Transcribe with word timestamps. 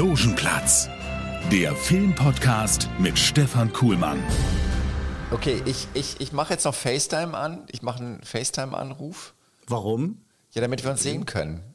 Logenplatz, 0.00 0.88
der 1.52 1.76
Filmpodcast 1.76 2.88
mit 2.98 3.18
Stefan 3.18 3.70
Kuhlmann. 3.70 4.18
Okay, 5.30 5.60
ich, 5.66 5.88
ich, 5.92 6.18
ich 6.22 6.32
mache 6.32 6.54
jetzt 6.54 6.64
noch 6.64 6.74
FaceTime 6.74 7.36
an. 7.36 7.64
Ich 7.70 7.82
mache 7.82 7.98
einen 7.98 8.22
FaceTime-Anruf. 8.22 9.34
Warum? 9.66 10.22
Ja, 10.52 10.62
damit 10.62 10.84
wir 10.84 10.90
uns 10.92 11.02
sehen 11.02 11.26
können. 11.26 11.69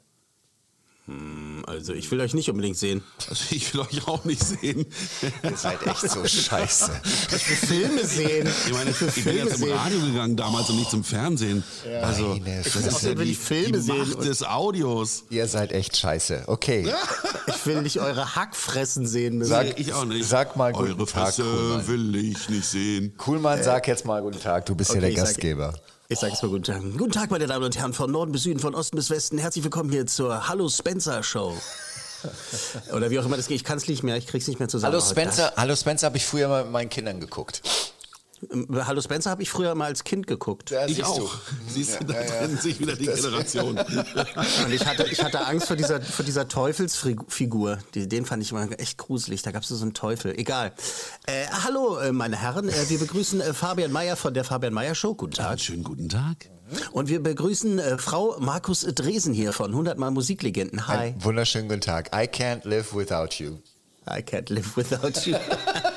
Also 1.67 1.93
ich 1.93 2.09
will 2.09 2.19
euch 2.19 2.33
nicht 2.33 2.49
unbedingt 2.49 2.77
sehen. 2.77 3.03
Also 3.29 3.43
ich 3.51 3.71
will 3.73 3.81
euch 3.81 4.07
auch 4.07 4.25
nicht 4.25 4.43
sehen. 4.43 4.87
Ihr 5.43 5.55
seid 5.55 5.85
echt 5.85 6.09
so 6.09 6.25
scheiße. 6.25 6.91
Ich 7.35 7.49
will 7.49 7.55
Filme 7.57 8.05
sehen. 8.05 8.47
Ich 8.65 8.73
meine, 8.73 8.89
ich 8.89 8.97
bin 8.99 9.09
Filme 9.11 9.49
ja 9.51 9.55
zum. 9.55 9.71
Radio 9.71 9.99
gegangen 9.99 10.35
damals 10.35 10.69
und 10.71 10.77
nicht 10.77 10.89
zum 10.89 11.03
Fernsehen. 11.03 11.63
Also 12.01 12.29
Meine 12.43 12.61
das 12.63 12.75
ist 12.75 13.03
ja 13.03 13.13
die, 13.13 13.35
Filme 13.35 13.73
die 13.73 13.83
sehen 13.83 13.97
Macht 14.09 14.25
des 14.25 14.41
Audios. 14.43 15.25
Ihr 15.29 15.47
seid 15.47 15.73
echt 15.73 15.95
scheiße. 15.95 16.45
Okay, 16.47 16.91
Ich 17.47 17.65
will 17.67 17.83
nicht 17.83 17.99
eure 17.99 18.35
Hackfressen 18.35 19.05
sehen 19.05 19.37
müssen. 19.37 19.49
Sag- 19.49 19.79
ich 19.79 19.93
auch 19.93 20.05
nicht. 20.05 20.27
Sag 20.27 20.55
mal 20.55 20.73
guten 20.73 20.93
Eure 20.93 21.05
Tag, 21.05 21.25
Fresse 21.35 21.43
Kuhlmann. 21.43 21.87
will 21.87 22.15
ich 22.15 22.49
nicht 22.49 22.65
sehen. 22.65 23.13
Kuhlmann, 23.17 23.61
sag 23.61 23.87
jetzt 23.87 24.05
mal 24.05 24.21
guten 24.23 24.39
Tag. 24.39 24.65
Du 24.65 24.73
bist 24.73 24.89
ja 24.89 24.95
Okay, 24.95 25.01
der 25.01 25.09
ich 25.11 25.17
sag- 25.17 25.25
Gastgeber. 25.27 25.73
Ich 26.07 26.19
sage 26.19 26.33
es 26.33 26.41
mal 26.43 26.49
guten 26.49 26.63
Tag. 26.63 26.81
Guten 26.97 27.11
Tag, 27.11 27.31
meine 27.31 27.47
Damen 27.47 27.65
und 27.65 27.75
Herren, 27.75 27.91
von 27.91 28.11
Norden 28.11 28.31
bis 28.31 28.43
Süden, 28.43 28.59
von 28.59 28.75
Osten 28.75 28.95
bis 28.95 29.09
Westen. 29.09 29.39
Herzlich 29.39 29.63
willkommen 29.63 29.89
hier 29.89 30.05
zur 30.05 30.47
Hallo 30.47 30.69
Spencer 30.69 31.23
Show. 31.23 31.57
Oder 32.93 33.09
wie 33.09 33.17
auch 33.17 33.25
immer 33.25 33.37
das 33.37 33.47
geht. 33.47 33.55
Ich 33.55 33.63
kann 33.63 33.77
es 33.77 33.87
nicht 33.87 34.03
mehr, 34.03 34.15
ich 34.15 34.27
krieg's 34.27 34.47
nicht 34.47 34.59
mehr 34.59 34.67
zusammen. 34.67 34.93
Hallo. 34.93 35.03
Spencer, 35.03 35.53
hallo 35.57 35.75
Spencer 35.75 36.05
habe 36.05 36.17
ich 36.17 36.25
früher 36.27 36.47
mal 36.47 36.63
mit 36.63 36.71
meinen 36.71 36.89
Kindern 36.89 37.19
geguckt. 37.19 37.63
Ähm, 38.51 38.67
Hallo 38.85 39.01
Spencer 39.01 39.29
habe 39.29 39.43
ich 39.43 39.49
früher 39.49 39.75
mal 39.75 39.85
als 39.85 40.03
Kind 40.03 40.27
geguckt. 40.27 40.71
Ja, 40.71 40.85
Ich 40.85 41.03
auch. 41.03 41.17
du. 41.17 41.29
Siehst 41.67 41.99
du, 42.01 42.05
da 42.05 42.13
trennen 42.13 42.57
sich 42.57 42.79
wieder 42.79 42.95
die 42.95 43.05
Generationen. 43.05 43.77
Und 44.65 44.71
ich 44.73 44.85
hatte, 44.85 45.03
ich 45.11 45.23
hatte 45.23 45.45
Angst 45.45 45.67
vor 45.67 45.75
dieser, 45.75 46.01
vor 46.01 46.25
dieser 46.25 46.47
Teufelsfigur. 46.47 47.79
Die, 47.93 48.07
den 48.07 48.25
fand 48.25 48.43
ich 48.43 48.51
immer 48.51 48.67
echt 48.79 48.97
gruselig. 48.97 49.41
Da 49.41 49.51
gab 49.51 49.63
es 49.63 49.69
so 49.69 49.81
einen 49.81 49.93
Teufel. 49.93 50.37
Egal. 50.37 50.73
Äh, 51.25 51.45
hallo, 51.63 51.97
äh, 51.97 52.11
meine 52.11 52.37
Herren. 52.37 52.69
Äh, 52.69 52.89
wir 52.89 52.99
begrüßen 52.99 53.41
äh, 53.41 53.53
Fabian 53.53 53.91
Meyer 53.91 54.15
von 54.15 54.33
der 54.33 54.43
Fabian 54.43 54.73
Meyer 54.73 54.95
Show. 54.95 55.15
Guten 55.15 55.33
Tag. 55.33 55.49
Einen 55.49 55.59
schönen 55.59 55.83
guten 55.83 56.09
Tag. 56.09 56.49
Und 56.91 57.09
wir 57.09 57.21
begrüßen 57.21 57.79
äh, 57.79 57.97
Frau 57.97 58.37
Markus 58.39 58.81
Dresen 58.81 59.33
hier 59.33 59.53
von 59.53 59.71
100 59.71 59.97
Mal 59.97 60.11
Musiklegenden. 60.11 60.87
Hi. 60.87 60.97
Einen 60.97 61.23
wunderschönen 61.23 61.67
guten 61.69 61.81
Tag. 61.81 62.09
I 62.13 62.27
can't 62.27 62.67
live 62.67 62.93
without 62.95 63.35
you. 63.37 63.59
I 64.07 64.21
can't 64.21 64.51
live 64.51 64.75
without 64.75 65.25
you. 65.25 65.35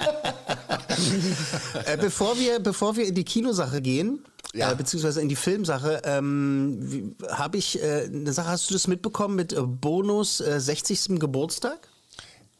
äh, 1.84 1.96
bevor, 1.96 2.38
wir, 2.38 2.58
bevor 2.60 2.96
wir 2.96 3.06
in 3.06 3.14
die 3.14 3.24
Kinosache 3.24 3.80
gehen, 3.80 4.24
Ja. 4.54 4.72
äh, 4.72 4.74
beziehungsweise 4.74 5.20
in 5.20 5.28
die 5.28 5.36
Filmsache, 5.36 6.02
ähm, 6.04 7.14
habe 7.30 7.58
ich 7.58 7.82
äh, 7.82 8.04
eine 8.12 8.32
Sache, 8.32 8.48
hast 8.48 8.68
du 8.70 8.74
das 8.74 8.86
mitbekommen 8.86 9.36
mit 9.36 9.52
äh, 9.52 9.62
Bonus 9.62 10.40
äh, 10.40 10.60
60. 10.60 11.18
Geburtstag? 11.20 11.88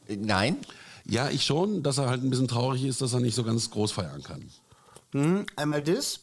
Nein? 0.09 0.57
Ja, 1.05 1.31
ich 1.31 1.45
schon, 1.45 1.83
dass 1.83 1.99
er 1.99 2.09
halt 2.09 2.23
ein 2.23 2.31
bisschen 2.31 2.49
traurig 2.49 2.85
ist, 2.85 3.01
dass 3.01 3.13
er 3.15 3.21
nicht 3.21 3.35
so 3.35 3.43
ganz 3.45 3.71
groß 3.71 3.93
feiern 3.93 4.23
kann. 4.23 4.49
Mhm, 5.13 5.47
einmal 5.57 5.83
das. 5.83 6.21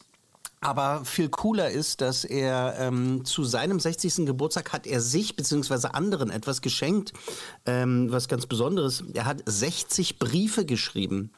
Aber 0.60 1.04
viel 1.04 1.28
cooler 1.28 1.70
ist, 1.70 2.00
dass 2.00 2.24
er 2.24 2.76
ähm, 2.78 3.24
zu 3.24 3.44
seinem 3.44 3.78
60. 3.78 4.26
Geburtstag 4.26 4.72
hat 4.72 4.86
er 4.86 5.00
sich 5.00 5.36
bzw. 5.36 5.88
anderen 5.88 6.30
etwas 6.30 6.60
geschenkt, 6.62 7.12
ähm, 7.66 8.10
was 8.10 8.26
ganz 8.26 8.46
Besonderes. 8.46 9.04
Er 9.12 9.26
hat 9.26 9.42
60 9.44 10.18
Briefe 10.18 10.64
geschrieben 10.64 11.30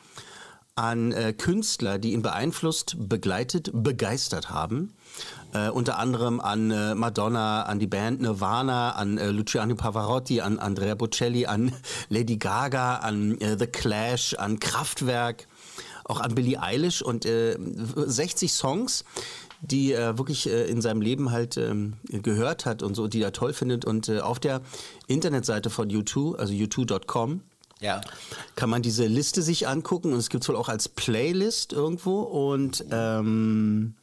an 0.78 1.10
äh, 1.10 1.32
Künstler, 1.32 1.98
die 1.98 2.12
ihn 2.12 2.22
beeinflusst, 2.22 2.96
begleitet, 2.98 3.70
begeistert 3.74 4.48
haben. 4.48 4.94
Äh, 5.52 5.70
unter 5.70 5.98
anderem 5.98 6.40
an 6.40 6.70
äh, 6.70 6.94
Madonna, 6.94 7.64
an 7.64 7.80
die 7.80 7.88
Band 7.88 8.20
Nirvana, 8.20 8.92
an 8.92 9.18
äh, 9.18 9.30
Luciano 9.30 9.74
Pavarotti, 9.74 10.40
an 10.40 10.60
Andrea 10.60 10.94
Bocelli, 10.94 11.46
an 11.46 11.72
Lady 12.08 12.36
Gaga, 12.36 12.96
an 12.98 13.40
äh, 13.40 13.58
The 13.58 13.66
Clash, 13.66 14.34
an 14.38 14.60
Kraftwerk 14.60 15.48
auch 16.04 16.20
an 16.20 16.34
Billie 16.34 16.62
Eilish 16.62 17.02
und 17.02 17.26
äh, 17.26 17.56
60 17.58 18.50
Songs, 18.50 19.04
die 19.60 19.92
er 19.92 20.16
wirklich 20.16 20.48
äh, 20.48 20.64
in 20.64 20.80
seinem 20.80 21.02
Leben 21.02 21.32
halt 21.32 21.56
ähm, 21.56 21.94
gehört 22.08 22.64
hat 22.66 22.82
und 22.82 22.94
so, 22.94 23.08
die 23.08 23.20
er 23.20 23.32
toll 23.32 23.52
findet. 23.52 23.84
Und 23.84 24.08
äh, 24.08 24.20
auf 24.20 24.38
der 24.38 24.62
Internetseite 25.06 25.70
von 25.70 25.90
U2, 25.90 26.36
also 26.36 26.54
u2.com, 26.54 27.42
Ja. 27.80 28.00
kann 28.56 28.70
man 28.70 28.82
diese 28.82 29.06
Liste 29.06 29.42
sich 29.42 29.68
angucken 29.68 30.12
und 30.12 30.18
es 30.18 30.30
gibt 30.30 30.42
es 30.42 30.48
wohl 30.48 30.56
auch 30.56 30.68
als 30.68 30.88
Playlist 30.88 31.72
irgendwo 31.72 32.22
und 32.22 32.84
ähm, 32.90 33.94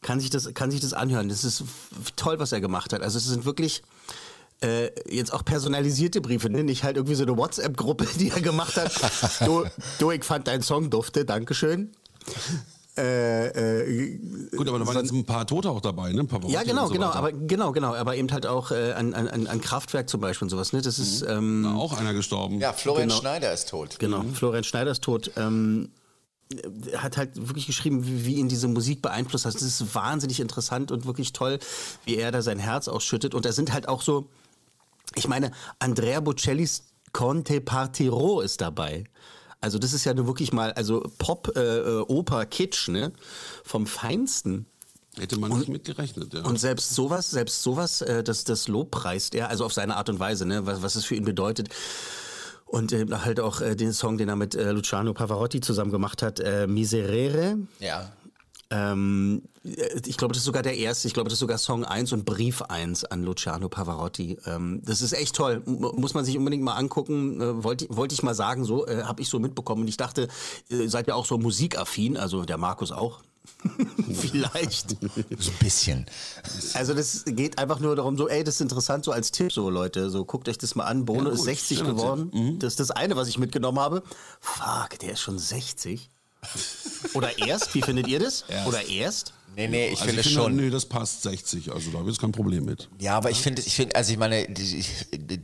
kann 0.00 0.20
sich 0.20 0.30
das 0.30 0.54
kann 0.54 0.70
sich 0.70 0.80
das 0.80 0.92
anhören. 0.92 1.28
Das 1.28 1.44
ist 1.44 1.64
toll, 2.16 2.38
was 2.38 2.52
er 2.52 2.60
gemacht 2.60 2.92
hat. 2.92 3.02
Also 3.02 3.18
es 3.18 3.26
sind 3.26 3.44
wirklich 3.44 3.82
äh, 4.60 4.90
jetzt 5.08 5.32
auch 5.32 5.44
personalisierte 5.44 6.20
Briefe, 6.20 6.50
ne? 6.50 6.64
nicht 6.64 6.82
halt 6.84 6.96
irgendwie 6.96 7.14
so 7.14 7.24
eine 7.24 7.36
WhatsApp-Gruppe, 7.36 8.06
die 8.18 8.30
er 8.30 8.40
gemacht 8.40 8.76
hat. 8.76 8.92
du, 9.46 9.64
du, 9.98 10.10
ich 10.10 10.24
fand 10.24 10.48
dein 10.48 10.62
Song 10.62 10.90
dufte, 10.90 11.24
Dankeschön. 11.24 11.92
Äh, 12.98 13.82
äh, 13.82 14.18
Gut, 14.56 14.68
aber 14.68 14.80
da 14.80 14.86
waren 14.86 14.96
jetzt 14.96 15.12
ein 15.12 15.24
paar 15.24 15.46
Tote 15.46 15.70
auch 15.70 15.80
dabei, 15.80 16.12
ne? 16.12 16.26
Ja, 16.48 16.64
genau, 16.64 16.86
so 16.86 16.92
genau, 16.92 17.10
aber 17.10 17.32
genau, 17.32 17.70
genau, 17.72 17.94
aber 17.94 18.16
eben 18.16 18.30
halt 18.32 18.46
auch 18.46 18.72
äh, 18.72 18.92
an, 18.92 19.14
an, 19.14 19.46
an 19.46 19.60
Kraftwerk 19.60 20.08
zum 20.10 20.20
Beispiel 20.20 20.46
und 20.46 20.50
sowas. 20.50 20.72
Ne? 20.72 20.82
Das 20.82 20.98
ist 20.98 21.22
ähm, 21.22 21.62
Da 21.62 21.74
auch 21.76 21.96
einer 21.96 22.12
gestorben. 22.12 22.58
Ja, 22.58 22.72
Florian 22.72 23.08
Genau. 23.08 23.20
Schneider 23.20 23.52
ist 23.52 23.68
tot. 23.68 23.98
Genau, 23.98 24.24
Florian 24.34 24.64
Schneider 24.64 24.90
ist 24.90 25.04
tot. 25.04 25.30
Ähm, 25.36 25.90
er 26.90 27.02
hat 27.02 27.16
halt 27.16 27.36
wirklich 27.36 27.66
geschrieben, 27.66 28.06
wie, 28.06 28.24
wie 28.24 28.34
ihn 28.34 28.48
diese 28.48 28.68
Musik 28.68 29.02
beeinflusst 29.02 29.44
hat. 29.44 29.54
Das 29.54 29.62
ist 29.62 29.94
wahnsinnig 29.94 30.40
interessant 30.40 30.90
und 30.90 31.06
wirklich 31.06 31.32
toll, 31.32 31.58
wie 32.04 32.16
er 32.16 32.32
da 32.32 32.42
sein 32.42 32.58
Herz 32.58 32.88
ausschüttet. 32.88 33.34
Und 33.34 33.44
da 33.44 33.52
sind 33.52 33.72
halt 33.72 33.86
auch 33.86 34.02
so, 34.02 34.28
ich 35.14 35.28
meine, 35.28 35.52
Andrea 35.78 36.20
Bocellis 36.20 36.84
Conte 37.12 37.60
Partiro 37.60 38.40
ist 38.40 38.60
dabei. 38.60 39.04
Also 39.60 39.78
das 39.78 39.92
ist 39.92 40.04
ja 40.04 40.14
nur 40.14 40.26
wirklich 40.26 40.52
mal, 40.52 40.72
also 40.72 41.02
Pop, 41.18 41.52
äh, 41.56 41.60
äh, 41.60 42.00
Oper, 42.00 42.46
Kitsch, 42.46 42.88
ne? 42.88 43.12
Vom 43.64 43.86
Feinsten. 43.86 44.66
Hätte 45.18 45.38
man 45.38 45.50
nicht 45.58 45.68
mitgerechnet, 45.68 46.32
ja. 46.32 46.42
Und 46.44 46.60
selbst 46.60 46.94
sowas, 46.94 47.30
selbst 47.30 47.62
sowas, 47.62 48.02
äh, 48.02 48.22
das, 48.22 48.44
das 48.44 48.68
lobpreist 48.68 49.34
er, 49.34 49.48
also 49.48 49.64
auf 49.64 49.72
seine 49.72 49.96
Art 49.96 50.08
und 50.08 50.20
Weise, 50.20 50.46
ne, 50.46 50.64
was, 50.64 50.82
was 50.82 50.94
es 50.94 51.04
für 51.04 51.16
ihn 51.16 51.24
bedeutet. 51.24 51.70
Und 52.66 52.92
äh, 52.92 53.06
halt 53.10 53.40
auch 53.40 53.60
äh, 53.60 53.74
den 53.74 53.92
Song, 53.92 54.18
den 54.18 54.28
er 54.28 54.36
mit 54.36 54.54
äh, 54.54 54.70
Luciano 54.70 55.14
Pavarotti 55.14 55.60
zusammen 55.60 55.90
gemacht 55.90 56.22
hat, 56.22 56.38
äh, 56.38 56.66
Miserere. 56.66 57.56
Ja. 57.80 58.12
Ähm, 58.70 59.42
äh, 59.64 60.00
ich 60.06 60.16
glaube, 60.16 60.32
das 60.32 60.40
ist 60.40 60.44
sogar 60.46 60.62
der 60.62 60.76
erste. 60.76 61.08
Ich 61.08 61.14
glaube, 61.14 61.28
das 61.28 61.34
ist 61.34 61.40
sogar 61.40 61.58
Song 61.58 61.84
1 61.84 62.12
und 62.12 62.24
Brief 62.24 62.62
1 62.62 63.04
an 63.06 63.22
Luciano 63.22 63.68
Pavarotti. 63.68 64.38
Ähm, 64.46 64.82
das 64.84 65.00
ist 65.02 65.12
echt 65.12 65.34
toll. 65.34 65.62
M 65.66 65.80
muss 65.96 66.14
man 66.14 66.24
sich 66.24 66.36
unbedingt 66.36 66.62
mal 66.62 66.74
angucken. 66.74 67.40
Äh, 67.40 67.64
Wollte 67.64 67.86
wollte 67.88 68.14
ich 68.14 68.22
mal 68.22 68.34
sagen, 68.34 68.64
so 68.64 68.86
äh, 68.86 69.04
habe 69.04 69.22
ich 69.22 69.28
so 69.28 69.38
mitbekommen. 69.38 69.82
Und 69.82 69.88
ich 69.88 69.96
dachte, 69.96 70.28
äh, 70.70 70.86
seid 70.88 71.06
ihr 71.08 71.16
auch 71.16 71.26
so 71.26 71.38
musikaffin, 71.38 72.16
also 72.16 72.44
der 72.44 72.58
Markus 72.58 72.92
auch. 72.92 73.20
Vielleicht. 74.12 74.90
So 75.38 75.50
ein 75.50 75.58
bisschen. 75.58 76.06
Also 76.74 76.92
das 76.92 77.24
geht 77.24 77.58
einfach 77.58 77.80
nur 77.80 77.96
darum, 77.96 78.18
so, 78.18 78.28
ey, 78.28 78.44
das 78.44 78.56
ist 78.56 78.60
interessant, 78.60 79.06
so 79.06 79.12
als 79.12 79.30
Tipp, 79.30 79.50
so 79.50 79.70
Leute, 79.70 80.10
so 80.10 80.26
guckt 80.26 80.48
euch 80.50 80.58
das 80.58 80.74
mal 80.74 80.84
an. 80.84 81.06
Bono 81.06 81.28
Ja, 81.28 81.30
ist 81.30 81.38
gut, 81.38 81.46
60 81.46 81.78
schöner 81.78 81.94
geworden. 81.94 82.58
Das 82.58 82.74
ist 82.74 82.80
das 82.80 82.90
eine, 82.90 83.16
was 83.16 83.28
ich 83.28 83.38
mitgenommen 83.38 83.78
habe. 83.78 84.02
Fuck, 84.40 84.98
der 85.00 85.12
ist 85.12 85.20
schon 85.20 85.38
60. 85.38 86.10
Oder 87.14 87.38
erst, 87.38 87.74
wie 87.74 87.82
findet 87.82 88.06
ihr 88.08 88.20
das? 88.20 88.44
Oder 88.66 88.86
erst? 88.86 89.32
Nee, 89.56 89.66
nee, 89.66 89.86
ich 89.86 89.92
also 90.00 90.04
finde 90.04 90.20
ich 90.20 90.26
finde, 90.28 90.42
schon. 90.42 90.56
nee, 90.56 90.70
das 90.70 90.86
passt 90.86 91.22
60, 91.22 91.72
also 91.72 91.90
da 91.90 91.98
habe 91.98 92.08
ich 92.08 92.14
jetzt 92.14 92.20
kein 92.20 92.30
Problem 92.30 92.64
mit. 92.64 92.88
Ja, 93.00 93.16
aber 93.16 93.30
ich 93.32 93.38
finde, 93.40 93.60
ich 93.60 93.74
finde, 93.74 93.96
also 93.96 94.12
ich 94.12 94.18
meine, 94.18 94.46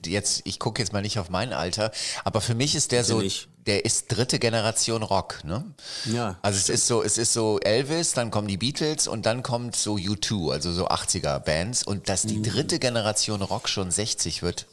jetzt, 0.07 0.43
ich 0.45 0.61
gucke 0.61 0.81
jetzt 0.81 0.93
mal 0.93 1.03
nicht 1.03 1.19
auf 1.19 1.31
mein 1.31 1.53
Alter, 1.53 1.91
aber 2.23 2.41
für 2.41 2.55
mich 2.55 2.77
ist 2.77 2.93
der 2.93 3.03
so, 3.03 3.21
der 3.67 3.85
ist 3.85 4.07
dritte 4.09 4.39
Generation 4.39 5.03
Rock, 5.03 5.43
ne? 5.43 5.65
Ja, 6.05 6.39
Also 6.43 6.59
es 6.59 6.69
ist 6.69 6.87
so, 6.87 7.03
es 7.03 7.19
ist 7.19 7.33
so 7.33 7.59
Elvis, 7.59 8.13
dann 8.13 8.31
kommen 8.31 8.47
die 8.47 8.59
Beatles 8.59 9.09
und 9.09 9.27
dann 9.27 9.43
kommt 9.43 9.75
so 9.75 9.97
U2, 9.97 10.53
also 10.53 10.73
so 10.73 10.87
80er 10.89 11.41
Bands 11.41 11.83
und 11.83 12.09
dass 12.09 12.23
Mhm. 12.25 12.29
die 12.29 12.43
dritte 12.51 12.79
Generation 12.79 13.43
Rock 13.43 13.69
schon 13.69 13.91
60 13.91 14.43
wird, 14.43 14.67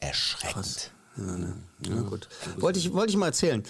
erschreckend. 0.00 0.90
Ja, 1.16 1.36
ne. 1.36 1.52
ja, 1.86 2.00
gut. 2.00 2.26
Wollte 2.56 2.78
ich, 2.78 2.90
wollte 2.94 3.10
ich 3.10 3.18
mal 3.18 3.26
erzählen. 3.26 3.62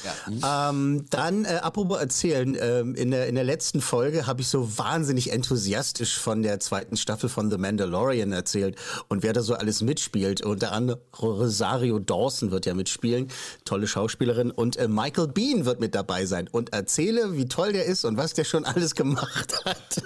Ähm, 0.47 1.07
dann, 1.11 1.45
äh, 1.45 1.59
apropos 1.61 1.99
erzählen, 1.99 2.57
ähm, 2.61 2.95
in, 2.95 3.11
der, 3.11 3.27
in 3.27 3.35
der 3.35 3.43
letzten 3.43 3.81
Folge 3.81 4.29
habe 4.29 4.43
ich 4.43 4.49
so 4.49 4.79
wahnsinnig 4.79 5.33
enthusiastisch 5.33 6.19
von 6.19 6.43
der 6.43 6.61
zweiten 6.61 6.97
Staffel 6.97 7.29
von 7.29 7.51
The 7.51 7.59
Mandalorian 7.59 8.31
erzählt 8.31 8.77
und 9.09 9.25
wer 9.25 9.33
da 9.33 9.43
so 9.43 9.55
alles 9.55 9.83
mitspielt. 9.83 10.43
Unter 10.43 10.71
anderem 10.71 11.01
Rosario 11.21 11.99
Dawson 11.99 12.53
wird 12.53 12.65
ja 12.65 12.75
mitspielen, 12.75 13.27
tolle 13.65 13.89
Schauspielerin. 13.89 14.53
Und 14.53 14.77
äh, 14.77 14.87
Michael 14.87 15.27
Bean 15.27 15.65
wird 15.65 15.81
mit 15.81 15.97
dabei 15.97 16.27
sein 16.27 16.47
und 16.47 16.73
erzähle, 16.73 17.37
wie 17.37 17.47
toll 17.47 17.73
der 17.73 17.87
ist 17.87 18.05
und 18.05 18.17
was 18.17 18.35
der 18.35 18.45
schon 18.45 18.65
alles 18.65 18.95
gemacht 18.95 19.65
hat. 19.65 20.03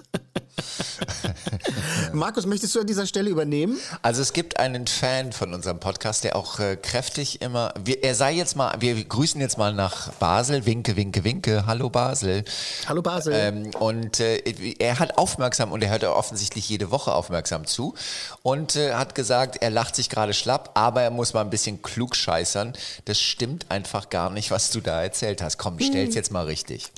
Markus, 2.12 2.46
möchtest 2.46 2.74
du 2.74 2.80
an 2.80 2.86
dieser 2.86 3.06
Stelle 3.06 3.30
übernehmen? 3.30 3.78
Also 4.02 4.22
es 4.22 4.32
gibt 4.32 4.58
einen 4.58 4.86
Fan 4.86 5.32
von 5.32 5.52
unserem 5.52 5.80
Podcast, 5.80 6.24
der 6.24 6.36
auch 6.36 6.58
äh, 6.58 6.76
kräftig 6.76 7.42
immer, 7.42 7.74
wir, 7.82 8.02
er 8.02 8.14
sei 8.14 8.32
jetzt 8.32 8.56
mal, 8.56 8.74
wir 8.80 9.02
grüßen 9.04 9.40
jetzt 9.40 9.58
mal 9.58 9.72
nach 9.72 10.12
Basel, 10.14 10.66
winke, 10.66 10.96
winke, 10.96 11.24
winke, 11.24 11.66
hallo 11.66 11.90
Basel. 11.90 12.44
Hallo 12.86 13.02
Basel. 13.02 13.32
Ähm, 13.34 13.70
und 13.78 14.20
äh, 14.20 14.42
er 14.78 14.98
hat 14.98 15.18
aufmerksam 15.18 15.72
und 15.72 15.82
er 15.82 15.90
hört 15.90 16.04
offensichtlich 16.04 16.68
jede 16.68 16.90
Woche 16.90 17.12
aufmerksam 17.12 17.66
zu 17.66 17.94
und 18.42 18.76
äh, 18.76 18.94
hat 18.94 19.14
gesagt, 19.14 19.56
er 19.60 19.70
lacht 19.70 19.96
sich 19.96 20.08
gerade 20.08 20.32
schlapp, 20.32 20.70
aber 20.74 21.02
er 21.02 21.10
muss 21.10 21.34
mal 21.34 21.42
ein 21.42 21.50
bisschen 21.50 21.82
klug 21.82 22.16
scheißern. 22.16 22.72
Das 23.04 23.20
stimmt 23.20 23.70
einfach 23.70 24.08
gar 24.10 24.30
nicht, 24.30 24.50
was 24.50 24.70
du 24.70 24.80
da 24.80 25.02
erzählt 25.02 25.42
hast. 25.42 25.58
Komm, 25.58 25.78
stell's 25.80 26.14
jetzt 26.14 26.32
mal 26.32 26.46
richtig. 26.46 26.90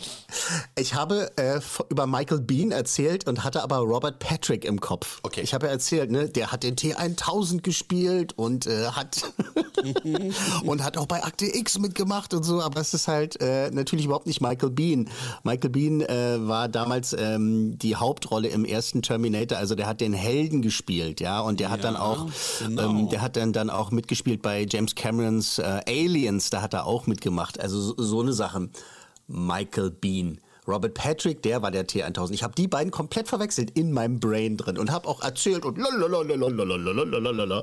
Ich 0.76 0.94
habe 0.94 1.32
äh, 1.36 1.60
über 1.88 2.06
Michael 2.06 2.40
Bean 2.40 2.70
erzählt 2.70 3.26
und 3.26 3.44
hatte 3.48 3.62
aber 3.62 3.78
Robert 3.78 4.18
Patrick 4.18 4.66
im 4.66 4.78
Kopf. 4.78 5.20
Okay. 5.22 5.40
Ich 5.40 5.54
habe 5.54 5.66
ja 5.66 5.72
erzählt, 5.72 6.10
ne, 6.10 6.28
der 6.28 6.52
hat 6.52 6.64
den 6.64 6.76
T1000 6.76 7.62
gespielt 7.62 8.34
und 8.36 8.66
äh, 8.66 8.88
hat 8.88 9.32
und 10.64 10.84
hat 10.84 10.98
auch 10.98 11.06
bei 11.06 11.24
Akte 11.24 11.46
X 11.46 11.78
mitgemacht 11.78 12.34
und 12.34 12.42
so, 12.42 12.60
aber 12.60 12.78
es 12.78 12.92
ist 12.92 13.08
halt 13.08 13.40
äh, 13.40 13.70
natürlich 13.70 14.04
überhaupt 14.04 14.26
nicht 14.26 14.42
Michael 14.42 14.68
Bean. 14.68 15.08
Michael 15.44 15.70
Bean 15.70 16.02
äh, 16.02 16.46
war 16.46 16.68
damals 16.68 17.14
ähm, 17.18 17.78
die 17.78 17.96
Hauptrolle 17.96 18.48
im 18.48 18.66
ersten 18.66 19.00
Terminator, 19.00 19.56
also 19.56 19.74
der 19.74 19.86
hat 19.86 20.02
den 20.02 20.12
Helden 20.12 20.60
gespielt, 20.60 21.20
ja, 21.20 21.40
und 21.40 21.58
der 21.58 21.70
hat 21.70 21.84
dann 21.84 21.96
auch, 21.96 22.26
genau. 22.58 22.82
ähm, 22.82 23.08
der 23.08 23.22
hat 23.22 23.36
dann 23.36 23.54
dann 23.54 23.70
auch 23.70 23.92
mitgespielt 23.92 24.42
bei 24.42 24.66
James 24.68 24.94
Camerons 24.94 25.58
äh, 25.58 25.80
Aliens, 25.86 26.50
da 26.50 26.60
hat 26.60 26.74
er 26.74 26.84
auch 26.84 27.06
mitgemacht, 27.06 27.58
also 27.58 27.80
so, 27.80 27.94
so 27.96 28.20
eine 28.20 28.34
Sache. 28.34 28.68
Michael 29.26 29.90
Bean. 29.90 30.38
Robert 30.68 30.94
Patrick, 30.94 31.42
der 31.42 31.62
war 31.62 31.70
der 31.70 31.86
T1000. 31.86 32.32
Ich 32.32 32.42
habe 32.42 32.54
die 32.54 32.68
beiden 32.68 32.90
komplett 32.90 33.26
verwechselt 33.28 33.70
in 33.70 33.92
meinem 33.92 34.20
Brain 34.20 34.56
drin 34.58 34.76
und 34.76 34.92
habe 34.92 35.08
auch 35.08 35.22
erzählt 35.22 35.64
und 35.64 35.78
lalalala. 35.78 37.62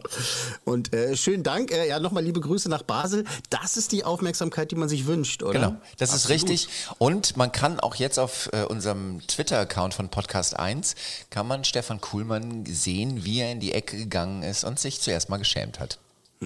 Und 0.66 0.94
äh, 0.94 1.16
schönen 1.16 1.44
Dank. 1.44 1.72
Äh, 1.72 1.88
ja, 1.88 2.00
nochmal 2.00 2.24
liebe 2.24 2.42
Grüße 2.42 2.68
nach 2.68 2.82
Basel. 2.82 3.24
Das 3.52 3.78
ist 3.78 3.92
die 3.92 4.04
Aufmerksamkeit, 4.04 4.72
die 4.72 4.76
man 4.76 4.90
sich 4.90 5.06
wünscht, 5.06 5.44
oder? 5.44 5.54
Genau, 5.54 5.76
das 5.98 6.14
Absolut. 6.14 6.38
ist 6.38 6.50
richtig. 6.50 6.68
Und 6.98 7.38
man 7.38 7.52
kann 7.52 7.80
auch 7.80 7.96
jetzt 7.96 8.18
auf 8.18 8.50
äh, 8.54 8.64
unserem 8.64 9.22
Twitter-Account 9.28 9.94
von 9.94 10.10
Podcast 10.10 10.58
1, 10.58 10.96
kann 11.30 11.48
man 11.48 11.64
Stefan 11.64 12.02
Kuhlmann 12.02 12.66
sehen, 12.66 13.24
wie 13.24 13.40
er 13.40 13.52
in 13.52 13.60
die 13.60 13.74
Ecke 13.74 13.98
gegangen 13.98 14.42
ist 14.42 14.64
und 14.64 14.80
sich 14.80 15.00
zuerst 15.00 15.30
mal 15.30 15.38
geschämt 15.38 15.80
hat. 15.80 16.00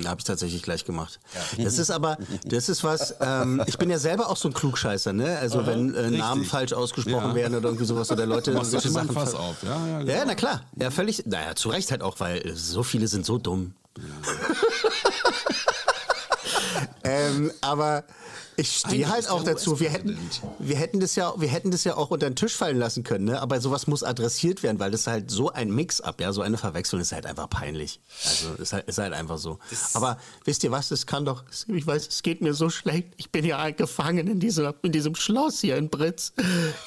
Habe 0.07 0.19
ich 0.19 0.25
tatsächlich 0.25 0.63
gleich 0.63 0.85
gemacht. 0.85 1.19
Das 1.57 1.77
ist 1.77 1.89
aber, 1.91 2.17
das 2.45 2.69
ist 2.69 2.83
was, 2.83 3.15
ähm, 3.19 3.61
ich 3.67 3.77
bin 3.77 3.89
ja 3.89 3.97
selber 3.99 4.29
auch 4.29 4.37
so 4.37 4.47
ein 4.49 4.53
Klugscheißer, 4.53 5.13
ne? 5.13 5.37
Also 5.39 5.65
wenn 5.65 5.93
äh, 5.95 6.09
Namen 6.11 6.45
falsch 6.45 6.73
ausgesprochen 6.73 7.29
Ja. 7.29 7.35
werden 7.35 7.55
oder 7.55 7.69
irgendwie 7.69 7.85
sowas 7.85 8.11
oder 8.11 8.25
Leute 8.25 8.51
Machst 8.53 8.67
du 8.73 8.79
solche 8.79 8.89
Sachen. 8.91 9.11
Fass 9.11 9.33
auf, 9.35 9.55
ja, 9.63 9.87
ja, 9.87 9.99
genau. 9.99 10.11
Ja, 10.11 10.25
na 10.25 10.35
klar. 10.35 10.61
Ja, 10.75 10.91
völlig, 10.91 11.25
naja, 11.25 11.55
zu 11.55 11.69
Recht 11.69 11.91
halt 11.91 12.01
auch, 12.01 12.19
weil 12.19 12.37
äh, 12.45 12.55
so 12.55 12.83
viele 12.83 13.07
sind 13.07 13.25
so 13.25 13.37
dumm. 13.37 13.73
ähm, 17.03 17.51
aber 17.61 18.03
ich 18.59 18.77
stehe 18.77 19.09
halt 19.09 19.29
auch 19.29 19.43
dazu. 19.43 19.79
Wir 19.79 19.89
hätten, 19.89 20.17
wir 20.59 20.75
hätten 20.75 20.99
das 20.99 21.15
ja, 21.15 21.33
wir 21.37 21.47
hätten 21.47 21.71
das 21.71 21.83
ja 21.83 21.95
auch 21.95 22.11
unter 22.11 22.29
den 22.29 22.35
Tisch 22.35 22.55
fallen 22.55 22.77
lassen 22.77 23.03
können, 23.03 23.25
ne? 23.25 23.41
Aber 23.41 23.59
sowas 23.61 23.87
muss 23.87 24.03
adressiert 24.03 24.63
werden, 24.63 24.79
weil 24.79 24.91
das 24.91 25.07
halt 25.07 25.31
so 25.31 25.51
ein 25.51 25.71
Mix-up, 25.71 26.19
ja, 26.21 26.31
so 26.33 26.41
eine 26.41 26.57
Verwechslung 26.57 27.01
ist 27.01 27.11
halt 27.11 27.25
einfach 27.25 27.49
peinlich. 27.49 27.99
Also 28.25 28.53
ist 28.61 28.73
halt, 28.73 28.87
ist 28.87 28.97
halt 28.97 29.13
einfach 29.13 29.37
so. 29.37 29.59
Aber 29.93 30.17
wisst 30.45 30.63
ihr 30.63 30.71
was? 30.71 30.91
Es 30.91 31.05
kann 31.05 31.25
doch. 31.25 31.43
Ich 31.67 31.85
weiß, 31.87 32.07
es 32.07 32.21
geht 32.23 32.41
mir 32.41 32.53
so 32.53 32.69
schlecht. 32.69 33.07
Ich 33.17 33.29
bin 33.31 33.45
ja 33.45 33.69
gefangen 33.71 34.27
in 34.27 34.39
diesem, 34.39 34.73
in 34.81 34.91
diesem 34.91 35.15
Schloss 35.15 35.59
hier 35.61 35.77
in 35.77 35.89
Britz. 35.89 36.33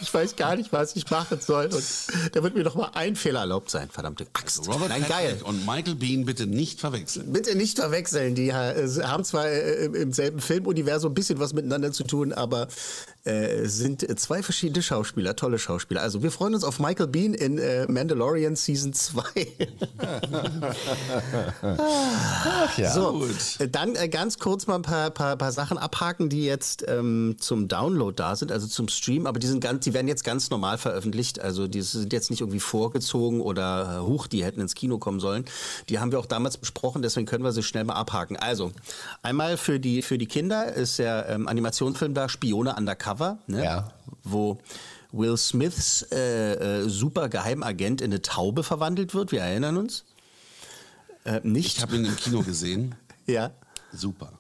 Ich 0.01 0.13
weiß 0.13 0.37
gar 0.37 0.57
nicht, 0.57 0.73
was 0.73 0.97
ich 0.97 1.11
machen 1.11 1.41
soll. 1.41 1.67
Und 1.67 1.85
da 2.33 2.43
wird 2.43 2.55
mir 2.55 2.65
doch 2.65 2.75
mal 2.75 2.91
ein 2.95 3.17
Fehler 3.17 3.41
erlaubt 3.41 3.71
sein. 3.71 3.89
Verdammte 3.91 4.27
Axt. 4.33 4.67
Robert 4.69 4.89
Nein, 4.89 5.05
geil. 5.09 5.41
Und 5.45 5.65
Michael 5.67 5.95
Bean 5.95 6.25
bitte 6.25 6.47
nicht 6.47 6.81
verwechseln. 6.81 7.33
Bitte 7.33 7.55
nicht 7.57 7.79
verwechseln. 7.79 8.35
Die 8.35 8.49
äh, 8.49 8.89
haben 9.05 9.25
zwar 9.25 9.47
äh, 9.49 9.87
im- 9.87 10.13
selben 10.13 10.41
Filmuniversum 10.41 11.13
ein 11.13 11.15
bisschen 11.15 11.39
was 11.39 11.53
miteinander 11.63 11.93
zu 11.93 12.05
tun, 12.05 12.33
aber 12.33 12.69
äh, 13.25 13.67
sind 13.67 14.09
äh, 14.09 14.17
zwei 14.17 14.43
verschiedene 14.43 14.83
Schauspieler, 14.83 15.37
tolle 15.37 15.59
Schauspieler. 15.59 16.03
Also 16.03 16.23
wir 16.23 16.31
freuen 16.31 16.55
uns 16.55 16.65
auf 16.65 16.81
Michael 16.81 17.07
Bean 17.07 17.35
in 17.35 17.59
äh, 17.59 17.87
Mandalorian 17.91 18.57
Season 18.57 18.93
2. 18.93 19.23
So, 22.95 23.13
Gut. 23.13 23.61
äh, 23.61 23.69
dann 23.69 23.95
äh, 23.95 24.09
ganz 24.09 24.39
kurz 24.39 24.67
mal 24.67 24.77
ein 24.77 24.83
paar, 24.83 25.11
paar, 25.11 25.37
paar 25.37 25.53
Sachen 25.53 25.79
abhaken, 25.79 26.29
die 26.29 26.45
jetzt 26.45 26.85
ähm, 26.89 27.37
zum 27.39 27.69
Download 27.69 28.15
da 28.17 28.35
sind, 28.35 28.51
also 28.51 28.67
zum 28.67 28.89
Stream, 28.89 29.27
aber 29.27 29.39
die, 29.39 29.47
sind 29.47 29.61
ganz, 29.61 29.85
die 29.85 29.95
werden 29.95 30.09
jetzt 30.09 30.25
ganz 30.25 30.51
normal 30.51 30.79
veröffentlicht. 30.79 31.41
Also 31.41 31.69
die 31.69 31.83
sind 31.83 32.13
jetzt 32.13 32.31
nicht 32.31 32.41
irgendwie 32.41 32.61
vorgezogen 32.61 33.41
oder 33.41 33.99
äh, 33.99 34.07
huch, 34.07 34.27
die 34.27 34.45
hätten 34.45 34.61
ins 34.61 34.75
Kino 34.75 34.99
kommen 34.99 35.21
sollen. 35.21 35.45
Die 35.89 35.99
haben 35.99 36.13
wir 36.13 36.19
auch 36.19 36.27
damals 36.27 36.57
besprochen, 36.57 37.03
deswegen 37.03 37.27
können 37.27 37.45
wir 37.45 37.53
sie 37.53 37.63
schnell 37.63 37.85
mal 37.85 37.95
abhaken. 37.95 38.37
Also, 38.37 38.73
einmal 39.23 39.57
für 39.57 39.79
die, 39.79 40.03
für 40.03 40.19
die 40.19 40.27
Kinder 40.27 40.73
ist 40.73 40.99
der 40.99 41.29
ähm, 41.29 41.49
Animationsfilm 41.49 42.15
da, 42.15 42.29
Spione 42.29 42.75
Undercover, 42.75 43.12
ne? 43.47 43.65
Ja. 43.65 43.93
wo 44.23 44.59
Will 45.13 45.37
Smiths 45.37 46.03
äh, 46.11 46.55
äh, 46.55 46.89
super 46.89 47.29
Geheimagent 47.29 48.01
in 48.01 48.11
eine 48.11 48.23
Taube 48.23 48.63
verwandelt 48.63 49.15
wird. 49.15 49.31
Wir 49.31 49.43
erinnern 49.43 49.77
uns. 49.77 50.05
Äh, 51.25 51.41
nicht? 51.45 51.77
Ich 51.77 51.83
habe 51.83 51.97
ihn 51.97 52.07
im 52.07 52.17
Kino 52.17 52.43
gesehen. 52.43 52.95
ja. 53.27 53.51
Super. 53.93 54.33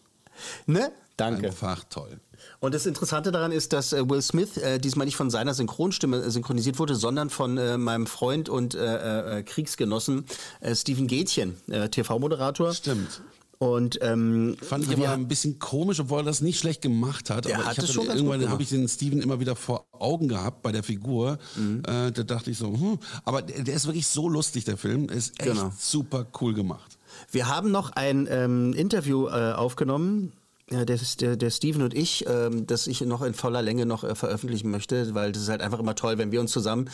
Ne? 0.67 0.91
Danke. 1.17 1.49
Einfach 1.49 1.85
toll. 1.85 2.19
Und 2.59 2.75
das 2.75 2.87
Interessante 2.87 3.31
daran 3.31 3.53
ist, 3.53 3.73
dass 3.73 3.93
äh, 3.93 4.09
Will 4.09 4.23
Smith 4.23 4.57
äh, 4.57 4.79
diesmal 4.79 5.05
nicht 5.05 5.17
von 5.17 5.31
seiner 5.31 5.53
Synchronstimme 5.55 6.17
äh, 6.19 6.31
synchronisiert 6.31 6.79
wurde, 6.79 6.95
sondern 6.95 7.29
von 7.29 7.59
äh, 7.59 7.77
meinem 7.77 8.07
Freund 8.07 8.49
und 8.49 8.75
äh, 8.75 9.39
äh, 9.39 9.43
Kriegsgenossen 9.43 10.25
Steven 10.73 11.07
Gätchen, 11.07 11.57
TV-Moderator. 11.91 12.73
Stimmt. 12.73 13.21
Und 13.63 14.01
ähm, 14.03 14.57
Fand 14.61 14.85
ich 14.87 14.93
aber 14.93 15.11
ein 15.11 15.29
bisschen 15.29 15.61
komisch, 15.61 16.01
obwohl 16.01 16.19
er 16.19 16.25
das 16.25 16.41
nicht 16.41 16.59
schlecht 16.59 16.83
gemacht 16.83 17.31
hat. 17.31 17.45
Der 17.45 17.55
aber 17.55 17.67
hat 17.67 17.79
ich 17.79 17.85
es 17.85 17.93
schon 17.93 18.09
ganz 18.09 18.19
irgendwann 18.19 18.51
habe 18.51 18.61
ich 18.61 18.71
den 18.71 18.89
Steven 18.89 19.23
immer 19.23 19.39
wieder 19.39 19.55
vor 19.55 19.87
Augen 19.93 20.27
gehabt 20.27 20.63
bei 20.63 20.73
der 20.73 20.83
Figur. 20.83 21.39
Mhm. 21.55 21.85
Äh, 21.87 22.11
da 22.11 22.25
dachte 22.25 22.51
ich 22.51 22.59
so, 22.59 22.73
hm. 22.73 22.99
aber 23.25 23.41
der, 23.41 23.63
der 23.63 23.77
ist 23.77 23.87
wirklich 23.87 24.09
so 24.09 24.29
lustig, 24.29 24.65
der 24.65 24.77
Film. 24.77 25.09
Ist 25.09 25.39
echt 25.41 25.53
Genau. 25.53 25.71
super 25.79 26.27
cool 26.41 26.55
gemacht. 26.55 26.99
Wir 27.31 27.47
haben 27.47 27.71
noch 27.71 27.91
ein 27.91 28.27
ähm, 28.29 28.73
Interview 28.73 29.29
äh, 29.29 29.53
aufgenommen. 29.53 30.33
Der, 30.73 30.85
der, 30.87 31.37
der 31.37 31.51
Steven 31.51 31.83
und 31.83 31.95
ich, 31.95 32.25
ähm, 32.27 32.67
das 32.67 32.87
ich 32.87 33.01
noch 33.03 33.23
in 33.23 33.35
voller 33.35 33.63
Länge 33.63 33.85
noch 33.85 34.05
äh, 34.05 34.15
veröffentlichen 34.15 34.71
möchte, 34.71 35.15
weil 35.15 35.33
das 35.33 35.43
ist 35.43 35.49
halt 35.49 35.61
einfach 35.61 35.79
immer 35.79 35.95
toll, 35.95 36.19
wenn 36.19 36.33
wir 36.33 36.41
uns 36.41 36.51
zusammen 36.51 36.89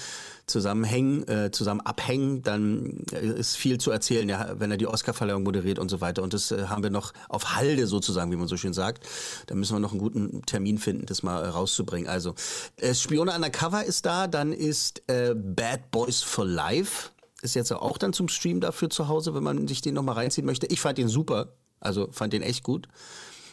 zusammenhängen, 0.47 1.29
äh, 1.29 1.51
zusammen 1.51 1.81
abhängen, 1.83 2.43
dann 2.43 3.05
äh, 3.13 3.27
ist 3.27 3.57
viel 3.57 3.79
zu 3.79 3.91
erzählen, 3.91 4.29
ja, 4.29 4.55
wenn 4.59 4.71
er 4.71 4.77
die 4.77 4.87
Oscarverleihung 4.87 5.43
moderiert 5.43 5.79
und 5.79 5.91
so 5.91 6.01
weiter. 6.01 6.23
Und 6.23 6.35
das 6.35 6.51
äh, 6.51 6.65
haben 6.67 6.83
wir 6.83 6.91
noch 6.91 7.13
auf 7.29 7.55
Halde 7.55 7.87
sozusagen, 7.87 8.33
wie 8.33 8.37
man 8.37 8.49
so 8.49 8.57
schön 8.57 8.73
sagt. 8.73 9.07
Da 9.47 9.55
müssen 9.55 9.77
wir 9.77 9.81
noch 9.81 9.93
einen 9.93 10.01
guten 10.01 10.43
Termin 10.47 10.79
finden, 10.79 11.07
das 11.07 11.23
mal 11.23 11.45
äh, 11.45 11.49
rauszubringen. 11.49 12.09
Also, 12.09 12.35
äh, 12.77 12.95
Spione 12.95 13.33
Undercover 13.35 13.85
ist 13.85 14.07
da, 14.07 14.27
dann 14.27 14.53
ist 14.53 15.03
Bad 15.07 15.91
Boys 15.91 16.23
for 16.23 16.45
Life 16.45 17.11
ist 17.43 17.55
jetzt 17.55 17.73
auch 17.73 17.99
dann 17.99 18.13
zum 18.13 18.29
Stream 18.29 18.61
dafür 18.61 18.91
zu 18.91 19.09
Hause, 19.09 19.35
wenn 19.35 19.43
man 19.43 19.69
sich 19.69 19.81
den 19.81 19.95
nochmal 19.95 20.17
reinziehen 20.17 20.47
möchte. 20.47 20.67
Ich 20.67 20.81
fand 20.81 20.99
den 20.99 21.09
super, 21.09 21.53
also 21.81 22.09
fand 22.11 22.33
den 22.33 22.43
echt 22.43 22.65
gut, 22.65 22.89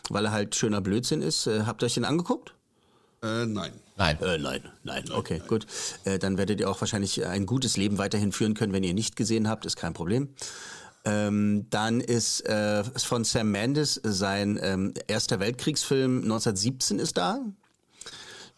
weil 0.09 0.25
er 0.25 0.31
halt 0.31 0.55
schöner 0.55 0.81
Blödsinn 0.81 1.21
ist. 1.21 1.47
Äh, 1.47 1.63
habt 1.65 1.83
ihr 1.83 1.87
euch 1.87 1.95
den 1.95 2.05
angeguckt? 2.05 2.53
Äh, 3.23 3.45
nein. 3.45 3.71
Nein. 3.97 4.21
Äh, 4.21 4.37
nein, 4.37 4.61
nein, 4.83 5.05
okay, 5.11 5.41
gut. 5.47 5.65
Äh, 6.03 6.19
dann 6.19 6.37
werdet 6.37 6.59
ihr 6.59 6.69
auch 6.69 6.81
wahrscheinlich 6.81 7.25
ein 7.25 7.45
gutes 7.45 7.77
Leben 7.77 7.97
weiterhin 7.97 8.31
führen 8.31 8.53
können, 8.53 8.73
wenn 8.73 8.83
ihr 8.83 8.93
nicht 8.93 9.15
gesehen 9.15 9.47
habt, 9.47 9.65
ist 9.65 9.77
kein 9.77 9.93
Problem. 9.93 10.29
Ähm, 11.05 11.67
dann 11.69 12.01
ist 12.01 12.41
äh, 12.47 12.83
von 12.83 13.23
Sam 13.23 13.51
Mendes 13.51 14.01
sein 14.03 14.59
ähm, 14.61 14.93
erster 15.07 15.39
Weltkriegsfilm 15.39 16.23
1917 16.23 16.99
ist 16.99 17.17
da. 17.17 17.39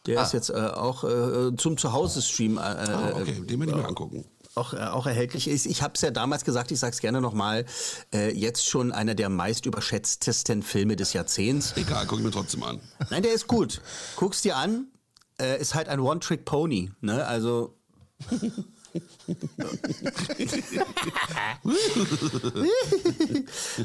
Der 0.06 0.22
ist 0.22 0.34
jetzt 0.34 0.50
äh, 0.50 0.54
auch 0.54 1.04
äh, 1.04 1.56
zum 1.58 1.78
Zuhause-Stream 1.78 2.58
äh, 2.58 2.62
Ah, 2.62 3.12
okay, 3.14 3.34
den 3.42 3.60
werde 3.60 3.74
ich 3.74 3.78
mir 3.78 3.86
angucken. 3.86 4.24
Auch, 4.58 4.74
äh, 4.74 4.78
auch 4.78 5.06
erhältlich 5.06 5.48
ist. 5.48 5.66
Ich 5.66 5.82
habe 5.82 5.94
es 5.96 6.02
ja 6.02 6.12
damals 6.12 6.44
gesagt, 6.44 6.72
ich 6.72 6.80
sage 6.80 6.94
es 6.94 7.00
gerne 7.00 7.22
nochmal, 7.22 7.66
äh, 8.14 8.34
jetzt 8.34 8.68
schon 8.68 8.92
einer 8.92 9.16
der 9.16 9.30
meist 9.30 9.66
überschätztesten 9.66 10.64
Filme 10.64 10.96
des 10.96 11.14
Jahrzehnts. 11.14 11.74
Egal, 11.76 12.06
guck 12.08 12.20
ich 12.20 12.26
mir 12.26 12.32
trotzdem 12.32 12.64
an. 12.64 12.80
Nein, 13.10 13.24
der 13.24 13.34
ist 13.34 13.48
gut. 13.48 13.82
Guck's 14.16 14.42
dir 14.42 14.58
an. 14.58 14.88
Äh, 15.40 15.62
ist 15.62 15.76
halt 15.76 15.88
ein 15.88 16.00
One-Trick-Pony. 16.00 16.92
Ne? 17.02 17.26
Also 17.26 17.78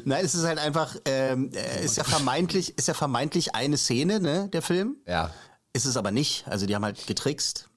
Nein, 0.04 0.24
es 0.24 0.34
ist 0.34 0.44
halt 0.44 0.58
einfach, 0.58 0.96
ähm, 1.04 1.50
äh, 1.54 1.84
ist 1.84 1.96
ja 1.96 2.04
vermeintlich, 2.04 2.76
ist 2.78 2.88
ja 2.88 2.94
vermeintlich 2.94 3.54
eine 3.54 3.76
Szene, 3.76 4.20
ne, 4.20 4.48
der 4.52 4.62
Film. 4.62 4.96
Ja. 5.06 5.30
Ist 5.72 5.84
es 5.86 5.96
aber 5.96 6.10
nicht. 6.10 6.46
Also 6.48 6.66
die 6.66 6.74
haben 6.74 6.84
halt 6.84 7.06
getrickst, 7.06 7.70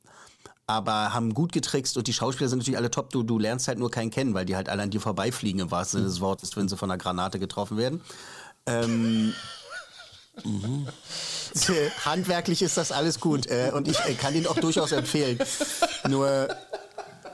aber 0.67 1.13
haben 1.13 1.33
gut 1.33 1.51
getrickst 1.51 1.97
und 1.97 2.07
die 2.07 2.13
Schauspieler 2.13 2.49
sind 2.49 2.59
natürlich 2.59 2.77
alle 2.77 2.91
top. 2.91 3.11
Du, 3.11 3.23
du 3.23 3.37
lernst 3.37 3.67
halt 3.67 3.77
nur 3.77 3.91
keinen 3.91 4.09
kennen, 4.09 4.33
weil 4.33 4.45
die 4.45 4.55
halt 4.55 4.69
alle 4.69 4.83
an 4.83 4.89
dir 4.89 5.01
vorbeifliegen 5.01 5.61
im 5.61 5.71
wahrsten 5.71 5.99
Sinne 5.99 6.09
des 6.09 6.21
Wortes, 6.21 6.55
wenn 6.55 6.67
sie 6.67 6.77
von 6.77 6.89
einer 6.89 6.97
Granate 6.97 7.39
getroffen 7.39 7.77
werden. 7.77 8.01
Ähm, 8.65 9.33
äh, 10.43 11.89
Handwerklich 12.05 12.61
ist 12.61 12.77
das 12.77 12.91
alles 12.91 13.19
gut 13.19 13.47
äh, 13.47 13.71
und 13.73 13.87
ich 13.87 13.99
äh, 13.99 14.13
kann 14.15 14.33
ihn 14.33 14.47
auch 14.47 14.57
durchaus 14.57 14.91
empfehlen. 14.91 15.39
Nur 16.09 16.47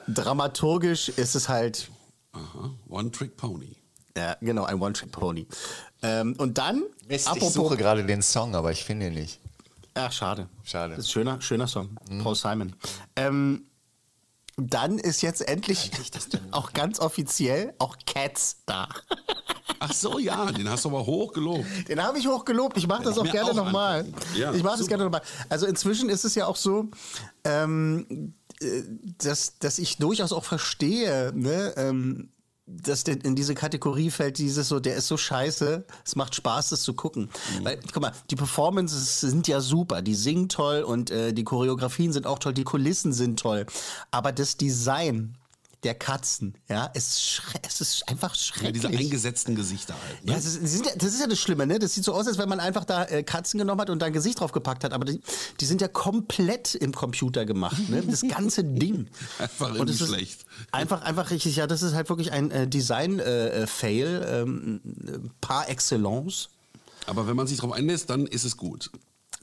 dramaturgisch 0.07 1.09
ist 1.09 1.35
es 1.35 1.47
halt 1.47 1.89
Aha. 2.33 2.71
One-Trick-Pony. 2.89 3.77
Ja, 4.17 4.35
genau, 4.41 4.65
ein 4.65 4.81
One-Trick-Pony. 4.81 5.47
Ähm, 6.03 6.35
und 6.37 6.57
dann, 6.57 6.83
Mist, 7.07 7.29
ich 7.35 7.49
suche 7.49 7.77
gerade 7.77 8.05
den 8.05 8.21
Song, 8.21 8.55
aber 8.55 8.71
ich 8.71 8.83
finde 8.83 9.07
ihn 9.07 9.13
nicht. 9.13 9.39
Ach, 9.93 10.11
schade. 10.11 10.47
Schade. 10.63 10.95
Das 10.95 11.05
ist 11.05 11.11
schöner, 11.11 11.41
schöner 11.41 11.67
Song. 11.67 11.97
Paul 12.23 12.35
Simon. 12.35 12.75
Ähm, 13.15 13.65
dann 14.57 14.99
ist 14.99 15.21
jetzt 15.21 15.47
endlich 15.47 15.91
auch 16.51 16.73
ganz 16.73 16.99
offiziell 16.99 17.73
auch 17.79 17.97
Cats 18.05 18.57
da. 18.65 18.87
Ach 19.79 19.93
so, 19.93 20.19
ja, 20.19 20.51
den 20.51 20.69
hast 20.69 20.85
du 20.85 20.89
aber 20.89 21.05
hoch 21.07 21.33
gelobt. 21.33 21.65
Den 21.87 22.03
habe 22.03 22.19
ich 22.19 22.27
hochgelobt. 22.27 22.77
Ich 22.77 22.87
mache 22.87 23.01
das 23.03 23.17
auch 23.17 23.29
gerne 23.29 23.53
nochmal. 23.55 24.05
Ja, 24.35 24.53
ich 24.53 24.61
mache 24.61 24.77
das 24.77 24.87
gerne 24.87 25.05
nochmal. 25.05 25.23
Also 25.49 25.65
inzwischen 25.65 26.07
ist 26.09 26.23
es 26.23 26.35
ja 26.35 26.45
auch 26.45 26.55
so, 26.55 26.89
ähm, 27.43 28.35
äh, 28.61 28.83
dass, 29.17 29.57
dass 29.57 29.79
ich 29.79 29.97
durchaus 29.97 30.33
auch 30.33 30.43
verstehe, 30.43 31.31
ne, 31.33 31.73
ähm, 31.77 32.31
dass 32.83 33.03
der 33.03 33.23
in 33.23 33.35
diese 33.35 33.55
Kategorie 33.55 34.09
fällt, 34.09 34.37
dieses 34.37 34.67
so, 34.67 34.79
der 34.79 34.95
ist 34.95 35.07
so 35.07 35.17
scheiße, 35.17 35.85
es 36.05 36.15
macht 36.15 36.35
Spaß, 36.35 36.69
das 36.69 36.81
zu 36.81 36.93
gucken. 36.93 37.29
Mhm. 37.59 37.65
Weil, 37.65 37.79
guck 37.91 38.01
mal, 38.01 38.13
die 38.29 38.35
Performances 38.35 39.19
sind 39.19 39.47
ja 39.47 39.59
super, 39.61 40.01
die 40.01 40.15
singen 40.15 40.49
toll 40.49 40.83
und 40.83 41.11
äh, 41.11 41.33
die 41.33 41.43
Choreografien 41.43 42.13
sind 42.13 42.27
auch 42.27 42.39
toll, 42.39 42.53
die 42.53 42.63
Kulissen 42.63 43.13
sind 43.13 43.39
toll. 43.39 43.65
Aber 44.11 44.31
das 44.31 44.57
Design 44.57 45.37
der 45.83 45.95
Katzen, 45.95 46.55
ja, 46.69 46.91
es, 46.93 47.17
ist 47.17 47.41
es 47.67 47.81
ist 47.81 48.09
einfach 48.09 48.35
Ja, 48.35 48.41
schrecklich. 48.41 48.73
diese 48.73 48.87
eingesetzten 48.89 49.55
Gesichter 49.55 49.95
halt. 50.05 50.23
Ne? 50.25 50.31
Ja, 50.31 50.37
das 50.37 50.45
ist, 50.45 50.61
das, 50.61 50.73
ist 50.73 50.85
ja, 50.85 50.91
das 50.95 51.19
ja 51.19 51.35
Schlimme, 51.35 51.65
ne? 51.65 51.79
Das 51.79 51.95
sieht 51.95 52.03
so 52.03 52.13
aus, 52.13 52.27
als 52.27 52.37
wenn 52.37 52.47
man 52.49 52.59
einfach 52.59 52.85
da 52.85 53.05
äh, 53.05 53.23
Katzen 53.23 53.57
genommen 53.57 53.81
hat 53.81 53.89
und 53.89 53.99
da 53.99 54.05
ein 54.05 54.13
Gesicht 54.13 54.39
drauf 54.39 54.51
gepackt 54.51 54.83
hat. 54.83 54.93
Aber 54.93 55.05
die, 55.05 55.19
die 55.59 55.65
sind 55.65 55.81
ja 55.81 55.87
komplett 55.87 56.75
im 56.75 56.93
Computer 56.93 57.45
gemacht, 57.45 57.89
ne? 57.89 58.03
Das 58.03 58.21
ganze 58.21 58.63
Ding. 58.63 59.07
Einfach 59.39 59.73
Und 59.73 59.89
schlecht. 59.91 60.45
Einfach, 60.71 61.01
einfach 61.01 61.31
richtig, 61.31 61.55
ja, 61.55 61.65
das 61.65 61.81
ist 61.81 61.93
halt 61.93 62.09
wirklich 62.09 62.31
ein 62.31 62.51
äh, 62.51 62.67
Design-Fail 62.67 64.27
ähm, 64.29 64.81
äh, 65.07 65.17
par 65.41 65.67
excellence. 65.69 66.49
Aber 67.07 67.27
wenn 67.27 67.35
man 67.35 67.47
sich 67.47 67.57
drauf 67.57 67.71
einlässt, 67.71 68.09
dann 68.09 68.27
ist 68.27 68.43
es 68.43 68.55
gut. 68.57 68.91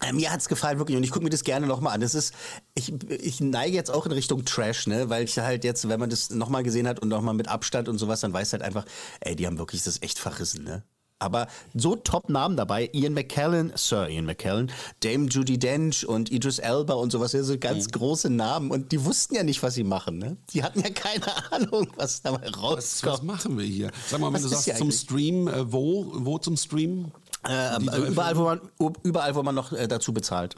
Äh, 0.03 0.13
Mir 0.13 0.31
hat's 0.31 0.49
gefallen, 0.49 0.79
wirklich. 0.79 0.97
Und 0.97 1.03
ich 1.03 1.11
gucke 1.11 1.25
mir 1.25 1.31
das 1.31 1.45
gerne 1.45 1.67
nochmal 1.67 1.95
an. 1.95 2.01
Das 2.01 2.15
ist, 2.15 2.33
ich, 2.75 2.93
ich 3.11 3.41
neige 3.41 3.75
jetzt 3.75 3.91
auch 3.91 4.07
in 4.07 4.13
Richtung 4.13 4.45
Trash, 4.45 4.87
ne? 4.87 5.11
Weil 5.11 5.25
ich 5.25 5.39
halt 5.39 5.65
jetzt, 5.65 5.89
wenn 5.89 5.99
man 6.01 6.11
das 6.11 6.31
nochmal 6.31 6.63
gesehen 6.63 6.87
hat 6.87 7.01
und 7.01 7.09
nochmal 7.09 7.35
mit 7.35 7.49
Abstand 7.49 7.89
und 7.89 7.99
sowas, 7.99 8.21
dann 8.21 8.33
weiß 8.33 8.53
halt 8.53 8.63
einfach, 8.63 8.85
ey, 9.21 9.35
die 9.37 9.47
haben 9.47 9.59
wirklich 9.59 9.83
das 9.83 10.01
echt 10.03 10.19
verrissen, 10.19 10.65
ne? 10.65 10.85
Aber 11.21 11.49
so 11.75 11.97
Top-Namen 11.97 12.57
dabei, 12.57 12.89
Ian 12.93 13.13
McKellen, 13.13 13.73
Sir 13.75 14.09
Ian 14.09 14.25
McKellen, 14.25 14.71
Dame 15.01 15.27
Judy 15.27 15.59
Dench 15.59 16.07
und 16.07 16.31
Idris 16.31 16.61
Elba 16.61 16.95
und 16.95 17.11
sowas, 17.11 17.33
ja, 17.33 17.43
so 17.43 17.59
ganz 17.59 17.89
große 17.89 18.31
Namen. 18.31 18.71
Und 18.71 18.93
die 18.93 19.05
wussten 19.05 19.35
ja 19.35 19.43
nicht, 19.43 19.61
was 19.65 19.75
sie 19.75 19.83
machen, 19.83 20.19
ne? 20.19 20.37
Die 20.53 20.63
hatten 20.63 20.79
ja 20.81 20.91
keine 20.91 21.25
Ahnung, 21.53 21.89
was 21.97 22.23
dabei 22.23 22.47
Was, 22.47 22.63
rauskommt. 22.63 23.13
was 23.15 23.23
machen 23.23 23.59
wir 23.59 23.65
hier? 23.67 23.91
Sag 24.09 24.21
mal, 24.21 24.29
wenn 24.29 24.35
Was 24.35 24.43
du 24.43 24.47
ist 24.55 24.65
sagst 24.65 24.79
zum 24.79 24.87
eigentlich? 24.87 25.01
Stream, 25.01 25.49
äh, 25.49 25.73
wo, 25.73 26.07
wo 26.15 26.39
zum 26.39 26.57
Stream? 26.57 27.11
Ähm, 27.47 27.91
Die- 27.93 28.09
überall, 28.13 28.37
wo 28.37 28.45
man, 28.45 28.61
überall, 29.03 29.35
wo 29.35 29.43
man 29.43 29.55
noch 29.55 29.73
äh, 29.73 29.87
dazu 29.89 30.13
bezahlt. 30.13 30.57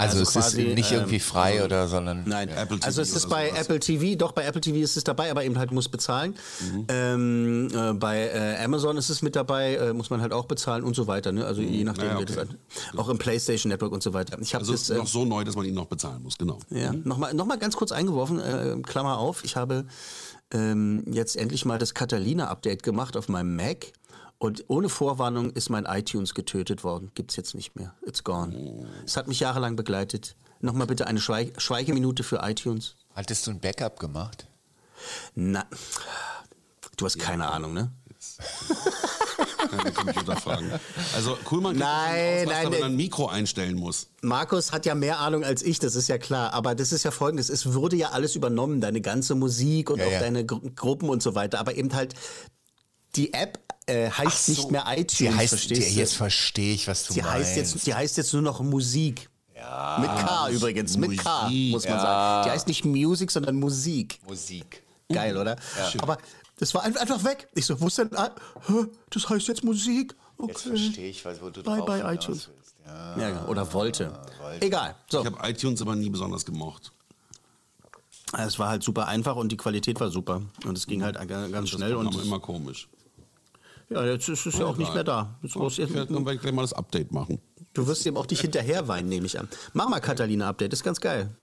Also, 0.00 0.18
Also 0.18 0.22
es 0.22 0.28
ist 0.28 0.34
quasi, 0.54 0.74
nicht 0.74 0.92
irgendwie 0.92 1.16
ähm, 1.16 1.20
frei 1.20 1.64
oder, 1.64 1.88
sondern. 1.88 2.22
Nein, 2.24 2.48
Apple 2.50 2.76
TV 2.76 2.86
also 2.86 3.02
es 3.02 3.16
ist 3.16 3.28
bei 3.28 3.48
sowas. 3.48 3.62
Apple 3.62 3.80
TV, 3.80 4.16
doch 4.16 4.30
bei 4.30 4.44
Apple 4.44 4.60
TV 4.60 4.76
ist 4.78 4.96
es 4.96 5.02
dabei, 5.02 5.28
aber 5.28 5.42
eben 5.44 5.58
halt 5.58 5.72
muss 5.72 5.88
bezahlen. 5.88 6.36
Mhm. 6.60 6.84
Ähm, 6.88 7.68
äh, 7.74 7.92
bei 7.94 8.28
äh, 8.28 8.64
Amazon 8.64 8.96
ist 8.96 9.08
es 9.08 9.22
mit 9.22 9.34
dabei, 9.34 9.74
äh, 9.74 9.92
muss 9.92 10.08
man 10.10 10.20
halt 10.20 10.32
auch 10.32 10.44
bezahlen 10.44 10.84
und 10.84 10.94
so 10.94 11.08
weiter. 11.08 11.32
Ne? 11.32 11.44
Also 11.44 11.62
je 11.62 11.82
nachdem, 11.82 12.04
Mhm. 12.04 12.10
Ja, 12.12 12.20
wie 12.20 12.24
das 12.26 12.36
okay. 12.38 12.46
halt, 12.92 12.98
auch 13.00 13.08
im 13.08 13.18
PlayStation 13.18 13.70
Network 13.70 13.90
und 13.90 14.04
so 14.04 14.12
weiter. 14.14 14.38
Ich 14.40 14.54
habe 14.54 14.62
Also 14.62 14.70
das 14.72 14.88
äh, 14.88 14.98
noch 14.98 15.08
so 15.08 15.24
neu, 15.24 15.42
dass 15.42 15.56
man 15.56 15.66
ihn 15.66 15.74
noch 15.74 15.86
bezahlen 15.86 16.22
muss, 16.22 16.38
genau. 16.38 16.60
ja, 16.70 16.92
nochmal 16.92 17.34
noch 17.34 17.46
mal 17.46 17.58
ganz 17.58 17.74
kurz 17.74 17.90
eingeworfen, 17.90 18.38
äh, 18.38 18.76
Klammer 18.84 19.18
auf, 19.18 19.42
ich 19.42 19.56
habe 19.56 19.84
ähm, 20.52 21.02
jetzt 21.10 21.36
endlich 21.36 21.64
mal 21.64 21.78
das 21.78 21.92
Catalina-Update 21.94 22.84
gemacht 22.84 23.16
auf 23.16 23.28
meinem 23.28 23.56
Mac. 23.56 23.92
Und 24.38 24.64
ohne 24.68 24.88
Vorwarnung 24.88 25.50
ist 25.50 25.68
mein 25.68 25.84
iTunes 25.84 26.32
getötet 26.32 26.84
worden. 26.84 27.10
Gibt's 27.14 27.34
jetzt 27.36 27.54
nicht 27.54 27.74
mehr. 27.74 27.94
It's 28.06 28.22
gone. 28.22 28.86
Es 29.04 29.16
hat 29.16 29.26
mich 29.26 29.40
jahrelang 29.40 29.74
begleitet. 29.74 30.36
Nochmal 30.60 30.86
bitte 30.86 31.06
eine 31.06 31.20
Schweig 31.20 31.60
Schweigeminute 31.60 32.22
für 32.22 32.40
iTunes. 32.42 32.94
Hattest 33.14 33.46
du 33.46 33.50
ein 33.50 33.60
Backup 33.60 33.98
gemacht? 33.98 34.46
Na, 35.34 35.64
du 36.96 37.04
hast 37.04 37.18
keine 37.18 37.48
Ahnung, 37.48 37.72
ne? 37.72 37.90
Also 41.14 41.36
Nein, 41.42 41.46
das 41.46 41.46
aus, 41.46 41.58
was 41.58 41.76
nein, 41.76 42.46
wenn 42.46 42.48
nein. 42.48 42.72
er 42.72 42.84
ein 42.86 42.96
Mikro 42.96 43.26
einstellen 43.28 43.76
muss. 43.76 44.08
Markus 44.22 44.72
hat 44.72 44.86
ja 44.86 44.94
mehr 44.94 45.18
Ahnung 45.18 45.44
als 45.44 45.62
ich, 45.62 45.78
das 45.78 45.94
ist 45.94 46.08
ja 46.08 46.18
klar. 46.18 46.52
Aber 46.52 46.74
das 46.74 46.92
ist 46.92 47.04
ja 47.04 47.10
folgendes: 47.10 47.48
Es 47.48 47.72
würde 47.72 47.96
ja 47.96 48.10
alles 48.10 48.34
übernommen, 48.34 48.80
deine 48.80 49.00
ganze 49.00 49.34
Musik 49.34 49.90
und 49.90 49.98
Ja, 49.98 50.06
auch 50.06 50.12
ja. 50.12 50.20
deine 50.20 50.44
Gru 50.46 50.60
Gruppen 50.74 51.08
und 51.08 51.22
so 51.22 51.34
weiter. 51.34 51.60
Aber 51.60 51.74
eben 51.74 51.94
halt, 51.94 52.14
die 53.18 53.34
App 53.34 53.58
äh, 53.86 54.10
heißt 54.10 54.46
so. 54.46 54.52
nicht 54.52 54.70
mehr 54.70 54.84
iTunes, 54.88 55.16
Die 55.18 55.30
heißt, 55.30 55.48
verstehst 55.50 55.90
die, 55.90 55.94
du? 55.94 56.00
jetzt 56.00 56.14
verstehe 56.14 56.74
ich, 56.74 56.88
was 56.88 57.04
du 57.06 57.14
die, 57.14 57.20
meinst. 57.22 57.34
heißt 57.34 57.56
jetzt, 57.56 57.86
die 57.86 57.94
heißt 57.94 58.16
jetzt 58.16 58.32
nur 58.32 58.42
noch 58.42 58.60
Musik. 58.60 59.28
mit 59.54 60.10
K 60.10 60.48
übrigens, 60.50 60.96
mit 60.96 61.18
K, 61.18 61.42
Musik. 61.44 61.70
muss 61.72 61.88
man 61.88 62.00
sagen. 62.00 62.44
Die 62.46 62.50
heißt 62.52 62.66
nicht 62.68 62.84
Music, 62.84 63.30
sondern 63.30 63.56
Musik. 63.56 64.20
Musik. 64.26 64.82
Geil, 65.12 65.36
oder? 65.36 65.56
Aber 66.00 66.18
das 66.58 66.74
war 66.74 66.82
ein- 66.82 66.96
einfach 66.96 67.22
weg. 67.24 67.48
Ich 67.54 67.66
so, 67.66 67.80
wo 67.80 67.86
ist 67.86 67.98
denn? 67.98 68.10
Ah, 68.16 68.30
das 69.10 69.28
heißt 69.28 69.48
jetzt 69.48 69.64
Musik. 69.64 70.14
Okay. 70.36 70.50
Jetzt 70.52 70.62
verstehe 70.62 71.08
ich, 71.10 71.24
was, 71.24 71.40
wo 71.42 71.50
du 71.50 71.62
Bye, 71.62 71.76
drauf 71.78 71.86
bye, 71.86 72.14
iTunes. 72.14 72.48
willst. 72.48 72.74
Ja. 72.86 73.18
Ja, 73.18 73.44
oder 73.46 73.70
wollte. 73.72 74.12
Egal. 74.60 74.94
So. 75.10 75.20
Ich 75.20 75.26
habe 75.26 75.48
iTunes 75.50 75.82
aber 75.82 75.94
nie 75.96 76.08
besonders 76.10 76.44
gemocht. 76.44 76.92
Es 78.36 78.58
war 78.58 78.68
halt 78.68 78.82
super 78.82 79.08
einfach 79.08 79.36
und 79.36 79.50
die 79.50 79.56
Qualität 79.56 79.98
war 80.00 80.10
super. 80.10 80.42
Und 80.64 80.76
es 80.76 80.86
ging 80.86 81.02
halt 81.02 81.16
ganz 81.28 81.50
Das 81.52 81.68
schnell. 81.70 81.92
war 81.94 82.00
Und 82.00 82.14
immer 82.22 82.38
komisch. 82.40 82.86
Ja, 83.90 84.04
jetzt 84.04 84.28
ist 84.28 84.46
es 84.46 84.58
ja 84.58 84.66
auch 84.66 84.76
nicht 84.76 84.92
mehr 84.94 85.04
da. 85.04 85.38
Jetzt 85.42 85.54
du, 85.54 85.66
Ich 85.66 85.78
werde 85.94 86.36
gleich 86.38 86.52
mal 86.52 86.62
das 86.62 86.72
Update 86.72 87.12
machen. 87.12 87.40
du 87.74 87.86
wirst 87.86 88.06
eben 88.06 88.16
auch 88.16 88.28
nicht 88.28 88.40
hinterher 88.40 88.88
weinen, 88.88 89.08
nehme 89.08 89.26
ich 89.26 89.38
an. 89.38 89.48
Mach 89.72 89.88
mal 89.88 90.00
Catalina-Update, 90.00 90.72
ist 90.72 90.84
ganz 90.84 91.00
geil. 91.00 91.36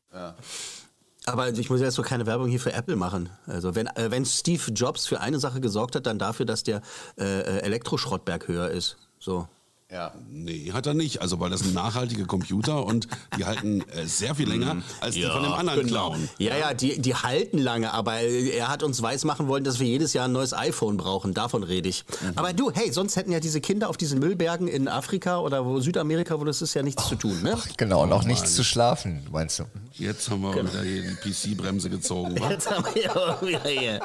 Aber 1.27 1.49
ich 1.49 1.69
muss 1.69 1.81
jetzt 1.81 1.95
so 1.95 2.03
keine 2.03 2.25
Werbung 2.27 2.47
hier 2.47 2.59
für 2.59 2.73
Apple 2.73 2.95
machen. 2.95 3.29
Also 3.47 3.73
wenn, 3.73 3.87
äh, 3.87 4.11
wenn 4.11 4.25
Steve 4.25 4.71
Jobs 4.71 5.07
für 5.07 5.21
eine 5.21 5.39
Sache 5.39 5.59
gesorgt 5.59 5.95
hat, 5.95 6.05
dann 6.05 6.19
dafür, 6.19 6.45
dass 6.45 6.61
der 6.63 6.81
äh, 7.17 7.23
äh, 7.23 7.59
Elektroschrottberg 7.61 8.47
höher 8.47 8.69
ist. 8.69 8.97
So. 9.19 9.47
Ja. 9.95 10.11
Nee, 10.29 10.71
hat 10.73 10.87
er 10.87 10.93
nicht. 10.93 11.21
Also, 11.21 11.39
weil 11.39 11.49
das 11.49 11.61
sind 11.61 11.73
nachhaltige 11.73 12.25
Computer 12.25 12.85
und 12.85 13.07
die 13.37 13.45
halten 13.45 13.81
äh, 13.91 14.05
sehr 14.05 14.35
viel 14.35 14.49
länger 14.49 14.75
als 14.99 15.15
die 15.15 15.23
von 15.23 15.41
dem 15.41 15.53
anderen 15.53 15.87
Clown. 15.87 16.27
genau. 16.37 16.51
Ja, 16.51 16.57
ja, 16.57 16.73
die, 16.73 16.99
die 17.01 17.15
halten 17.15 17.57
lange, 17.57 17.93
aber 17.93 18.15
er 18.19 18.67
hat 18.67 18.83
uns 18.83 19.01
weismachen 19.01 19.47
wollen, 19.47 19.63
dass 19.63 19.79
wir 19.79 19.87
jedes 19.87 20.11
Jahr 20.11 20.25
ein 20.25 20.33
neues 20.33 20.53
iPhone 20.53 20.97
brauchen. 20.97 21.33
Davon 21.33 21.63
rede 21.63 21.87
ich. 21.87 22.03
Mhm. 22.21 22.33
Aber 22.35 22.51
du, 22.51 22.71
hey, 22.71 22.91
sonst 22.91 23.15
hätten 23.15 23.31
ja 23.31 23.39
diese 23.39 23.61
Kinder 23.61 23.89
auf 23.89 23.95
diesen 23.95 24.19
Müllbergen 24.19 24.67
in 24.67 24.89
Afrika 24.89 25.39
oder 25.39 25.65
wo 25.65 25.79
Südamerika, 25.79 26.37
wo 26.39 26.43
das 26.43 26.61
ist 26.61 26.73
ja 26.73 26.83
nichts 26.83 27.07
zu 27.07 27.15
tun, 27.15 27.41
ne? 27.41 27.57
Genau, 27.77 28.03
und 28.03 28.11
auch 28.11 28.23
Oh, 28.25 28.27
nichts 28.27 28.53
zu 28.53 28.65
schlafen, 28.65 29.25
meinst 29.31 29.59
du? 29.59 29.63
Jetzt 29.93 30.29
haben 30.29 30.41
wir 30.41 30.51
Genau. 30.51 30.73
wieder 30.73 30.83
hier 30.83 31.01
die 31.03 31.15
PC-Bremse 31.31 31.89
gezogen. 31.89 32.35
Jetzt 32.49 32.69
haben 32.69 32.83
wir 32.93 33.01
ja 33.03 33.41
wieder 33.41 33.69
hier. 33.69 33.99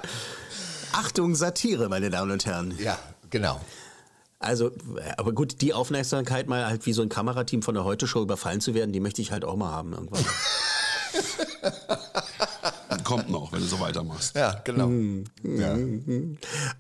Achtung, 0.92 1.35
Satire, 1.35 1.88
meine 1.88 2.11
Damen 2.11 2.30
und 2.30 2.47
Herren. 2.47 2.75
Ja, 2.78 2.97
genau. 3.30 3.61
Also, 4.40 4.70
aber 5.18 5.32
gut, 5.32 5.61
die 5.61 5.75
Aufmerksamkeit 5.75 6.49
mal 6.49 6.66
halt 6.66 6.87
wie 6.87 6.94
so 6.94 7.02
ein 7.02 7.11
Kamerateam 7.11 7.61
von 7.62 7.75
der 7.75 7.85
Heute-Show 7.85 8.23
überfallen 8.23 8.61
zu 8.62 8.73
werden, 8.75 8.90
die 8.92 9.00
möchte 9.00 9.20
ich 9.20 9.32
halt 9.32 9.44
auch 9.44 9.54
mal 9.56 9.70
haben 9.70 9.92
irgendwann. 9.92 10.25
Kommt 13.04 13.28
noch, 13.28 13.52
wenn 13.52 13.61
du 13.61 13.66
so 13.66 13.80
weitermachst. 13.80 14.37
Ja, 14.37 14.61
genau. 14.64 14.85
Hm. 14.87 15.25
Ja. 15.42 15.73
Und 15.73 16.06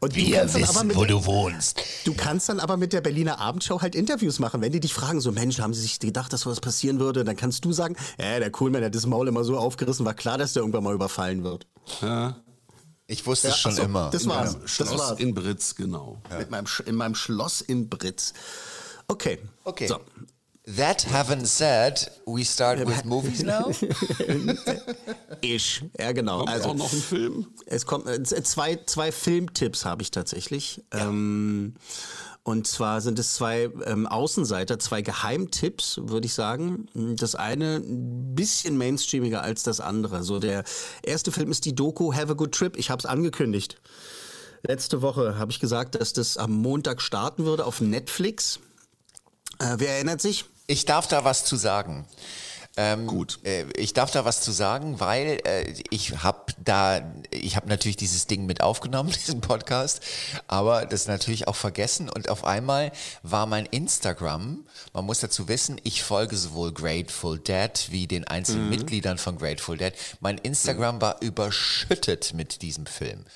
du 0.00 0.14
Wir 0.16 0.38
kannst 0.38 0.54
dann 0.54 0.62
aber 0.62 0.72
wissen, 0.74 0.86
mit 0.88 0.96
wo 0.96 1.04
der- 1.04 1.16
du 1.16 1.26
wohnst. 1.26 1.82
Du 2.04 2.14
kannst 2.14 2.48
dann 2.48 2.60
aber 2.60 2.76
mit 2.76 2.92
der 2.92 3.00
Berliner 3.00 3.40
Abendshow 3.40 3.80
halt 3.82 3.94
Interviews 3.96 4.38
machen. 4.38 4.60
Wenn 4.60 4.70
die 4.72 4.80
dich 4.80 4.94
fragen, 4.94 5.20
so 5.20 5.32
Mensch, 5.32 5.58
haben 5.60 5.74
sie 5.74 5.82
sich 5.82 5.98
gedacht, 5.98 6.32
dass 6.32 6.42
sowas 6.42 6.60
passieren 6.60 7.00
würde, 7.00 7.24
dann 7.24 7.36
kannst 7.36 7.64
du 7.64 7.72
sagen, 7.72 7.96
äh, 8.16 8.38
der 8.38 8.50
Coolman 8.50 8.84
hat 8.84 8.94
das 8.94 9.06
Maul 9.06 9.26
immer 9.28 9.42
so 9.44 9.58
aufgerissen, 9.58 10.06
war 10.06 10.14
klar, 10.14 10.38
dass 10.38 10.52
der 10.52 10.62
irgendwann 10.62 10.84
mal 10.84 10.94
überfallen 10.94 11.42
wird. 11.42 11.66
Ja, 12.00 12.36
Ich 13.10 13.26
wusste 13.26 13.48
Ja, 13.48 13.54
es 13.54 13.60
schon 13.60 13.72
ach 13.72 13.76
so, 13.76 13.82
immer. 13.82 14.10
das 14.10 14.26
war's. 14.28 14.54
Im 14.54 14.60
Das 14.62 14.70
Schloss 14.70 14.98
war's. 14.98 15.18
in 15.20 15.34
Britz, 15.34 15.74
genau. 15.74 16.22
Mit 16.38 16.48
meinem, 16.50 16.66
in 16.86 16.94
meinem 16.94 17.14
Schloss 17.16 17.60
in 17.60 17.88
Britz. 17.88 18.32
Okay. 19.08 19.38
Okay. 19.64 19.88
So. 19.88 20.00
That 20.76 21.04
having 21.10 21.44
said, 21.44 22.08
we 22.26 22.44
start 22.44 22.78
with 22.86 23.04
movies 23.04 23.42
now? 23.42 23.72
Ich. 25.40 25.82
Ja, 25.98 26.12
genau. 26.12 26.38
Kommt 26.40 26.50
also, 26.50 26.68
auch 26.70 26.74
noch 26.74 26.92
ein 26.92 27.00
Film? 27.00 27.46
Es 27.66 27.86
kommt 27.86 28.06
äh, 28.06 28.22
zwei, 28.22 28.76
zwei 28.86 29.10
Filmtipps 29.10 29.84
habe 29.84 30.02
ich 30.02 30.10
tatsächlich. 30.10 30.82
Ähm, 30.92 31.74
und 32.42 32.66
zwar 32.66 33.00
sind 33.00 33.18
es 33.18 33.34
zwei 33.34 33.70
ähm, 33.84 34.06
Außenseiter, 34.06 34.78
zwei 34.78 35.02
Geheimtipps, 35.02 36.00
würde 36.04 36.26
ich 36.26 36.34
sagen. 36.34 36.86
Das 36.94 37.34
eine 37.34 37.76
ein 37.76 38.34
bisschen 38.34 38.78
mainstreamiger 38.78 39.42
als 39.42 39.62
das 39.62 39.80
andere. 39.80 40.22
So 40.22 40.38
der 40.38 40.64
erste 41.02 41.32
Film 41.32 41.50
ist 41.50 41.66
die 41.66 41.74
Doku 41.74 42.14
Have 42.14 42.32
a 42.32 42.34
Good 42.34 42.52
Trip. 42.52 42.76
Ich 42.76 42.90
habe 42.90 43.00
es 43.00 43.06
angekündigt. 43.06 43.80
Letzte 44.62 45.02
Woche 45.02 45.38
habe 45.38 45.52
ich 45.52 45.60
gesagt, 45.60 45.94
dass 45.94 46.12
das 46.12 46.36
am 46.36 46.52
Montag 46.52 47.02
starten 47.02 47.44
würde 47.44 47.66
auf 47.66 47.80
Netflix. 47.80 48.58
Äh, 49.58 49.76
wer 49.78 49.94
erinnert 49.94 50.20
sich? 50.20 50.46
Ich 50.66 50.86
darf 50.86 51.08
da 51.08 51.24
was 51.24 51.44
zu 51.44 51.56
sagen. 51.56 52.06
Ähm, 52.80 53.06
Gut. 53.06 53.40
Äh, 53.44 53.66
ich 53.76 53.92
darf 53.92 54.10
da 54.10 54.24
was 54.24 54.40
zu 54.40 54.52
sagen, 54.52 55.00
weil 55.00 55.42
äh, 55.44 55.74
ich 55.90 56.22
habe 56.22 56.54
da, 56.64 57.02
ich 57.30 57.56
habe 57.56 57.68
natürlich 57.68 57.98
dieses 57.98 58.26
Ding 58.26 58.46
mit 58.46 58.62
aufgenommen, 58.62 59.10
diesen 59.26 59.42
Podcast, 59.42 60.00
aber 60.48 60.86
das 60.86 61.06
natürlich 61.06 61.46
auch 61.46 61.56
vergessen 61.56 62.08
und 62.08 62.30
auf 62.30 62.44
einmal 62.44 62.90
war 63.22 63.44
mein 63.44 63.66
Instagram, 63.66 64.64
man 64.94 65.04
muss 65.04 65.20
dazu 65.20 65.46
wissen, 65.46 65.78
ich 65.84 66.02
folge 66.02 66.36
sowohl 66.36 66.72
Grateful 66.72 67.38
Dead 67.38 67.70
wie 67.90 68.06
den 68.06 68.26
einzelnen 68.26 68.70
Mitgliedern 68.70 69.18
von 69.18 69.36
Grateful 69.36 69.76
Dead. 69.76 69.92
Mein 70.20 70.38
Instagram 70.38 71.02
war 71.02 71.20
überschüttet 71.20 72.32
mit 72.32 72.62
diesem 72.62 72.86
Film. 72.86 73.26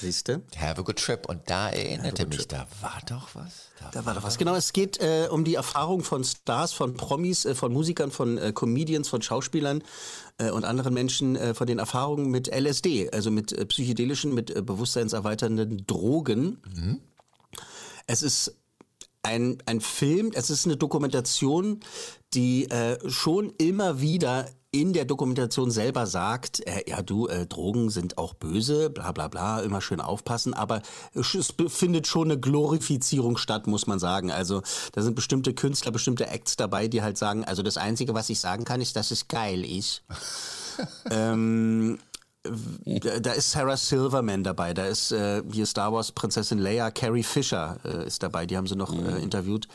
Siehst 0.00 0.28
du? 0.28 0.42
Have 0.56 0.80
a 0.80 0.82
good 0.82 0.96
trip. 0.96 1.28
Und 1.28 1.48
da 1.48 1.70
erinnerte 1.70 2.26
mich, 2.26 2.46
da 2.48 2.66
war 2.80 3.00
doch 3.08 3.34
was. 3.34 3.70
Da 3.92 4.04
war 4.04 4.14
doch 4.14 4.22
was. 4.22 4.38
Genau, 4.38 4.54
es 4.54 4.72
geht 4.72 4.98
äh, 5.00 5.28
um 5.30 5.44
die 5.44 5.54
Erfahrung 5.54 6.02
von 6.02 6.24
Stars, 6.24 6.72
von 6.72 6.94
Promis, 6.94 7.44
äh, 7.44 7.54
von 7.54 7.72
Musikern, 7.72 8.10
von 8.10 8.38
äh, 8.38 8.52
Comedians, 8.52 9.08
von 9.08 9.22
Schauspielern 9.22 9.82
äh, 10.38 10.50
und 10.50 10.64
anderen 10.64 10.94
Menschen, 10.94 11.36
äh, 11.36 11.54
von 11.54 11.66
den 11.66 11.78
Erfahrungen 11.78 12.30
mit 12.30 12.48
LSD, 12.48 13.10
also 13.10 13.30
mit 13.30 13.52
äh, 13.52 13.66
psychedelischen, 13.66 14.34
mit 14.34 14.54
bewusstseinserweiternden 14.66 15.86
Drogen. 15.86 16.58
Es 18.06 18.22
ist 18.22 18.56
ein, 19.22 19.58
ein 19.66 19.80
Film, 19.80 20.32
es 20.34 20.50
ist 20.50 20.66
eine 20.66 20.76
Dokumentation, 20.76 21.80
die 22.34 22.70
äh, 22.70 22.98
schon 23.08 23.52
immer 23.58 24.00
wieder 24.00 24.48
in 24.74 24.92
der 24.92 25.04
Dokumentation 25.04 25.70
selber 25.70 26.06
sagt, 26.06 26.66
äh, 26.66 26.82
ja 26.88 27.00
du, 27.00 27.28
äh, 27.28 27.46
Drogen 27.46 27.90
sind 27.90 28.18
auch 28.18 28.34
böse, 28.34 28.90
bla 28.90 29.12
bla 29.12 29.28
bla, 29.28 29.60
immer 29.60 29.80
schön 29.80 30.00
aufpassen, 30.00 30.52
aber 30.52 30.82
es 31.14 31.54
findet 31.68 32.08
schon 32.08 32.30
eine 32.30 32.40
Glorifizierung 32.40 33.36
statt, 33.36 33.68
muss 33.68 33.86
man 33.86 34.00
sagen. 34.00 34.32
Also 34.32 34.62
da 34.92 35.02
sind 35.02 35.14
bestimmte 35.14 35.54
Künstler, 35.54 35.92
bestimmte 35.92 36.26
Acts 36.26 36.56
dabei, 36.56 36.88
die 36.88 37.02
halt 37.02 37.16
sagen, 37.16 37.44
also 37.44 37.62
das 37.62 37.76
Einzige, 37.76 38.14
was 38.14 38.28
ich 38.30 38.40
sagen 38.40 38.64
kann, 38.64 38.80
ist, 38.80 38.96
dass 38.96 39.12
es 39.12 39.28
geil 39.28 39.64
ist. 39.64 40.02
ähm, 41.10 42.00
da 42.44 43.32
ist 43.32 43.52
Sarah 43.52 43.76
Silverman 43.76 44.44
dabei, 44.44 44.74
da 44.74 44.86
ist 44.86 45.12
äh, 45.12 45.42
hier 45.50 45.64
Star 45.64 45.92
Wars 45.92 46.12
Prinzessin 46.12 46.58
Leia, 46.58 46.90
Carrie 46.90 47.22
Fisher 47.22 47.78
äh, 47.84 48.06
ist 48.06 48.22
dabei, 48.22 48.44
die 48.44 48.56
haben 48.56 48.66
sie 48.66 48.76
noch 48.76 48.92
äh, 48.92 49.22
interviewt 49.22 49.66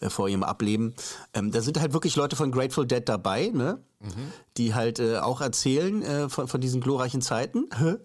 äh, 0.00 0.08
vor 0.08 0.28
ihrem 0.28 0.42
Ableben. 0.42 0.94
Ähm, 1.34 1.50
da 1.50 1.60
sind 1.60 1.78
halt 1.78 1.92
wirklich 1.92 2.16
Leute 2.16 2.34
von 2.34 2.50
Grateful 2.50 2.86
Dead 2.86 3.06
dabei, 3.06 3.50
ne? 3.52 3.78
die 4.56 4.74
halt 4.74 4.98
äh, 4.98 5.18
auch 5.18 5.40
erzählen 5.40 6.02
äh, 6.02 6.28
von, 6.28 6.48
von 6.48 6.60
diesen 6.60 6.80
glorreichen 6.80 7.22
Zeiten. 7.22 7.68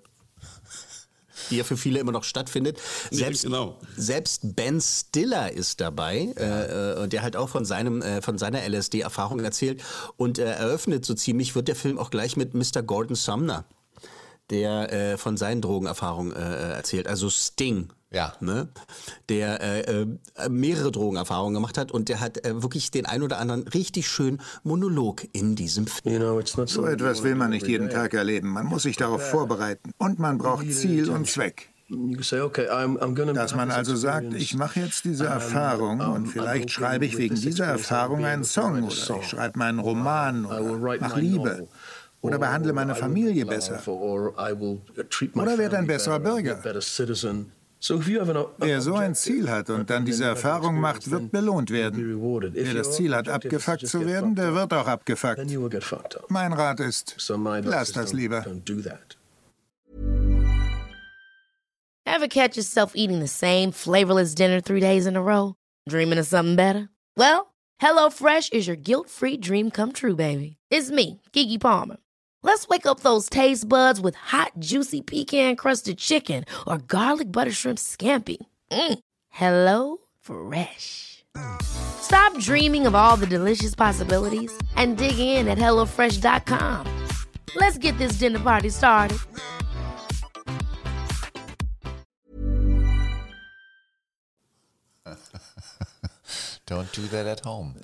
Die 1.49 1.55
ja 1.55 1.63
für 1.63 1.77
viele 1.77 1.99
immer 1.99 2.11
noch 2.11 2.25
stattfindet. 2.25 2.77
Selbst, 3.11 3.43
genau. 3.43 3.79
selbst 3.95 4.55
Ben 4.57 4.81
Stiller 4.81 5.51
ist 5.51 5.79
dabei, 5.79 6.33
äh, 6.37 6.91
äh, 6.93 7.01
und 7.01 7.13
der 7.13 7.21
halt 7.21 7.37
auch 7.37 7.47
von 7.47 7.63
seinem 7.63 8.01
äh, 8.01 8.21
von 8.21 8.37
seiner 8.37 8.67
LSD-Erfahrung 8.67 9.39
erzählt 9.39 9.81
und 10.17 10.37
äh, 10.37 10.43
eröffnet 10.43 11.05
so 11.05 11.13
ziemlich 11.13 11.55
wird 11.55 11.69
der 11.69 11.77
Film 11.77 11.97
auch 11.97 12.11
gleich 12.11 12.35
mit 12.35 12.53
Mr. 12.53 12.83
Gordon 12.83 13.15
Sumner 13.15 13.63
der 14.49 14.91
äh, 14.91 15.17
von 15.17 15.37
seinen 15.37 15.61
Drogenerfahrungen 15.61 16.35
äh, 16.35 16.73
erzählt, 16.73 17.07
also 17.07 17.29
Sting. 17.29 17.89
Ja. 18.11 18.33
Ne? 18.39 18.67
Der 19.29 19.61
äh, 19.61 20.01
äh, 20.01 20.49
mehrere 20.49 20.91
Drogenerfahrungen 20.91 21.53
gemacht 21.53 21.77
hat 21.77 21.91
und 21.91 22.09
der 22.09 22.19
hat 22.19 22.43
äh, 22.43 22.63
wirklich 22.63 22.89
den 22.89 23.05
ein 23.05 23.21
oder 23.21 23.37
anderen 23.37 23.67
richtig 23.67 24.07
schönen 24.07 24.41
Monolog 24.63 25.27
in 25.31 25.55
diesem 25.55 25.85
Film. 25.85 26.45
So 26.65 26.85
etwas 26.85 27.21
will 27.21 27.35
man 27.35 27.51
nicht 27.51 27.67
jeden 27.67 27.89
Tag 27.89 28.15
erleben. 28.15 28.49
Man 28.49 28.65
muss 28.65 28.83
sich 28.83 28.97
darauf 28.97 29.21
vorbereiten. 29.29 29.91
Und 29.99 30.17
man 30.17 30.39
braucht 30.39 30.71
Ziel 30.73 31.09
und 31.11 31.27
Zweck. 31.27 31.69
Dass 31.89 33.55
man 33.55 33.71
also 33.71 33.95
sagt, 33.95 34.33
ich 34.35 34.55
mache 34.55 34.79
jetzt 34.79 35.05
diese 35.05 35.25
Erfahrung 35.25 36.01
und 36.01 36.27
vielleicht 36.27 36.69
schreibe 36.69 37.05
ich 37.05 37.17
wegen 37.17 37.33
dieser 37.33 37.65
Erfahrung 37.65 38.25
einen 38.25 38.43
Song 38.43 38.83
oder 38.83 38.93
ich 38.93 39.27
schreibe 39.27 39.57
meinen 39.57 39.79
Roman 39.79 40.45
oder 40.45 40.99
mache 40.99 41.19
Liebe 41.19 41.67
oder 42.21 42.37
behandle 42.37 42.73
meine 42.73 42.95
Familie 42.95 43.45
besser. 43.45 43.81
Oder 43.87 45.57
werde 45.57 45.77
ein 45.77 45.87
besserer 45.87 46.19
Bürger. 46.19 46.59
Wer 48.57 48.81
so 48.81 48.95
ein 48.95 49.15
Ziel 49.15 49.49
hat 49.49 49.69
und 49.69 49.89
dann 49.89 50.03
diese 50.03 50.25
Erfahrung 50.25 50.81
macht, 50.81 51.09
wird 51.09 51.31
belohnt 51.31 51.71
werden. 51.71 52.21
Wer 52.53 52.73
das 52.73 52.95
Ziel 52.97 53.15
hat, 53.15 53.29
abgefuckt 53.29 53.87
zu 53.87 54.05
werden, 54.05 54.35
der 54.35 54.53
wird 54.53 54.73
auch 54.73 54.87
abgefuckt. 54.87 55.39
Mein 56.27 56.51
Rat 56.51 56.81
ist, 56.81 57.15
lass 57.63 57.93
das 57.93 58.11
lieber. 58.11 58.45
Ever 62.05 62.27
catch 62.27 62.57
yourself 62.57 62.93
eating 62.95 63.19
the 63.21 63.27
same 63.27 63.71
flavorless 63.71 64.33
dinner 64.35 64.61
three 64.61 64.81
days 64.81 65.05
in 65.05 65.15
a 65.15 65.21
row? 65.21 65.53
Dreaming 65.87 66.17
of 66.19 66.25
something 66.25 66.55
better? 66.55 66.89
Well, 67.15 67.53
HelloFresh 67.81 68.51
is 68.51 68.67
your 68.67 68.75
guilt-free 68.75 69.37
dream 69.37 69.69
come 69.71 69.93
true, 69.93 70.15
baby. 70.15 70.57
It's 70.69 70.91
me, 70.91 71.21
Kiki 71.31 71.57
Palmer. 71.57 71.97
Let's 72.43 72.67
wake 72.67 72.85
up 72.85 73.01
those 73.01 73.29
taste 73.29 73.67
buds 73.67 74.01
with 74.01 74.15
hot, 74.15 74.53
juicy 74.59 75.01
pecan-crusted 75.01 75.97
chicken 75.97 76.45
or 76.67 76.77
garlic 76.77 77.31
butter 77.31 77.51
shrimp 77.51 77.77
scampi. 77.79 78.37
Mm. 78.71 78.99
Hello 79.29 79.97
Fresh. 80.19 81.23
Stop 81.61 82.37
dreaming 82.39 82.85
of 82.87 82.95
all 82.95 83.15
the 83.17 83.27
delicious 83.27 83.75
possibilities 83.75 84.51
and 84.75 84.97
dig 84.97 85.19
in 85.19 85.47
at 85.47 85.57
HelloFresh.com. 85.57 87.07
Let's 87.55 87.77
get 87.77 87.97
this 87.97 88.13
dinner 88.13 88.39
party 88.39 88.69
started. 88.69 89.17
Don't 96.65 96.91
do 96.93 97.01
that 97.07 97.25
at 97.25 97.39
home. 97.41 97.75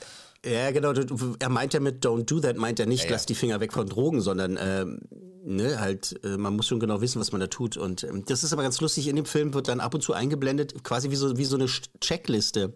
Ja, 0.46 0.72
genau. 0.72 0.94
Er 1.40 1.50
meint 1.50 1.74
ja 1.74 1.80
mit 1.80 2.06
Don't 2.06 2.26
do 2.26 2.40
that, 2.40 2.58
meint 2.58 2.80
er 2.80 2.86
nicht, 2.86 3.04
Ja, 3.04 3.10
ja. 3.10 3.16
lass 3.16 3.26
die 3.26 3.36
Finger 3.36 3.60
weg 3.60 3.74
von 3.74 3.88
Drogen, 3.88 4.22
sondern 4.22 4.58
ähm, 4.62 5.00
ne, 5.44 5.80
halt, 5.80 6.20
äh, 6.24 6.38
man 6.38 6.56
muss 6.56 6.68
schon 6.68 6.80
genau 6.80 7.02
wissen, 7.02 7.20
was 7.20 7.32
man 7.32 7.42
da 7.42 7.48
tut. 7.48 7.78
Und 7.78 8.04
ähm, 8.04 8.24
das 8.26 8.44
ist 8.44 8.54
aber 8.54 8.64
ganz 8.64 8.80
lustig. 8.82 9.08
In 9.08 9.16
dem 9.16 9.26
Film 9.26 9.54
wird 9.54 9.68
dann 9.68 9.80
ab 9.80 9.94
und 9.94 10.02
zu 10.02 10.14
eingeblendet, 10.14 10.84
quasi 10.84 11.10
wie 11.12 11.16
so, 11.16 11.38
wie 11.38 11.46
so 11.46 11.56
eine 11.56 11.68
Checkliste, 12.00 12.74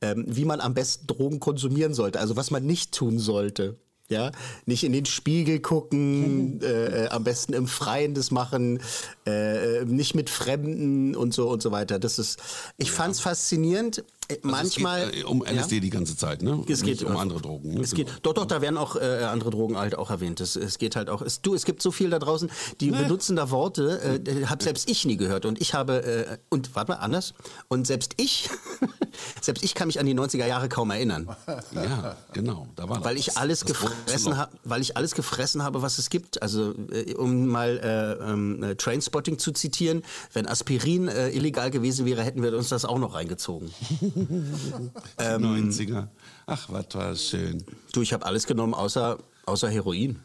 ähm, 0.00 0.24
wie 0.28 0.44
man 0.44 0.60
am 0.60 0.74
besten 0.74 1.06
Drogen 1.06 1.40
konsumieren 1.40 1.94
sollte. 1.94 2.20
Also 2.20 2.36
was 2.36 2.50
man 2.50 2.64
nicht 2.64 2.92
tun 2.92 3.18
sollte. 3.18 3.76
Ja, 4.08 4.32
nicht 4.66 4.82
in 4.82 4.92
den 4.92 5.06
Spiegel 5.06 5.60
gucken, 5.60 6.60
äh, 6.62 7.04
äh, 7.04 7.08
am 7.10 7.22
besten 7.22 7.52
im 7.52 7.68
Freien 7.68 8.12
das 8.12 8.32
machen, 8.32 8.80
äh, 9.24 9.84
nicht 9.84 10.16
mit 10.16 10.28
Fremden 10.30 11.14
und 11.14 11.32
so 11.32 11.48
und 11.48 11.62
so 11.62 11.70
weiter. 11.70 12.00
Das 12.00 12.18
ist, 12.18 12.40
ich 12.76 12.90
fand's 12.90 13.20
faszinierend. 13.20 14.02
Äh, 14.30 14.38
Manchmal 14.42 15.02
Es 15.02 15.10
geht, 15.12 15.22
äh, 15.22 15.24
um 15.24 15.44
ja? 15.44 15.50
LSD 15.52 15.80
die 15.80 15.90
ganze 15.90 16.16
Zeit, 16.16 16.42
ne? 16.42 16.64
Es 16.68 16.82
geht 16.82 17.02
um 17.02 17.16
andere 17.16 17.40
Drogen. 17.40 17.74
Ne? 17.74 17.80
Es 17.80 17.94
geht, 17.94 18.08
doch, 18.22 18.32
doch, 18.32 18.46
da 18.46 18.60
werden 18.60 18.76
auch 18.76 18.96
äh, 18.96 19.24
andere 19.24 19.50
Drogen 19.50 19.76
halt 19.76 19.96
auch 19.96 20.10
erwähnt. 20.10 20.40
Es, 20.40 20.56
es 20.56 20.78
geht 20.78 20.96
halt 20.96 21.10
auch. 21.10 21.22
Es, 21.22 21.42
du, 21.42 21.54
es 21.54 21.64
gibt 21.64 21.82
so 21.82 21.90
viel 21.90 22.10
da 22.10 22.18
draußen, 22.18 22.50
die 22.80 22.90
benutzen 22.90 23.36
da 23.36 23.50
Worte, 23.50 24.20
äh, 24.26 24.30
äh, 24.30 24.46
habe 24.46 24.62
selbst 24.62 24.88
ich 24.88 25.04
nie 25.04 25.16
gehört. 25.16 25.46
Und 25.46 25.60
ich 25.60 25.74
habe, 25.74 26.04
äh, 26.04 26.38
und 26.48 26.74
warte 26.74 26.92
mal, 26.92 26.98
anders. 26.98 27.34
Und 27.68 27.86
selbst 27.86 28.14
ich, 28.16 28.48
selbst 29.40 29.64
ich 29.64 29.74
kann 29.74 29.88
mich 29.88 29.98
an 30.00 30.06
die 30.06 30.14
90er 30.14 30.46
Jahre 30.46 30.68
kaum 30.68 30.90
erinnern. 30.90 31.28
Ja, 31.72 32.16
genau. 32.32 32.66
Da 32.76 32.88
war 32.88 33.04
Weil 33.04 33.16
das. 33.16 33.26
ich 33.28 33.38
alles 33.38 33.64
gefressen 33.64 34.36
habe, 34.36 34.52
weil 34.64 34.80
ich 34.80 34.96
alles 34.96 35.14
gefressen 35.14 35.62
habe, 35.62 35.82
was 35.82 35.98
es 35.98 36.10
gibt. 36.10 36.42
Also 36.42 36.74
äh, 36.92 37.14
um 37.14 37.46
mal 37.46 37.78
äh, 37.78 38.30
ähm, 38.30 38.62
äh, 38.62 38.74
Trainspotting 38.76 39.38
zu 39.38 39.52
zitieren, 39.52 40.02
wenn 40.32 40.46
Aspirin 40.46 41.08
äh, 41.08 41.30
illegal 41.30 41.70
gewesen 41.70 42.06
wäre, 42.06 42.22
hätten 42.22 42.42
wir 42.42 42.56
uns 42.56 42.68
das 42.68 42.84
auch 42.84 42.98
noch 42.98 43.14
reingezogen. 43.14 43.70
Die 45.18 45.24
90er. 45.24 46.08
Ach, 46.46 46.68
was 46.70 46.86
war 46.92 47.16
schön. 47.16 47.64
Du, 47.92 48.02
ich 48.02 48.12
habe 48.12 48.26
alles 48.26 48.46
genommen 48.46 48.74
außer, 48.74 49.18
außer 49.46 49.68
Heroin. 49.68 50.20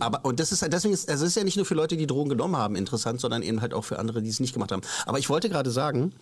Aber, 0.00 0.24
und 0.24 0.38
das 0.38 0.52
ist 0.52 0.62
deswegen 0.72 0.94
ist, 0.94 1.08
also 1.08 1.24
es 1.24 1.30
ist 1.30 1.36
ja 1.36 1.44
nicht 1.44 1.56
nur 1.56 1.66
für 1.66 1.74
Leute, 1.74 1.96
die 1.96 2.06
Drogen 2.06 2.30
genommen 2.30 2.56
haben, 2.56 2.76
interessant, 2.76 3.20
sondern 3.20 3.42
eben 3.42 3.60
halt 3.60 3.74
auch 3.74 3.84
für 3.84 3.98
andere, 3.98 4.22
die 4.22 4.30
es 4.30 4.40
nicht 4.40 4.52
gemacht 4.52 4.72
haben. 4.72 4.82
Aber 5.06 5.18
ich 5.18 5.28
wollte 5.28 5.48
gerade 5.48 5.70
sagen, 5.70 6.14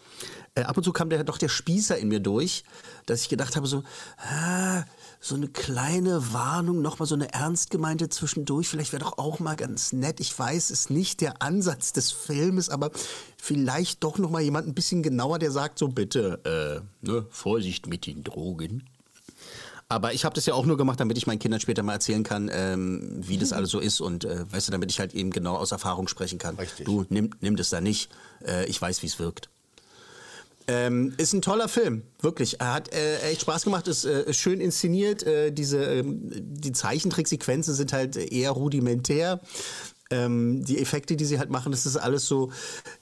äh, 0.55 0.63
ab 0.63 0.77
und 0.77 0.85
zu 0.85 0.93
kam 0.93 1.11
der, 1.11 1.25
doch 1.25 1.39
der 1.39 1.49
Spießer 1.49 1.99
in 1.99 2.09
mir 2.09 2.21
durch, 2.21 2.65
dass 3.07 3.23
ich 3.23 3.29
gedacht 3.29 3.57
habe, 3.57 3.67
so, 3.67 3.83
ah, 4.19 4.85
so 5.21 5.35
eine 5.35 5.49
kleine 5.49 6.33
Warnung, 6.33 6.83
nochmal 6.83 7.07
so 7.07 7.15
eine 7.15 7.33
ernst 7.33 7.71
gemeinte 7.71 8.09
zwischendurch, 8.09 8.69
vielleicht 8.69 8.93
wäre 8.93 9.05
doch 9.05 9.19
auch 9.19 9.41
mal 9.41 9.57
ganz 9.57 9.93
nett. 9.93 10.21
Ich 10.21 10.39
weiß, 10.39 10.71
es 10.71 10.81
ist 10.81 10.91
nicht 10.91 11.21
der 11.21 11.43
Ansatz 11.43 11.93
des 11.93 12.11
Filmes, 12.11 12.71
aber 12.71 12.91
vielleicht 13.37 14.05
doch 14.05 14.19
nochmal 14.19 14.43
jemand 14.43 14.69
ein 14.69 14.75
bisschen 14.75 15.03
genauer, 15.03 15.39
der 15.39 15.51
sagt 15.51 15.79
so, 15.79 15.89
bitte, 15.89 16.85
äh, 17.03 17.07
ne, 17.07 17.27
Vorsicht 17.31 17.87
mit 17.87 18.07
den 18.07 18.25
Drogen. 18.25 18.85
Aber 19.89 20.13
ich 20.13 20.25
habe 20.25 20.35
das 20.35 20.47
ja 20.47 20.55
auch 20.55 20.67
nur 20.67 20.77
gemacht, 20.77 20.99
damit 20.99 21.17
ich 21.17 21.29
meinen 21.29 21.39
Kindern 21.39 21.61
später 21.61 21.85
mal 21.85 21.93
erzählen 21.93 22.25
kann, 22.25 22.51
ähm, 22.53 23.13
wie 23.19 23.39
das 23.39 23.53
alles 23.53 23.71
so 23.71 23.79
ist 23.79 24.01
und 24.01 24.25
äh, 24.25 24.51
weißt 24.51 24.67
du, 24.67 24.73
damit 24.73 24.91
ich 24.91 24.99
halt 24.99 25.15
eben 25.15 25.31
genau 25.31 25.57
aus 25.57 25.71
Erfahrung 25.71 26.09
sprechen 26.09 26.39
kann. 26.39 26.57
Richtig. 26.57 26.87
Du 26.87 27.05
nimm, 27.09 27.31
nimm 27.41 27.55
das 27.55 27.71
da 27.71 27.81
nicht. 27.81 28.11
Äh, 28.45 28.67
ich 28.67 28.83
weiß, 28.83 29.03
wie 29.03 29.07
es 29.07 29.21
wirkt. 29.21 29.49
Ähm, 30.69 31.15
ist 31.17 31.33
ein 31.33 31.43
toller 31.43 31.69
Film, 31.69 32.03
wirklich. 32.21 32.61
Er 32.61 32.75
hat 32.75 32.93
äh, 32.93 33.21
echt 33.31 33.43
Spaß 33.43 33.63
gemacht, 33.63 33.87
ist 33.87 34.05
äh, 34.05 34.33
schön 34.35 34.61
inszeniert. 34.61 35.23
Äh, 35.23 35.53
diese, 35.53 35.85
ähm, 35.85 36.31
die 36.33 36.73
Zeichentricksequenzen 36.73 37.73
sind 37.73 37.93
halt 37.93 38.17
eher 38.17 38.51
rudimentär. 38.51 39.41
Ähm, 40.11 40.65
die 40.65 40.79
Effekte, 40.79 41.17
die 41.17 41.25
sie 41.25 41.39
halt 41.39 41.51
machen, 41.51 41.73
das 41.73 41.85
ist 41.85 41.97
alles 41.97 42.27
so. 42.27 42.51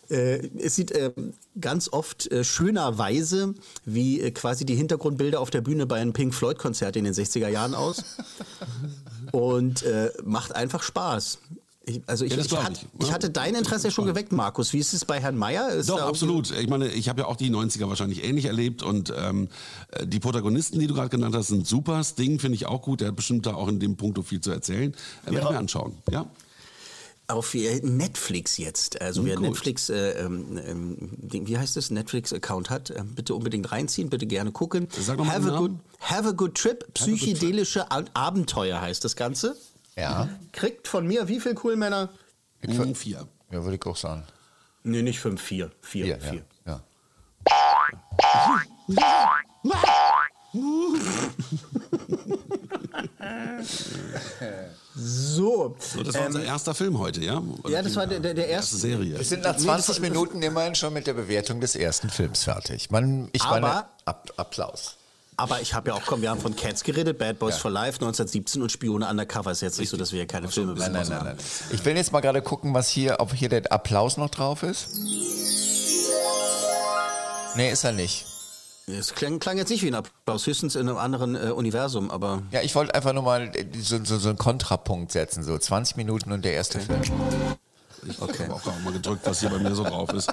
Äh, 0.08 0.48
es 0.58 0.76
sieht 0.76 0.90
äh, 0.92 1.12
ganz 1.60 1.92
oft 1.92 2.30
äh, 2.32 2.44
schönerweise 2.44 3.54
wie 3.84 4.20
äh, 4.20 4.30
quasi 4.30 4.64
die 4.64 4.74
Hintergrundbilder 4.74 5.40
auf 5.40 5.50
der 5.50 5.60
Bühne 5.60 5.86
bei 5.86 6.00
einem 6.00 6.14
Pink 6.14 6.34
Floyd-Konzert 6.34 6.96
in 6.96 7.04
den 7.04 7.12
60er 7.12 7.48
Jahren 7.48 7.74
aus. 7.74 8.04
Und 9.32 9.82
äh, 9.82 10.12
macht 10.24 10.54
einfach 10.54 10.82
Spaß. 10.82 11.38
Ich, 11.86 12.00
also 12.06 12.24
ich, 12.24 12.34
ja, 12.34 12.38
ich, 12.38 12.56
hat, 12.56 12.86
ich, 12.98 13.06
ich, 13.06 13.12
hatte 13.12 13.28
dein 13.28 13.54
Interesse 13.54 13.88
ja 13.88 13.90
schon 13.90 14.06
geweckt, 14.06 14.32
Markus. 14.32 14.72
Wie 14.72 14.78
ist 14.78 14.94
es 14.94 15.04
bei 15.04 15.20
Herrn 15.20 15.36
Meyer? 15.36 15.68
Ist 15.68 15.90
Doch, 15.90 16.00
absolut. 16.00 16.50
Ich 16.52 16.68
meine, 16.68 16.88
ich 16.88 17.10
habe 17.10 17.22
ja 17.22 17.26
auch 17.26 17.36
die 17.36 17.50
90er 17.50 17.88
wahrscheinlich 17.88 18.24
ähnlich 18.24 18.46
erlebt 18.46 18.82
und 18.82 19.12
ähm, 19.14 19.48
äh, 19.90 20.06
die 20.06 20.20
Protagonisten, 20.20 20.78
die 20.78 20.86
du 20.86 20.94
gerade 20.94 21.10
genannt 21.10 21.34
hast, 21.34 21.48
sind 21.48 21.66
super. 21.66 22.02
Sting 22.02 22.38
finde 22.38 22.56
ich 22.56 22.64
auch 22.64 22.80
gut. 22.80 23.02
Der 23.02 23.08
hat 23.08 23.16
bestimmt 23.16 23.44
da 23.44 23.54
auch 23.54 23.68
in 23.68 23.80
dem 23.80 23.96
Punkt 23.96 24.18
viel 24.24 24.40
zu 24.40 24.50
erzählen. 24.50 24.92
Äh, 24.92 25.26
ja. 25.26 25.32
Werde 25.32 25.46
ich 25.46 25.52
mir 25.52 25.58
anschauen. 25.58 25.92
Ja 26.10 26.26
auf 27.26 27.54
Netflix 27.54 28.58
jetzt. 28.58 29.00
Also 29.00 29.22
hm, 29.22 29.28
wer 29.28 29.37
gut. 29.37 29.46
Netflix, 29.46 29.88
äh, 29.88 30.10
ähm, 30.20 30.60
ähm 30.64 30.96
wie 31.20 31.56
heißt 31.58 31.76
das, 31.76 31.90
Netflix-Account 31.90 32.70
hat, 32.70 32.90
äh, 32.90 33.02
bitte 33.04 33.34
unbedingt 33.34 33.72
reinziehen, 33.72 34.10
bitte 34.10 34.26
gerne 34.26 34.52
gucken. 34.52 34.88
Sag 34.90 35.18
noch 35.18 35.24
mal 35.24 35.34
have, 35.34 35.52
a 35.52 35.56
good, 35.56 35.72
have 36.00 36.28
a 36.28 36.32
good 36.32 36.54
trip, 36.54 36.92
psychedelische 36.94 37.90
Abenteuer 37.90 38.80
heißt 38.80 39.04
das 39.04 39.16
Ganze. 39.16 39.56
Ja. 39.96 40.28
Kriegt 40.52 40.88
von 40.88 41.06
mir 41.06 41.28
wie 41.28 41.40
viel 41.40 41.54
Coolmänner? 41.54 42.10
Fünf, 42.60 42.98
vier. 42.98 43.28
Ja, 43.50 43.62
würde 43.62 43.76
ich 43.76 43.87
auch 43.87 43.96
sagen. 43.96 44.24
Nee, 44.82 45.02
nicht 45.02 45.20
fünf, 45.20 45.40
vier. 45.40 45.70
Vier, 45.80 46.18
vier. 46.18 46.30
vier. 46.30 46.44
Ja. 46.66 46.82
ja. 48.88 49.30
So. 54.96 55.77
so. 55.79 56.03
Das 56.03 56.14
war 56.14 56.22
ähm, 56.22 56.27
unser 56.29 56.44
erster 56.44 56.74
Film 56.74 56.98
heute, 56.98 57.20
ja? 57.20 57.42
Oder 57.62 57.72
ja, 57.72 57.83
das 57.83 57.96
war 57.96 58.07
der, 58.07 58.20
der, 58.20 58.35
der 58.35 58.48
erste. 58.48 58.77
Serie. 58.77 59.18
Wir 59.18 59.24
sind 59.24 59.42
nach 59.42 59.57
20 59.57 60.00
Minuten 60.00 60.40
immerhin 60.40 60.74
schon 60.74 60.92
mit 60.92 61.07
der 61.07 61.14
Bewertung 61.14 61.61
des 61.61 61.74
ersten 61.74 62.11
Films 62.11 62.44
fertig. 62.44 62.90
Man, 62.90 63.29
ich 63.33 63.42
Aber, 63.42 63.61
meine, 63.61 63.85
Ab, 64.05 64.33
Applaus. 64.37 64.96
Aber 65.37 65.61
ich 65.61 65.74
habe 65.74 65.90
ja 65.90 65.96
auch, 65.96 66.03
komm, 66.07 66.22
wir 66.22 66.31
haben 66.31 66.40
von 66.40 66.55
Cats 66.55 66.85
geredet, 66.85 67.18
Bad 67.18 67.40
Boys 67.40 67.57
ja. 67.57 67.61
for 67.61 67.70
Life 67.72 67.96
1917 67.96 68.62
und 68.62 68.70
Spione 68.70 69.09
Undercover. 69.09 69.50
Ist 69.50 69.62
jetzt 69.62 69.81
nicht 69.81 69.88
so, 69.88 69.96
dass 69.96 70.12
wir 70.12 70.18
hier 70.18 70.29
keine 70.29 70.48
Filme 70.48 70.74
nein, 70.74 70.92
nein, 70.92 71.09
nein, 71.09 71.24
nein. 71.24 71.37
Ich 71.72 71.85
will 71.85 71.96
jetzt 71.96 72.12
mal 72.12 72.20
gerade 72.20 72.40
gucken, 72.40 72.72
was 72.72 72.88
hier, 72.88 73.16
ob 73.18 73.35
hier 73.35 73.48
der 73.48 73.72
Applaus 73.72 74.16
noch 74.16 74.31
drauf 74.31 74.62
ist. 74.62 74.90
Nee, 77.57 77.70
ist 77.72 77.85
er 77.85 77.92
nicht. 77.92 78.27
Es 78.86 79.14
klang, 79.14 79.38
klang, 79.38 79.56
jetzt 79.56 79.70
nicht 79.70 79.82
wie 79.82 79.88
ein 79.88 79.94
Applaus, 79.94 80.46
höchstens 80.46 80.76
in 80.76 80.88
einem 80.88 80.98
anderen 80.98 81.34
äh, 81.36 81.50
Universum, 81.50 82.10
aber. 82.10 82.42
Ja, 82.50 82.60
ich 82.60 82.74
wollte 82.74 82.94
einfach 82.94 83.14
nur 83.14 83.22
mal 83.22 83.50
so, 83.80 84.04
so, 84.04 84.18
so, 84.18 84.28
einen 84.28 84.36
Kontrapunkt 84.36 85.10
setzen, 85.10 85.42
so 85.42 85.56
20 85.56 85.96
Minuten 85.96 86.32
und 86.32 86.44
der 86.44 86.52
erste 86.52 86.78
okay. 86.78 86.86
Film. 86.86 87.56
Ich 88.06 88.20
okay. 88.20 88.42
habe 88.42 88.54
auch 88.54 88.80
mal 88.84 88.92
gedrückt, 88.92 89.22
was 89.24 89.40
hier 89.40 89.48
bei 89.48 89.58
mir 89.58 89.74
so 89.74 89.84
drauf 89.84 90.12
ist. 90.12 90.30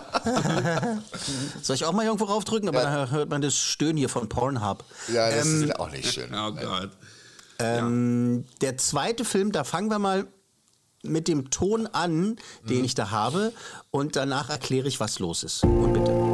Soll 1.62 1.76
ich 1.78 1.86
auch 1.86 1.94
mal 1.94 2.04
irgendwo 2.04 2.26
raufdrücken? 2.26 2.68
Aber 2.68 2.84
ja. 2.84 2.96
dann 2.96 3.12
hört 3.12 3.30
man 3.30 3.42
das 3.42 3.56
Stöhnen 3.56 3.96
hier 3.96 4.10
von 4.10 4.28
Pornhub. 4.28 4.84
Ja, 5.08 5.30
das 5.30 5.46
ähm, 5.46 5.64
ist 5.64 5.80
auch 5.80 5.90
nicht 5.90 6.12
schön. 6.12 6.34
Oh 6.34 6.52
Gott. 6.52 6.90
Ähm, 7.60 8.44
ja. 8.44 8.58
Der 8.60 8.78
zweite 8.78 9.24
Film, 9.24 9.54
da 9.54 9.64
fangen 9.64 9.90
wir 9.90 10.00
mal 10.00 10.28
mit 11.04 11.28
dem 11.28 11.50
Ton 11.50 11.88
an, 11.88 12.36
den 12.68 12.80
mhm. 12.80 12.84
ich 12.84 12.96
da 12.96 13.12
habe, 13.12 13.54
und 13.90 14.16
danach 14.16 14.50
erkläre 14.50 14.88
ich, 14.88 15.00
was 15.00 15.20
los 15.20 15.44
ist. 15.44 15.64
Und 15.64 15.94
bitte. 15.94 16.31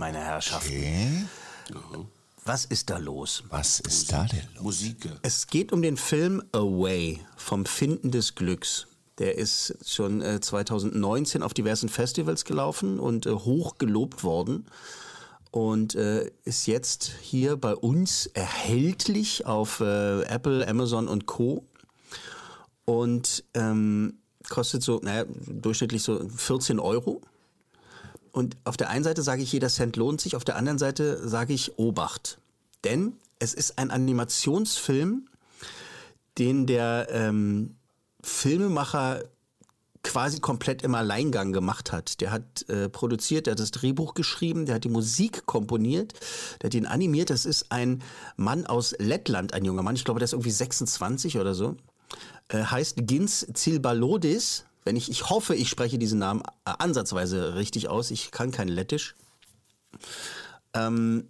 Meine 0.00 0.18
Herrschaften. 0.18 0.72
Okay. 0.72 1.26
Was 2.44 2.64
ist 2.64 2.88
da 2.88 2.96
los? 2.96 3.44
Was 3.50 3.80
ist 3.80 4.10
da 4.10 4.24
denn 4.24 4.48
los? 4.54 4.62
Musik. 4.62 5.08
Es 5.22 5.46
geht 5.46 5.72
um 5.72 5.82
den 5.82 5.98
Film 5.98 6.42
Away 6.52 7.20
vom 7.36 7.66
Finden 7.66 8.10
des 8.10 8.34
Glücks. 8.34 8.86
Der 9.18 9.36
ist 9.36 9.76
schon 9.86 10.22
äh, 10.22 10.40
2019 10.40 11.42
auf 11.42 11.52
diversen 11.52 11.90
Festivals 11.90 12.46
gelaufen 12.46 12.98
und 12.98 13.26
äh, 13.26 13.30
hoch 13.30 13.76
gelobt 13.76 14.24
worden 14.24 14.66
und 15.50 15.94
äh, 15.96 16.30
ist 16.44 16.66
jetzt 16.66 17.12
hier 17.20 17.58
bei 17.58 17.76
uns 17.76 18.24
erhältlich 18.26 19.44
auf 19.44 19.80
äh, 19.80 20.22
Apple, 20.22 20.66
Amazon 20.66 21.08
und 21.08 21.26
Co. 21.26 21.66
Und 22.86 23.44
ähm, 23.52 24.14
kostet 24.48 24.82
so, 24.82 24.98
naja, 25.02 25.26
durchschnittlich 25.46 26.02
so 26.02 26.26
14 26.26 26.80
Euro. 26.80 27.20
Und 28.32 28.56
auf 28.64 28.76
der 28.76 28.90
einen 28.90 29.04
Seite 29.04 29.22
sage 29.22 29.42
ich, 29.42 29.52
jeder 29.52 29.68
Cent 29.68 29.96
lohnt 29.96 30.20
sich, 30.20 30.36
auf 30.36 30.44
der 30.44 30.56
anderen 30.56 30.78
Seite 30.78 31.26
sage 31.28 31.52
ich, 31.52 31.78
Obacht. 31.78 32.38
Denn 32.84 33.14
es 33.38 33.54
ist 33.54 33.78
ein 33.78 33.90
Animationsfilm, 33.90 35.28
den 36.38 36.66
der 36.66 37.08
ähm, 37.10 37.76
Filmemacher 38.22 39.24
quasi 40.02 40.40
komplett 40.40 40.82
im 40.82 40.94
Alleingang 40.94 41.52
gemacht 41.52 41.92
hat. 41.92 42.20
Der 42.20 42.30
hat 42.30 42.68
äh, 42.68 42.88
produziert, 42.88 43.46
der 43.46 43.52
hat 43.52 43.60
das 43.60 43.70
Drehbuch 43.70 44.14
geschrieben, 44.14 44.64
der 44.64 44.76
hat 44.76 44.84
die 44.84 44.88
Musik 44.88 45.44
komponiert, 45.46 46.14
der 46.60 46.68
hat 46.68 46.74
ihn 46.74 46.86
animiert. 46.86 47.30
Das 47.30 47.44
ist 47.44 47.70
ein 47.70 48.02
Mann 48.36 48.66
aus 48.66 48.94
Lettland, 48.98 49.52
ein 49.52 49.64
junger 49.64 49.82
Mann. 49.82 49.96
Ich 49.96 50.04
glaube, 50.04 50.20
der 50.20 50.24
ist 50.24 50.32
irgendwie 50.32 50.50
26 50.50 51.38
oder 51.38 51.54
so. 51.54 51.76
Äh, 52.48 52.64
heißt 52.64 53.06
Gins 53.06 53.46
Zilbalodis 53.52 54.64
wenn 54.84 54.96
ich, 54.96 55.10
ich 55.10 55.28
hoffe, 55.30 55.54
ich 55.54 55.68
spreche 55.68 55.98
diesen 55.98 56.18
Namen 56.18 56.42
äh, 56.64 56.72
ansatzweise 56.78 57.54
richtig 57.54 57.88
aus. 57.88 58.10
Ich 58.10 58.30
kann 58.30 58.50
kein 58.50 58.68
Lettisch. 58.68 59.14
Ähm, 60.74 61.28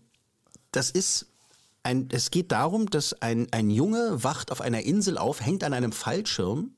das 0.73 0.91
ist 0.91 1.27
ein, 1.83 2.09
es 2.13 2.31
geht 2.31 2.53
darum, 2.53 2.91
dass 2.91 3.15
ein, 3.23 3.49
ein 3.53 3.71
Junge 3.71 4.23
wacht 4.23 4.53
auf 4.53 4.61
einer 4.61 4.83
Insel 4.83 5.19
auf, 5.19 5.41
hängt 5.41 5.65
an 5.65 5.73
einem 5.73 5.93
Fallschirm 5.93 6.75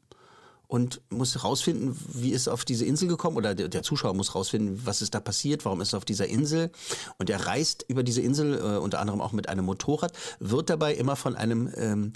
und 0.68 1.02
muss 1.10 1.34
herausfinden, 1.34 1.98
wie 2.08 2.30
ist 2.30 2.48
auf 2.48 2.64
diese 2.64 2.86
Insel 2.86 3.08
gekommen 3.08 3.36
oder 3.36 3.54
der, 3.54 3.68
der, 3.68 3.82
Zuschauer 3.82 4.14
muss 4.14 4.30
herausfinden, 4.30 4.80
was 4.84 5.02
ist 5.02 5.14
da 5.14 5.20
passiert, 5.20 5.66
warum 5.66 5.82
ist 5.82 5.92
er 5.92 5.98
auf 5.98 6.04
dieser 6.04 6.28
Insel 6.28 6.70
und 7.18 7.28
er 7.28 7.46
reist 7.46 7.84
über 7.88 8.02
diese 8.02 8.22
Insel 8.22 8.54
äh, 8.54 8.78
unter 8.78 9.00
anderem 9.00 9.20
auch 9.20 9.32
mit 9.32 9.48
einem 9.48 9.66
Motorrad, 9.66 10.12
wird 10.38 10.70
dabei 10.70 10.94
immer 10.94 11.16
von 11.16 11.36
einem 11.36 11.70
ähm, 11.76 12.12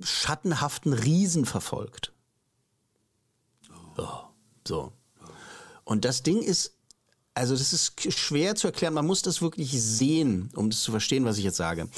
schattenhaften 0.00 0.92
Riesen 0.92 1.44
verfolgt. 1.44 2.12
Oh, 3.96 4.24
so. 4.66 4.92
Und 5.84 6.04
das 6.04 6.22
Ding 6.22 6.42
ist, 6.42 6.72
also 7.34 7.54
das 7.54 7.72
ist 7.72 8.12
schwer 8.14 8.54
zu 8.54 8.66
erklären. 8.66 8.94
Man 8.94 9.06
muss 9.06 9.22
das 9.22 9.42
wirklich 9.42 9.70
sehen, 9.70 10.50
um 10.56 10.70
das 10.70 10.82
zu 10.82 10.90
verstehen, 10.90 11.24
was 11.26 11.36
ich 11.36 11.44
jetzt 11.44 11.58
sage. 11.58 11.88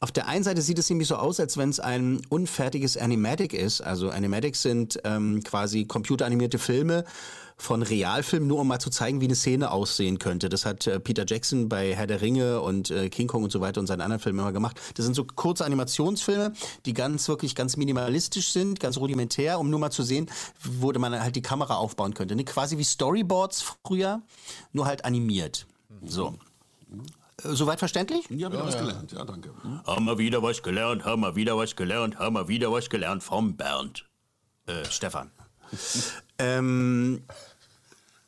Auf 0.00 0.10
der 0.10 0.26
einen 0.26 0.42
Seite 0.42 0.62
sieht 0.62 0.78
es 0.78 0.88
nämlich 0.88 1.08
so 1.08 1.16
aus, 1.16 1.38
als 1.38 1.58
wenn 1.58 1.68
es 1.68 1.80
ein 1.80 2.22
unfertiges 2.30 2.96
Animatic 2.96 3.52
ist. 3.52 3.82
Also 3.82 4.08
Animatics 4.08 4.62
sind 4.62 4.98
ähm, 5.04 5.42
quasi 5.44 5.84
computeranimierte 5.84 6.58
Filme 6.58 7.04
von 7.56 7.82
Realfilmen, 7.82 8.46
nur 8.46 8.60
um 8.60 8.68
mal 8.68 8.78
zu 8.78 8.90
zeigen, 8.90 9.20
wie 9.20 9.24
eine 9.24 9.34
Szene 9.34 9.70
aussehen 9.70 10.18
könnte. 10.18 10.48
Das 10.48 10.66
hat 10.66 10.86
äh, 10.86 11.00
Peter 11.00 11.24
Jackson 11.26 11.68
bei 11.68 11.94
Herr 11.94 12.06
der 12.06 12.20
Ringe 12.20 12.60
und 12.60 12.90
äh, 12.90 13.08
King 13.08 13.28
Kong 13.28 13.44
und 13.44 13.52
so 13.52 13.60
weiter 13.60 13.80
und 13.80 13.86
seinen 13.86 14.02
anderen 14.02 14.20
Filmen 14.20 14.40
immer 14.40 14.52
gemacht. 14.52 14.80
Das 14.94 15.04
sind 15.04 15.14
so 15.14 15.24
kurze 15.24 15.64
Animationsfilme, 15.64 16.52
die 16.84 16.92
ganz 16.92 17.28
wirklich 17.28 17.54
ganz 17.54 17.76
minimalistisch 17.76 18.52
sind, 18.52 18.78
ganz 18.78 18.98
rudimentär, 18.98 19.58
um 19.58 19.70
nur 19.70 19.80
mal 19.80 19.90
zu 19.90 20.02
sehen, 20.02 20.30
wo 20.62 20.92
man 20.92 21.18
halt 21.20 21.34
die 21.34 21.42
Kamera 21.42 21.76
aufbauen 21.76 22.14
könnte. 22.14 22.36
Ne? 22.36 22.44
Quasi 22.44 22.76
wie 22.78 22.84
Storyboards 22.84 23.64
früher, 23.84 24.22
nur 24.72 24.86
halt 24.86 25.04
animiert. 25.04 25.66
So. 26.04 26.34
Äh, 27.42 27.54
soweit 27.54 27.78
verständlich? 27.78 28.24
Ja, 28.28 28.48
wieder 28.50 28.58
ja, 28.58 28.66
was 28.66 28.74
ja. 28.74 28.80
gelernt. 28.80 29.12
Ja, 29.12 29.24
danke. 29.24 29.50
Haben 29.86 30.04
wir 30.04 30.18
wieder 30.18 30.42
was 30.42 30.62
gelernt, 30.62 31.04
haben 31.04 31.22
wir 31.22 31.36
wieder 31.36 31.56
was 31.56 31.74
gelernt, 31.74 32.18
haben 32.18 32.34
wir 32.34 32.48
wieder 32.48 32.70
was 32.70 32.90
gelernt 32.90 33.22
vom 33.22 33.56
Bernd. 33.56 34.04
Äh, 34.66 34.84
Stefan. 34.90 35.30
ähm, 36.38 37.22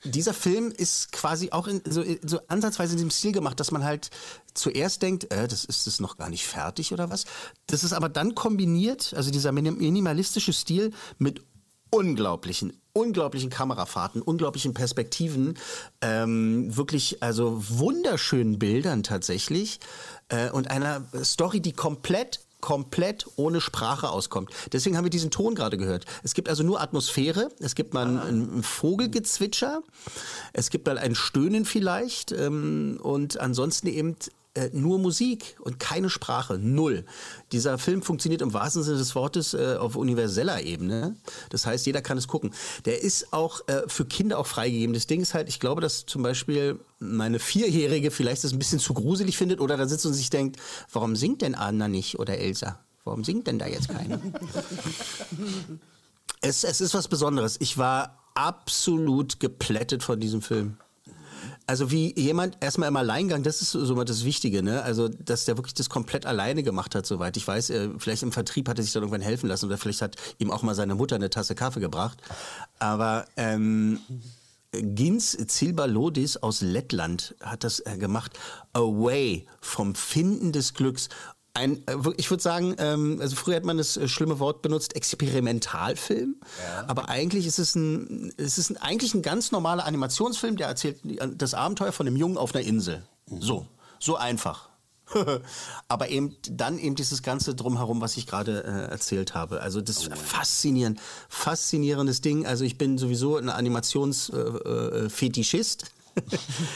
dieser 0.05 0.33
Film 0.33 0.71
ist 0.71 1.13
quasi 1.13 1.51
auch 1.51 1.67
in, 1.67 1.83
so, 1.85 2.05
so 2.23 2.41
ansatzweise 2.49 2.95
in 2.95 3.01
dem 3.01 3.11
Stil 3.11 3.33
gemacht, 3.33 3.59
dass 3.59 3.71
man 3.71 3.85
halt 3.85 4.11
zuerst 4.55 5.03
denkt, 5.03 5.33
äh, 5.33 5.49
das 5.49 5.65
ist 5.65 5.87
es 5.87 6.01
noch 6.01 6.17
gar 6.17 6.29
nicht 6.29 6.47
fertig 6.47 6.93
oder 6.93 7.11
was. 7.11 7.25
Das 7.67 7.85
ist 7.85 7.93
aber 7.93 8.09
dann 8.09 8.35
kombiniert, 8.35 9.13
also 9.15 9.31
dieser 9.31 9.53
minimalistische 9.53 10.53
Stil 10.53 10.93
mit 11.19 11.43
unglaublichen, 11.91 12.81
unglaublichen 12.93 13.51
Kamerafahrten, 13.51 14.23
unglaublichen 14.23 14.75
Perspektiven, 14.75 15.59
ähm, 16.01 16.77
wirklich 16.77 17.23
also 17.23 17.63
wunderschönen 17.69 18.59
Bildern 18.59 19.03
tatsächlich 19.03 19.81
äh, 20.29 20.51
und 20.51 20.71
einer 20.71 21.09
Story, 21.25 21.61
die 21.61 21.73
komplett 21.73 22.41
komplett 22.61 23.27
ohne 23.37 23.61
Sprache 23.61 24.11
auskommt. 24.11 24.51
Deswegen 24.73 24.97
haben 24.97 25.05
wir 25.05 25.11
diesen 25.11 25.31
Ton 25.31 25.55
gerade 25.55 25.79
gehört. 25.79 26.07
Es 26.23 26.35
gibt 26.35 26.49
also 26.49 26.63
nur 26.63 26.81
Atmosphäre, 26.81 27.51
es 27.61 27.75
gibt 27.75 27.95
mal 27.95 28.07
ein, 28.07 28.59
ein 28.59 28.63
Vogelgezwitscher, 28.63 29.83
es 30.53 30.71
gibt 30.71 30.87
mal 30.87 30.99
ein 30.99 31.15
Stöhnen 31.15 31.65
vielleicht 31.65 32.33
ähm, 32.33 32.99
und 33.03 33.39
ansonsten 33.39 33.87
eben 33.87 34.17
äh, 34.55 34.71
nur 34.73 34.99
Musik 34.99 35.57
und 35.61 35.79
keine 35.79 36.11
Sprache, 36.11 36.59
null. 36.59 37.05
Dieser 37.53 37.79
Film 37.79 38.03
funktioniert 38.03 38.43
im 38.43 38.53
wahrsten 38.53 38.83
Sinne 38.83 38.99
des 38.99 39.15
Wortes 39.15 39.55
äh, 39.55 39.77
auf 39.79 39.97
universeller 39.97 40.63
Ebene. 40.63 41.17
Das 41.51 41.67
heißt, 41.67 41.87
jeder 41.87 42.03
kann 42.03 42.19
es 42.19 42.29
gucken. 42.29 42.53
Der 42.85 43.03
ist 43.03 43.33
auch 43.33 43.67
äh, 43.69 43.83
für 43.87 44.05
Kinder 44.05 44.39
auch 44.39 44.47
freigegeben. 44.47 44.95
Das 44.95 45.07
Ding 45.07 45.21
ist 45.21 45.35
halt, 45.35 45.49
ich 45.49 45.61
glaube, 45.61 45.81
dass 45.81 46.07
zum 46.07 46.23
Beispiel 46.23 46.81
meine 46.99 47.39
Vierjährige 47.39 48.11
vielleicht 48.11 48.45
das 48.45 48.53
ein 48.53 48.59
bisschen 48.59 48.79
zu 48.79 48.95
gruselig 48.95 49.37
findet 49.37 49.61
oder 49.61 49.77
da 49.77 49.87
sitzt 49.87 50.07
und 50.07 50.15
sich 50.15 50.31
denkt, 50.31 50.59
warum 50.93 51.15
singt 51.15 51.43
denn 51.43 51.55
Anna 51.55 51.89
nicht 51.89 52.19
oder 52.19 52.39
Elsa? 52.39 52.79
Warum 53.05 53.25
singt 53.25 53.47
denn 53.47 53.59
da 53.59 53.67
jetzt 53.67 53.89
keiner? 53.89 54.21
es, 56.41 56.65
es 56.65 56.81
ist 56.81 56.95
was 56.95 57.09
Besonderes. 57.09 57.57
Ich 57.61 57.79
war 57.79 58.19
absolut 58.35 59.41
geplättet 59.41 60.03
von 60.03 60.21
diesem 60.21 60.43
Film. 60.43 60.77
Also 61.67 61.91
wie 61.91 62.19
jemand 62.19 62.57
erstmal 62.61 62.89
im 62.89 62.97
Alleingang, 62.97 63.43
das 63.43 63.63
ist 63.63 63.73
so 63.73 63.95
mal 63.95 64.05
das 64.05 64.25
Wichtige, 64.25 64.63
ne? 64.63 64.83
Also 64.83 65.09
dass 65.09 65.45
der 65.45 65.57
wirklich 65.57 65.75
das 65.75 65.89
komplett 65.89 66.27
alleine 66.27 66.63
gemacht 66.63 66.95
hat, 66.95 67.07
soweit 67.07 67.37
ich 67.37 67.47
weiß. 67.47 67.71
Äh, 67.71 67.91
vielleicht 67.99 68.23
im 68.23 68.33
Vertrieb 68.33 68.69
hat 68.69 68.79
er 68.79 68.85
sich 68.85 68.93
dann 68.93 69.03
irgendwann 69.03 69.21
helfen 69.21 69.49
lassen 69.49 69.67
oder 69.67 69.79
vielleicht 69.79 70.03
hat 70.03 70.17
ihm 70.39 70.51
auch 70.51 70.63
mal 70.63 70.75
seine 70.75 70.95
Mutter 70.95 71.17
eine 71.17 71.31
Tasse 71.31 71.55
Kaffee 71.55 71.81
gebracht. 71.81 72.19
Aber 72.79 73.27
ähm, 73.37 74.01
Gins 74.73 75.37
Zilbalodis 75.47 76.37
aus 76.37 76.61
Lettland 76.61 77.35
hat 77.41 77.65
das 77.65 77.81
äh, 77.81 77.97
gemacht. 77.97 78.39
Away 78.75 79.47
vom 79.61 79.95
Finden 79.95 80.53
des 80.53 80.75
Glücks 80.75 81.09
ein, 81.59 81.87
äh, 81.87 81.97
ich 82.17 82.31
würde 82.31 82.43
sagen, 82.43 82.75
ähm, 82.79 83.19
also 83.21 83.37
früher 83.37 83.57
hat 83.57 83.65
man 83.65 83.77
das 83.79 83.97
äh, 83.97 84.09
schlimme 84.09 84.39
Wort 84.39 84.63
benutzt, 84.63 84.95
Experimentalfilm. 84.97 86.37
Ja. 86.63 86.85
Aber 86.89 87.09
eigentlich 87.09 87.47
ist 87.47 87.59
es 87.59 87.75
ein, 87.75 88.33
es 88.37 88.59
ist 88.59 88.71
ein, 88.71 88.77
eigentlich 88.79 89.15
ein 89.15 89.23
ganz 89.23 89.53
normaler 89.53 89.85
Animationsfilm, 89.85 90.57
der 90.57 90.69
erzählt 90.69 91.01
das 91.37 91.55
Abenteuer 91.55 91.93
von 91.93 92.07
einem 92.07 92.17
Jungen 92.17 92.39
auf 92.39 92.55
einer 92.55 92.65
Insel. 92.65 93.03
Mhm. 93.29 93.43
So, 93.43 93.67
so 93.99 94.17
einfach. 94.17 94.69
aber 95.89 96.11
eben 96.11 96.37
dann 96.51 96.79
eben 96.79 96.95
dieses 96.95 97.23
ganze 97.23 97.55
drumherum, 97.55 98.01
was 98.01 98.17
ich 98.17 98.27
gerade 98.27 98.65
äh, 98.65 98.91
erzählt 98.91 99.35
habe. 99.35 99.61
Also 99.63 99.81
das 99.81 100.09
oh. 100.09 100.15
faszinierend, 100.15 101.01
faszinierendes 101.29 102.21
Ding. 102.21 102.47
Also 102.47 102.65
ich 102.65 102.79
bin 102.79 102.99
sowieso 102.99 103.37
ein 103.37 103.49
Animationsfetischist. 103.49 105.85
Äh, 105.85 105.89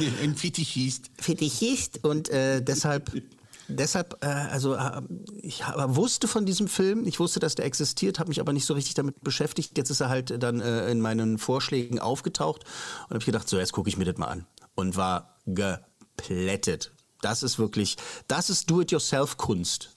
äh 0.04 0.22
ein 0.22 0.36
Fetischist. 0.36 1.10
Fetischist 1.18 2.04
und 2.04 2.28
äh, 2.30 2.62
deshalb 2.62 3.10
deshalb, 3.68 4.22
äh, 4.22 4.26
also 4.26 4.74
äh, 4.74 5.02
ich 5.42 5.62
wusste 5.64 6.28
von 6.28 6.46
diesem 6.46 6.68
Film, 6.68 7.06
ich 7.06 7.20
wusste, 7.20 7.40
dass 7.40 7.54
der 7.54 7.64
existiert, 7.64 8.18
habe 8.18 8.28
mich 8.28 8.40
aber 8.40 8.52
nicht 8.52 8.66
so 8.66 8.74
richtig 8.74 8.94
damit 8.94 9.22
beschäftigt. 9.22 9.76
Jetzt 9.76 9.90
ist 9.90 10.00
er 10.00 10.08
halt 10.08 10.42
dann 10.42 10.60
äh, 10.60 10.90
in 10.90 11.00
meinen 11.00 11.38
Vorschlägen 11.38 11.98
aufgetaucht 11.98 12.64
und 13.04 13.10
habe 13.10 13.18
ich 13.18 13.26
gedacht, 13.26 13.48
so 13.48 13.58
jetzt 13.58 13.72
gucke 13.72 13.88
ich 13.88 13.96
mir 13.96 14.04
das 14.04 14.16
mal 14.16 14.28
an 14.28 14.46
und 14.74 14.96
war 14.96 15.36
geplättet. 15.46 16.92
Das 17.20 17.42
ist 17.42 17.58
wirklich, 17.58 17.96
das 18.28 18.50
ist 18.50 18.70
Do-it-yourself-Kunst. 18.70 19.96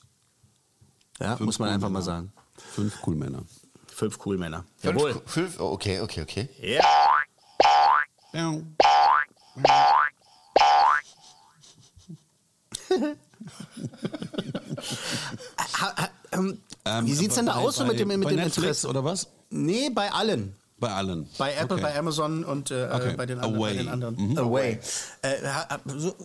Ja, 1.19 1.37
Fünf 1.37 1.45
muss 1.45 1.59
man 1.59 1.69
cool 1.69 1.75
einfach 1.75 1.89
Männer. 1.89 1.99
mal 1.99 2.05
sagen. 2.05 2.33
Fünf 2.57 2.95
cool 3.05 3.15
Männer. 3.15 3.43
Fünf 3.87 4.19
cool 4.25 4.37
Männer. 4.37 4.65
Fünf, 4.77 4.95
Jawohl. 4.95 5.21
Fünf, 5.25 5.59
oh, 5.59 5.71
okay, 5.71 6.01
okay, 6.01 6.21
okay. 6.21 6.49
Ja. 6.61 6.83
ja. 8.33 8.61
ähm, 16.31 16.59
ähm, 16.85 17.05
Wie 17.05 17.13
sieht 17.13 17.29
es 17.29 17.35
denn 17.35 17.47
da 17.47 17.55
aus 17.55 17.77
bei, 17.77 17.85
mit 17.85 17.99
dem, 17.99 18.07
mit 18.07 18.29
dem 18.29 18.39
Interesse? 18.39 18.87
oder 18.87 19.03
was? 19.03 19.27
Nee, 19.49 19.89
bei 19.89 20.11
allen. 20.11 20.55
Bei 20.77 20.91
allen. 20.91 21.27
Bei 21.37 21.53
Apple, 21.53 21.77
okay. 21.77 21.83
bei 21.83 21.97
Amazon 21.97 22.43
und 22.43 22.69
äh, 22.69 22.89
okay. 22.91 23.13
bei, 23.15 23.25
den 23.25 23.39
anderen, 23.39 23.61
bei, 23.61 23.73
den 23.73 23.87
anderen, 23.87 24.15
Mhm. 24.15 24.37
Away. 24.37 24.79
Äh, 25.21 25.35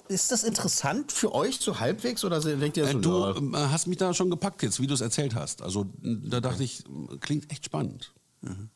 ist 0.08 0.32
das 0.32 0.42
interessant 0.42 1.12
für 1.12 1.32
euch 1.34 1.60
so 1.60 1.78
halbwegs 1.78 2.24
oder 2.24 2.40
denkt 2.40 2.76
ihr 2.76 2.86
so? 2.86 2.98
Äh, 2.98 3.00
du 3.00 3.52
ja. 3.52 3.70
hast 3.70 3.86
mich 3.86 3.98
da 3.98 4.12
schon 4.12 4.28
gepackt 4.28 4.62
jetzt, 4.62 4.80
wie 4.80 4.88
du 4.88 4.94
es 4.94 5.00
erzählt 5.00 5.36
hast. 5.36 5.62
Also 5.62 5.86
da 6.02 6.40
dachte 6.40 6.64
ich, 6.64 6.82
klingt 7.20 7.50
echt 7.52 7.66
spannend. 7.66 8.12
Mhm. 8.40 8.70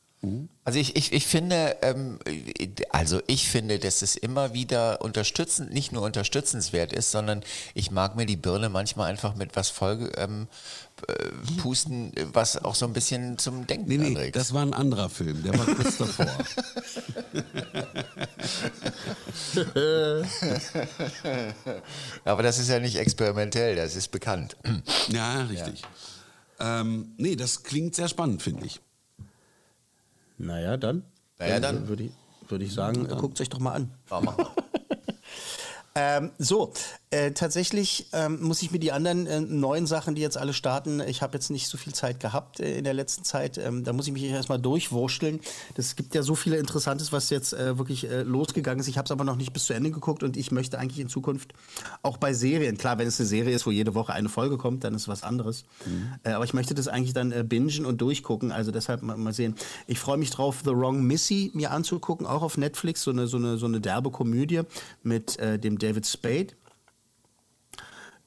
Also 0.64 0.78
ich, 0.78 0.96
ich, 0.96 1.12
ich 1.12 1.26
finde, 1.26 1.76
ähm, 1.82 2.18
also 2.90 3.20
ich 3.26 3.48
finde, 3.48 3.78
dass 3.78 4.02
es 4.02 4.16
immer 4.16 4.54
wieder 4.54 5.02
unterstützend, 5.02 5.72
nicht 5.72 5.92
nur 5.92 6.02
unterstützenswert 6.02 6.92
ist, 6.92 7.10
sondern 7.10 7.42
ich 7.74 7.90
mag 7.90 8.16
mir 8.16 8.24
die 8.24 8.36
Birne 8.36 8.70
manchmal 8.70 9.10
einfach 9.10 9.34
mit 9.34 9.56
was 9.56 9.68
voll 9.68 10.10
ähm, 10.16 10.48
äh, 11.06 11.28
pusten, 11.60 12.12
was 12.32 12.64
auch 12.64 12.74
so 12.74 12.86
ein 12.86 12.94
bisschen 12.94 13.36
zum 13.36 13.66
Denken 13.66 13.88
nee, 13.88 13.98
nee, 13.98 14.06
anregt. 14.08 14.36
Das 14.36 14.54
war 14.54 14.62
ein 14.62 14.72
anderer 14.72 15.10
Film, 15.10 15.42
der 15.42 15.58
war 15.58 15.66
kurz 15.66 15.98
davor. 15.98 16.24
Aber 22.24 22.42
das 22.42 22.58
ist 22.58 22.70
ja 22.70 22.80
nicht 22.80 22.96
experimentell, 22.96 23.76
das 23.76 23.96
ist 23.96 24.10
bekannt. 24.10 24.56
Ja, 25.08 25.42
richtig. 25.42 25.82
Ja. 25.82 25.88
Ähm, 26.80 27.12
nee, 27.18 27.36
das 27.36 27.64
klingt 27.64 27.94
sehr 27.94 28.08
spannend, 28.08 28.42
finde 28.42 28.64
ich. 28.66 28.80
Naja, 30.38 30.76
dann. 30.76 31.04
Naja, 31.38 31.60
dann. 31.60 31.88
Würde 31.88 32.04
ich, 32.04 32.12
würd 32.48 32.62
ich 32.62 32.74
sagen, 32.74 33.06
guckt 33.08 33.40
euch 33.40 33.48
doch 33.48 33.60
mal 33.60 33.72
an. 33.72 33.94
Ja, 34.10 34.22
ähm, 35.94 36.32
so, 36.38 36.72
äh, 37.14 37.30
tatsächlich 37.30 38.06
ähm, 38.12 38.42
muss 38.42 38.60
ich 38.62 38.72
mir 38.72 38.80
die 38.80 38.90
anderen 38.90 39.28
äh, 39.28 39.40
neuen 39.40 39.86
Sachen, 39.86 40.16
die 40.16 40.20
jetzt 40.20 40.36
alle 40.36 40.52
starten, 40.52 40.98
ich 40.98 41.22
habe 41.22 41.34
jetzt 41.34 41.48
nicht 41.48 41.68
so 41.68 41.78
viel 41.78 41.94
Zeit 41.94 42.18
gehabt 42.18 42.58
äh, 42.58 42.76
in 42.76 42.82
der 42.82 42.92
letzten 42.92 43.22
Zeit, 43.22 43.56
ähm, 43.56 43.84
da 43.84 43.92
muss 43.92 44.08
ich 44.08 44.12
mich 44.12 44.24
erstmal 44.24 44.58
durchwursteln. 44.58 45.38
Es 45.76 45.94
gibt 45.94 46.16
ja 46.16 46.22
so 46.22 46.34
viele 46.34 46.56
Interessantes, 46.56 47.12
was 47.12 47.30
jetzt 47.30 47.52
äh, 47.52 47.78
wirklich 47.78 48.10
äh, 48.10 48.22
losgegangen 48.22 48.80
ist. 48.80 48.88
Ich 48.88 48.98
habe 48.98 49.04
es 49.04 49.12
aber 49.12 49.22
noch 49.22 49.36
nicht 49.36 49.52
bis 49.52 49.66
zu 49.66 49.74
Ende 49.74 49.92
geguckt 49.92 50.24
und 50.24 50.36
ich 50.36 50.50
möchte 50.50 50.76
eigentlich 50.76 50.98
in 50.98 51.08
Zukunft 51.08 51.52
auch 52.02 52.16
bei 52.16 52.32
Serien, 52.32 52.78
klar, 52.78 52.98
wenn 52.98 53.06
es 53.06 53.20
eine 53.20 53.28
Serie 53.28 53.54
ist, 53.54 53.64
wo 53.64 53.70
jede 53.70 53.94
Woche 53.94 54.12
eine 54.12 54.28
Folge 54.28 54.58
kommt, 54.58 54.82
dann 54.82 54.94
ist 54.94 55.06
was 55.06 55.22
anderes. 55.22 55.66
Mhm. 55.86 56.14
Aber 56.24 56.44
ich 56.44 56.52
möchte 56.52 56.74
das 56.74 56.88
eigentlich 56.88 57.14
dann 57.14 57.48
bingen 57.48 57.86
und 57.86 58.00
durchgucken, 58.00 58.50
also 58.50 58.72
deshalb 58.72 59.02
mal, 59.02 59.16
mal 59.16 59.32
sehen. 59.32 59.54
Ich 59.86 60.00
freue 60.00 60.16
mich 60.16 60.30
drauf, 60.30 60.62
The 60.64 60.72
Wrong 60.72 61.04
Missy 61.04 61.52
mir 61.54 61.70
anzugucken, 61.70 62.26
auch 62.26 62.42
auf 62.42 62.58
Netflix, 62.58 63.02
so 63.02 63.12
eine, 63.12 63.28
so 63.28 63.36
eine, 63.36 63.56
so 63.56 63.66
eine 63.66 63.80
derbe 63.80 64.10
Komödie 64.10 64.62
mit 65.04 65.38
dem 65.40 65.78
David 65.78 66.06
Spade. 66.06 66.48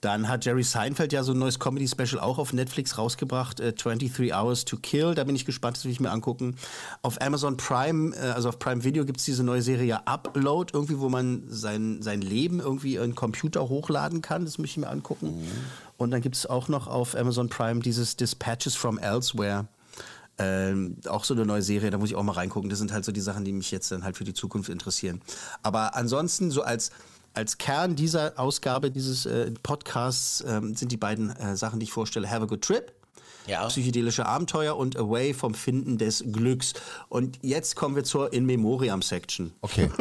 Dann 0.02 0.28
hat 0.28 0.46
Jerry 0.46 0.62
Seinfeld 0.64 1.12
ja 1.12 1.24
so 1.24 1.32
ein 1.32 1.40
neues 1.40 1.60
Comedy-Special 1.60 2.20
auch 2.20 2.38
auf 2.38 2.54
Netflix 2.54 3.00
rausgebracht, 3.00 3.60
äh, 3.60 3.74
23 3.74 4.34
Hours 4.34 4.64
to 4.64 4.78
Kill. 4.78 5.16
Da 5.16 5.24
bin 5.24 5.36
ich 5.36 5.46
gespannt, 5.46 5.78
das 5.78 5.86
will 5.86 5.92
ich 5.92 6.00
mir 6.00 6.12
angucken. 6.12 6.56
Auf 7.02 7.20
Amazon 7.20 7.58
Prime, 7.58 8.16
äh, 8.16 8.30
also 8.30 8.50
auf 8.50 8.60
Prime 8.60 8.84
Video 8.84 9.06
gibt 9.06 9.20
es 9.20 9.26
diese 9.26 9.44
neue 9.44 9.64
Serie 9.64 9.88
ja 9.88 10.02
Upload, 10.06 10.72
irgendwie, 10.74 11.00
wo 11.00 11.10
man 11.10 11.44
sein, 11.48 12.02
sein 12.04 12.22
Leben 12.22 12.60
irgendwie 12.60 12.98
in 12.98 13.16
Computer 13.16 13.70
hochladen 13.70 14.22
kann. 14.22 14.46
Das 14.46 14.60
möchte 14.60 14.80
ich 14.80 14.86
mir 14.86 14.92
angucken. 14.92 15.40
Mhm. 15.40 15.48
Und 15.98 16.12
dann 16.12 16.22
gibt 16.22 16.36
es 16.36 16.46
auch 16.46 16.68
noch 16.68 16.86
auf 16.88 17.16
Amazon 17.16 17.50
Prime 17.50 17.82
dieses 17.82 18.16
Dispatches 18.16 18.76
from 18.76 19.00
Elsewhere. 19.00 19.66
Ähm, 20.38 20.98
auch 21.08 21.24
so 21.24 21.34
eine 21.34 21.48
neue 21.48 21.64
Serie, 21.64 21.90
da 21.90 21.98
muss 21.98 22.10
ich 22.10 22.16
auch 22.16 22.22
mal 22.22 22.34
reingucken. 22.34 22.70
Das 22.70 22.78
sind 22.78 22.94
halt 22.94 23.04
so 23.04 23.12
die 23.12 23.22
Sachen, 23.22 23.44
die 23.44 23.52
mich 23.52 23.72
jetzt 23.72 23.92
dann 23.92 24.04
halt 24.04 24.16
für 24.16 24.24
die 24.24 24.36
Zukunft 24.36 24.70
interessieren. 24.70 25.22
Aber 25.64 25.96
ansonsten, 25.96 26.52
so 26.52 26.62
als 26.62 26.92
als 27.38 27.60
Kern 27.60 27.96
dieser 27.96 28.34
Ausgabe 28.40 28.90
dieses 28.90 29.28
äh, 29.28 29.52
Podcasts 29.62 30.44
ähm, 30.48 30.76
sind 30.76 30.92
die 30.92 30.98
beiden 30.98 31.30
äh, 31.30 31.56
Sachen, 31.56 31.80
die 31.80 31.84
ich 31.84 31.92
vorstelle. 31.92 32.30
Have 32.30 32.42
a 32.42 32.46
good 32.46 32.64
trip. 32.64 32.92
Ja. 33.46 33.66
Psychedelische 33.68 34.26
Abenteuer 34.26 34.76
und 34.76 34.98
Away 34.98 35.36
vom 35.36 35.54
Finden 35.54 36.00
des 36.00 36.24
Glücks. 36.32 36.74
Und 37.10 37.38
jetzt 37.44 37.76
kommen 37.76 37.96
wir 37.96 38.04
zur 38.04 38.34
In 38.34 38.46
Memoriam 38.46 39.02
Section. 39.02 39.54
Okay. 39.62 39.90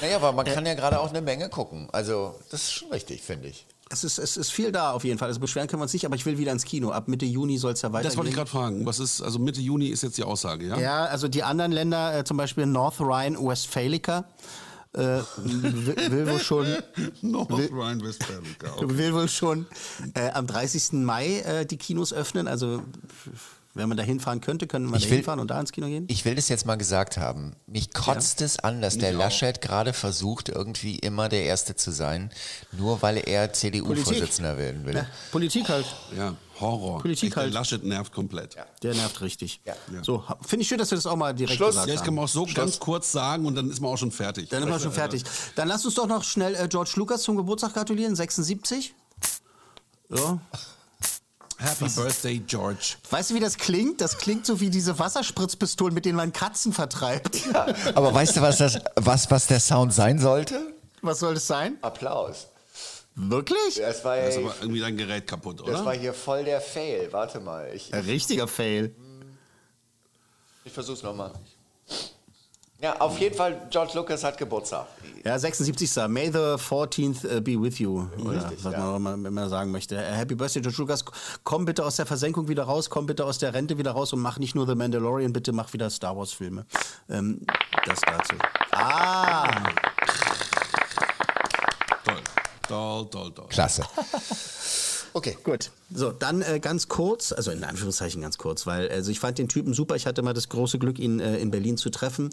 Naja, 0.00 0.16
aber 0.16 0.32
man 0.32 0.44
kann 0.44 0.66
ja 0.66 0.74
gerade 0.74 1.00
auch 1.00 1.10
eine 1.10 1.20
Menge 1.20 1.48
gucken. 1.48 1.88
Also, 1.92 2.34
das 2.50 2.62
ist 2.62 2.72
schon 2.72 2.90
richtig, 2.90 3.22
finde 3.22 3.48
ich. 3.48 3.66
Es 3.90 4.04
ist, 4.04 4.18
es 4.18 4.36
ist 4.36 4.50
viel 4.50 4.72
da 4.72 4.92
auf 4.92 5.04
jeden 5.04 5.18
Fall. 5.18 5.28
Also 5.28 5.40
beschweren 5.40 5.68
können 5.68 5.80
wir 5.80 5.84
uns 5.84 5.92
nicht, 5.92 6.04
aber 6.04 6.16
ich 6.16 6.26
will 6.26 6.36
wieder 6.36 6.52
ins 6.52 6.64
Kino. 6.64 6.90
Ab 6.90 7.08
Mitte 7.08 7.24
Juni 7.24 7.58
soll 7.58 7.72
es 7.72 7.82
ja 7.82 7.92
weitergehen. 7.92 8.10
Das 8.10 8.16
wollte 8.16 8.30
ich 8.30 8.36
gerade 8.36 8.50
fragen. 8.50 8.84
Was 8.84 8.98
ist, 8.98 9.22
also 9.22 9.38
Mitte 9.38 9.60
Juni 9.60 9.86
ist 9.86 10.02
jetzt 10.02 10.18
die 10.18 10.24
Aussage, 10.24 10.66
ja? 10.66 10.78
Ja, 10.78 11.04
also 11.06 11.28
die 11.28 11.42
anderen 11.42 11.72
Länder, 11.72 12.18
äh, 12.18 12.24
zum 12.24 12.36
Beispiel 12.36 12.66
North 12.66 13.00
Rhine-Westphalica, 13.00 14.24
äh, 14.98 15.22
will, 15.36 16.26
wohl 16.26 16.40
schon. 16.40 16.66
Okay. 18.76 18.88
Will 18.98 19.14
wohl 19.14 19.28
schon 19.28 19.66
äh, 20.14 20.30
am 20.30 20.46
30. 20.46 20.92
Mai 20.92 21.38
äh, 21.40 21.66
die 21.66 21.76
Kinos 21.76 22.12
öffnen. 22.12 22.48
Also 22.48 22.82
wenn 23.78 23.88
man 23.88 23.96
da 23.96 24.02
hinfahren 24.02 24.40
könnte, 24.40 24.66
könnte 24.66 24.88
man 24.88 25.00
da 25.00 25.06
hinfahren 25.06 25.38
und 25.38 25.48
da 25.50 25.60
ins 25.60 25.70
Kino 25.70 25.86
gehen? 25.86 26.04
Ich 26.08 26.24
will 26.24 26.34
das 26.34 26.48
jetzt 26.48 26.66
mal 26.66 26.74
gesagt 26.74 27.16
haben. 27.16 27.54
Mich 27.66 27.94
kotzt 27.94 28.40
ja. 28.40 28.46
es 28.46 28.58
an, 28.58 28.82
dass 28.82 28.98
der 28.98 29.12
Laschet 29.12 29.60
gerade 29.60 29.92
versucht, 29.92 30.48
irgendwie 30.48 30.98
immer 30.98 31.28
der 31.28 31.44
Erste 31.44 31.76
zu 31.76 31.92
sein, 31.92 32.30
nur 32.72 33.02
weil 33.02 33.22
er 33.24 33.52
CDU-Vorsitzender 33.52 34.58
werden 34.58 34.84
will. 34.84 34.96
Ja, 34.96 35.06
Politik 35.30 35.68
halt. 35.68 35.86
Ja, 36.16 36.34
Horror. 36.58 37.00
Politik 37.00 37.36
halt. 37.36 37.46
Der 37.46 37.54
Laschet 37.54 37.84
nervt 37.84 38.12
komplett. 38.12 38.56
Ja. 38.56 38.66
Der 38.82 38.94
nervt 38.94 39.20
richtig. 39.20 39.60
Ja. 39.64 39.74
So, 40.02 40.24
finde 40.44 40.62
ich 40.62 40.68
schön, 40.68 40.78
dass 40.78 40.90
wir 40.90 40.96
das 40.96 41.06
auch 41.06 41.16
mal 41.16 41.32
direkt 41.32 41.56
Schluss. 41.56 41.70
gesagt 41.70 41.88
Jetzt 41.88 42.04
kann 42.04 42.14
man 42.14 42.24
auch 42.24 42.28
so 42.28 42.46
Schluss. 42.46 42.54
ganz 42.56 42.78
kurz 42.80 43.12
sagen 43.12 43.46
und 43.46 43.54
dann 43.54 43.70
ist 43.70 43.80
man 43.80 43.92
auch 43.92 43.96
schon 43.96 44.10
fertig. 44.10 44.48
Dann 44.48 44.64
ist 44.64 44.68
man 44.68 44.80
schon 44.80 44.92
fertig. 44.92 45.22
Dann 45.54 45.68
lass 45.68 45.84
uns 45.84 45.94
doch 45.94 46.08
noch 46.08 46.24
schnell 46.24 46.56
äh, 46.56 46.66
George 46.66 46.90
Lucas 46.96 47.22
zum 47.22 47.36
Geburtstag 47.36 47.74
gratulieren, 47.74 48.16
76. 48.16 48.92
Ja. 50.10 50.40
Happy 51.58 51.86
Was? 51.86 51.96
Birthday, 51.96 52.38
George. 52.38 52.94
Weißt 53.10 53.30
du, 53.30 53.34
wie 53.34 53.40
das 53.40 53.56
klingt? 53.58 54.00
Das 54.00 54.16
klingt 54.16 54.46
so 54.46 54.60
wie 54.60 54.70
diese 54.70 54.98
Wasserspritzpistolen, 54.98 55.92
mit 55.92 56.04
denen 56.04 56.16
man 56.16 56.32
Katzen 56.32 56.72
vertreibt. 56.72 57.42
Aber 57.94 58.14
weißt 58.14 58.36
du, 58.36 58.42
was, 58.42 58.58
das, 58.58 58.78
was, 58.94 59.28
was 59.30 59.46
der 59.48 59.58
Sound 59.58 59.92
sein 59.92 60.18
sollte? 60.20 60.72
Was 61.02 61.18
soll 61.18 61.34
das 61.34 61.46
sein? 61.46 61.76
Applaus. 61.82 62.46
Wirklich? 63.16 63.76
Das 63.76 64.04
war, 64.04 64.16
Da 64.16 64.22
ist 64.28 64.36
ja, 64.36 64.42
aber 64.42 64.54
irgendwie 64.60 64.78
dein 64.80 64.96
Gerät 64.96 65.26
kaputt, 65.26 65.60
oder? 65.60 65.72
das 65.72 65.84
war 65.84 65.94
hier 65.94 66.14
voll 66.14 66.44
der 66.44 66.60
Fail. 66.60 67.08
Warte 67.12 67.40
mal, 67.40 67.68
ich, 67.74 67.92
Ein 67.92 68.04
richtiger 68.04 68.46
Fail. 68.46 68.94
ich 70.64 70.72
versuch's 70.72 71.02
nochmal. 71.02 71.32
Ja, 72.80 73.00
auf 73.00 73.18
jeden 73.18 73.34
Fall, 73.34 73.60
George 73.70 73.92
Lucas 73.94 74.22
hat 74.22 74.38
Geburtstag. 74.38 74.86
Ja, 75.24 75.36
76. 75.36 76.06
May 76.06 76.30
the 76.30 76.38
14th 76.38 77.28
äh, 77.28 77.40
be 77.40 77.60
with 77.60 77.80
you. 77.80 78.06
Oder 78.20 78.36
Richtig, 78.36 78.64
was 78.64 78.72
ja. 78.72 78.98
man 79.00 79.24
immer, 79.24 79.48
sagen 79.48 79.72
möchte. 79.72 79.96
Äh, 79.96 80.12
Happy 80.12 80.36
Birthday, 80.36 80.62
George 80.62 80.76
Lucas. 80.78 81.04
Komm 81.42 81.64
bitte 81.64 81.84
aus 81.84 81.96
der 81.96 82.06
Versenkung 82.06 82.46
wieder 82.46 82.62
raus, 82.62 82.88
komm 82.88 83.06
bitte 83.06 83.24
aus 83.24 83.38
der 83.38 83.52
Rente 83.52 83.78
wieder 83.78 83.90
raus 83.90 84.12
und 84.12 84.20
mach 84.20 84.38
nicht 84.38 84.54
nur 84.54 84.64
The 84.68 84.76
Mandalorian, 84.76 85.32
bitte 85.32 85.50
mach 85.52 85.72
wieder 85.72 85.90
Star 85.90 86.16
Wars 86.16 86.32
Filme. 86.32 86.66
Ähm, 87.10 87.40
das 87.84 88.00
dazu. 88.00 88.36
Ah! 88.70 89.50
Toll. 92.04 92.16
Toll, 92.68 93.10
toll, 93.10 93.32
toll. 93.34 93.46
Klasse. 93.48 93.82
Okay. 95.18 95.36
Gut. 95.42 95.72
So, 95.92 96.12
dann 96.12 96.42
äh, 96.42 96.60
ganz 96.60 96.86
kurz, 96.86 97.32
also 97.32 97.50
in 97.50 97.64
Anführungszeichen 97.64 98.22
ganz 98.22 98.38
kurz, 98.38 98.66
weil 98.66 98.88
also 98.88 99.10
ich 99.10 99.18
fand 99.18 99.38
den 99.38 99.48
Typen 99.48 99.74
super. 99.74 99.96
Ich 99.96 100.06
hatte 100.06 100.22
mal 100.22 100.32
das 100.32 100.48
große 100.48 100.78
Glück, 100.78 100.98
ihn 101.00 101.18
äh, 101.18 101.38
in 101.38 101.50
Berlin 101.50 101.76
zu 101.76 101.90
treffen. 101.90 102.30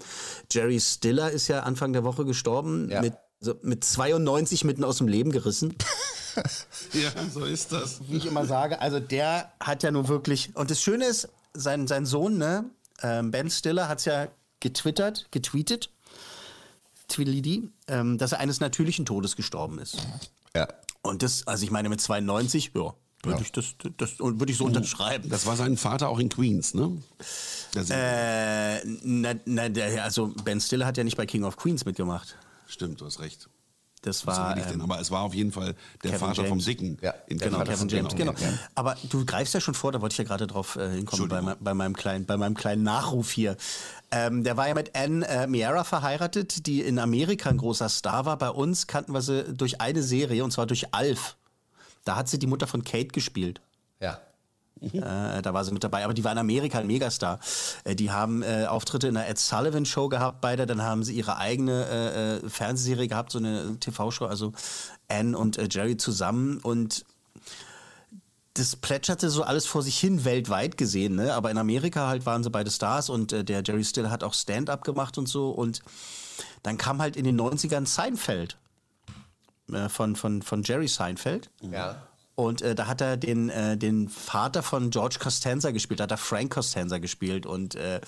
Jerry 0.51 0.79
Stiller 0.79 1.31
ist 1.31 1.47
ja 1.47 1.61
Anfang 1.63 1.93
der 1.93 2.03
Woche 2.03 2.25
gestorben, 2.25 2.89
Ja. 2.91 3.01
mit, 3.01 3.13
so, 3.39 3.55
mit 3.63 3.83
92 3.83 4.63
mitten 4.65 4.83
aus 4.83 4.99
dem 4.99 5.07
Leben 5.07 5.31
gerissen. 5.31 5.75
Ja, 6.91 7.11
so 7.33 7.45
ist 7.45 7.71
das. 7.71 8.01
wie 8.09 8.17
ich 8.17 8.25
immer 8.25 8.45
sage, 8.45 8.81
also 8.81 8.99
der 8.99 9.53
hat 9.61 9.83
ja 9.83 9.91
nun 9.91 10.09
wirklich. 10.09 10.53
Und 10.53 10.69
das 10.69 10.81
Schöne 10.81 11.05
ist, 11.05 11.29
sein, 11.53 11.87
sein 11.87 12.05
Sohn, 12.05 12.37
ne, 12.37 12.65
ähm, 13.01 13.31
Ben 13.31 13.49
Stiller, 13.49 13.87
hat 13.87 13.99
es 13.99 14.05
ja 14.05 14.27
getwittert, 14.59 15.27
getweetet, 15.31 15.91
Twilidi, 17.07 17.69
ähm, 17.87 18.17
dass 18.17 18.33
er 18.33 18.39
eines 18.41 18.59
natürlichen 18.59 19.05
Todes 19.05 19.37
gestorben 19.37 19.79
ist. 19.79 19.97
Ja. 20.53 20.67
Und 21.05 21.23
das, 21.23 21.45
also 21.47 21.63
ich 21.63 21.71
meine, 21.71 21.89
mit 21.89 22.01
92, 22.01 22.71
ja, 22.75 22.93
würde 23.23 23.41
ich 23.41 23.51
das, 23.51 23.75
das 23.97 24.19
würde 24.19 24.51
ich 24.51 24.57
so 24.57 24.65
unterschreiben. 24.65 25.29
Das 25.29 25.45
war 25.45 25.55
sein 25.55 25.77
Vater 25.77 26.09
auch 26.09 26.19
in 26.19 26.29
Queens, 26.29 26.73
ne? 26.73 26.97
Äh, 27.89 28.85
na, 29.03 29.33
na, 29.45 29.69
der, 29.69 30.03
also 30.03 30.33
Ben 30.43 30.61
Stiller 30.61 30.85
hat 30.85 30.97
ja 30.97 31.03
nicht 31.03 31.17
bei 31.17 31.25
King 31.25 31.43
of 31.43 31.57
Queens 31.57 31.85
mitgemacht. 31.85 32.37
Stimmt, 32.67 33.01
du 33.01 33.05
hast 33.05 33.19
recht. 33.19 33.49
Das 34.05 34.27
war. 34.27 34.55
ich 34.55 34.63
denn? 34.65 34.75
ähm, 34.75 34.81
Aber 34.81 34.99
es 34.99 35.09
war 35.09 35.21
auf 35.21 35.33
jeden 35.33 35.51
Fall 35.51 35.73
der 36.03 36.11
Kevin 36.11 36.19
Vater 36.19 36.45
vom 36.45 36.59
James. 36.59 36.65
Dicken. 36.65 36.97
Ja, 37.01 37.13
in 37.27 37.39
der 37.39 37.47
Genau, 37.47 37.57
Vater 37.57 37.71
Kevin 37.71 37.89
von 37.89 37.97
James, 37.97 38.15
genau, 38.15 38.33
genau. 38.33 38.51
ja. 38.51 38.59
Aber 38.75 38.95
du 39.09 39.25
greifst 39.25 39.53
ja 39.55 39.59
schon 39.59 39.73
vor, 39.73 39.91
da 39.91 39.99
wollte 40.01 40.13
ich 40.13 40.17
ja 40.19 40.23
gerade 40.23 40.45
drauf 40.45 40.75
äh, 40.75 40.91
hinkommen 40.91 41.27
bei, 41.27 41.41
bei, 41.59 41.73
meinem 41.73 41.95
kleinen, 41.95 42.25
bei 42.25 42.37
meinem 42.37 42.53
kleinen 42.55 42.83
Nachruf 42.83 43.31
hier. 43.31 43.57
Ähm, 44.11 44.43
der 44.43 44.57
war 44.57 44.67
ja 44.67 44.73
mit 44.73 44.95
Anne 44.95 45.27
äh, 45.27 45.47
Miera 45.47 45.83
verheiratet, 45.83 46.67
die 46.67 46.81
in 46.81 46.99
Amerika 46.99 47.49
ein 47.49 47.57
großer 47.57 47.89
Star 47.89 48.25
war. 48.25 48.37
Bei 48.37 48.49
uns 48.49 48.87
kannten 48.87 49.13
wir 49.13 49.21
sie 49.21 49.53
durch 49.53 49.81
eine 49.81 50.03
Serie, 50.03 50.43
und 50.43 50.51
zwar 50.51 50.65
durch 50.65 50.93
Alf. 50.93 51.35
Da 52.03 52.15
hat 52.15 52.29
sie 52.29 52.39
die 52.39 52.47
Mutter 52.47 52.67
von 52.67 52.83
Kate 52.83 53.07
gespielt. 53.07 53.61
Ja. 53.99 54.19
Äh, 54.81 55.41
da 55.41 55.53
war 55.53 55.63
sie 55.63 55.71
mit 55.71 55.83
dabei. 55.83 56.03
Aber 56.03 56.13
die 56.13 56.23
war 56.23 56.31
in 56.31 56.37
Amerika 56.37 56.79
ein 56.79 56.87
Megastar. 56.87 57.39
Äh, 57.83 57.95
die 57.95 58.11
haben 58.11 58.43
äh, 58.43 58.65
Auftritte 58.67 59.07
in 59.07 59.15
der 59.15 59.29
Ed 59.29 59.37
Sullivan 59.37 59.85
Show 59.85 60.09
gehabt, 60.09 60.41
beide. 60.41 60.65
Dann 60.65 60.81
haben 60.81 61.03
sie 61.03 61.13
ihre 61.13 61.37
eigene 61.37 61.85
äh, 61.85 62.45
äh, 62.45 62.49
Fernsehserie 62.49 63.07
gehabt, 63.07 63.31
so 63.31 63.39
eine 63.39 63.79
TV-Show, 63.79 64.25
also 64.25 64.53
Anne 65.07 65.37
und 65.37 65.57
äh, 65.57 65.67
Jerry 65.69 65.97
zusammen. 65.97 66.59
Und 66.59 67.05
das 68.55 68.75
plätscherte 68.75 69.29
so 69.29 69.43
alles 69.43 69.65
vor 69.65 69.83
sich 69.83 69.97
hin 69.97 70.25
weltweit 70.25 70.77
gesehen, 70.77 71.15
ne? 71.15 71.33
Aber 71.33 71.51
in 71.51 71.57
Amerika 71.57 72.07
halt 72.07 72.25
waren 72.25 72.43
sie 72.43 72.49
beide 72.49 72.71
Stars 72.71 73.09
und 73.09 73.31
äh, 73.31 73.43
der 73.43 73.61
Jerry 73.63 73.83
Still 73.83 74.09
hat 74.09 74.23
auch 74.23 74.33
Stand-up 74.33 74.83
gemacht 74.83 75.17
und 75.17 75.27
so. 75.27 75.51
Und 75.51 75.81
dann 76.63 76.77
kam 76.77 77.01
halt 77.01 77.15
in 77.15 77.25
den 77.25 77.39
90ern 77.39 77.85
Seinfeld. 77.85 78.57
Äh, 79.71 79.89
von, 79.89 80.15
von, 80.15 80.41
von 80.41 80.63
Jerry 80.63 80.87
Seinfeld. 80.87 81.49
Ja. 81.61 82.07
Und 82.35 82.61
äh, 82.61 82.75
da 82.75 82.87
hat 82.87 82.99
er 82.99 83.15
den, 83.15 83.49
äh, 83.49 83.77
den 83.77 84.09
Vater 84.09 84.61
von 84.61 84.89
George 84.89 85.17
Costanza 85.21 85.71
gespielt, 85.71 86.01
da 86.01 86.03
hat 86.03 86.11
er 86.11 86.17
Frank 86.17 86.53
Costanza 86.53 86.97
gespielt 86.97 87.45
und 87.45 87.75
äh, 87.75 88.01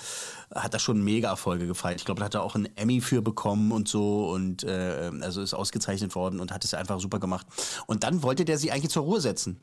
hat 0.53 0.73
da 0.73 0.79
schon 0.79 1.01
mega 1.01 1.29
Erfolge 1.29 1.65
gefeiert. 1.65 1.99
Ich 1.99 2.05
glaube, 2.05 2.19
da 2.19 2.25
hat 2.25 2.35
er 2.35 2.43
auch 2.43 2.55
einen 2.55 2.67
Emmy 2.75 2.99
für 2.99 3.21
bekommen 3.21 3.71
und 3.71 3.87
so 3.87 4.29
und 4.29 4.65
äh, 4.65 5.11
also 5.21 5.41
ist 5.41 5.53
ausgezeichnet 5.53 6.13
worden 6.13 6.41
und 6.41 6.51
hat 6.51 6.65
es 6.65 6.73
einfach 6.73 6.99
super 6.99 7.19
gemacht. 7.19 7.47
Und 7.85 8.03
dann 8.03 8.21
wollte 8.21 8.43
der 8.43 8.57
sie 8.57 8.71
eigentlich 8.71 8.91
zur 8.91 9.03
Ruhe 9.03 9.21
setzen. 9.21 9.61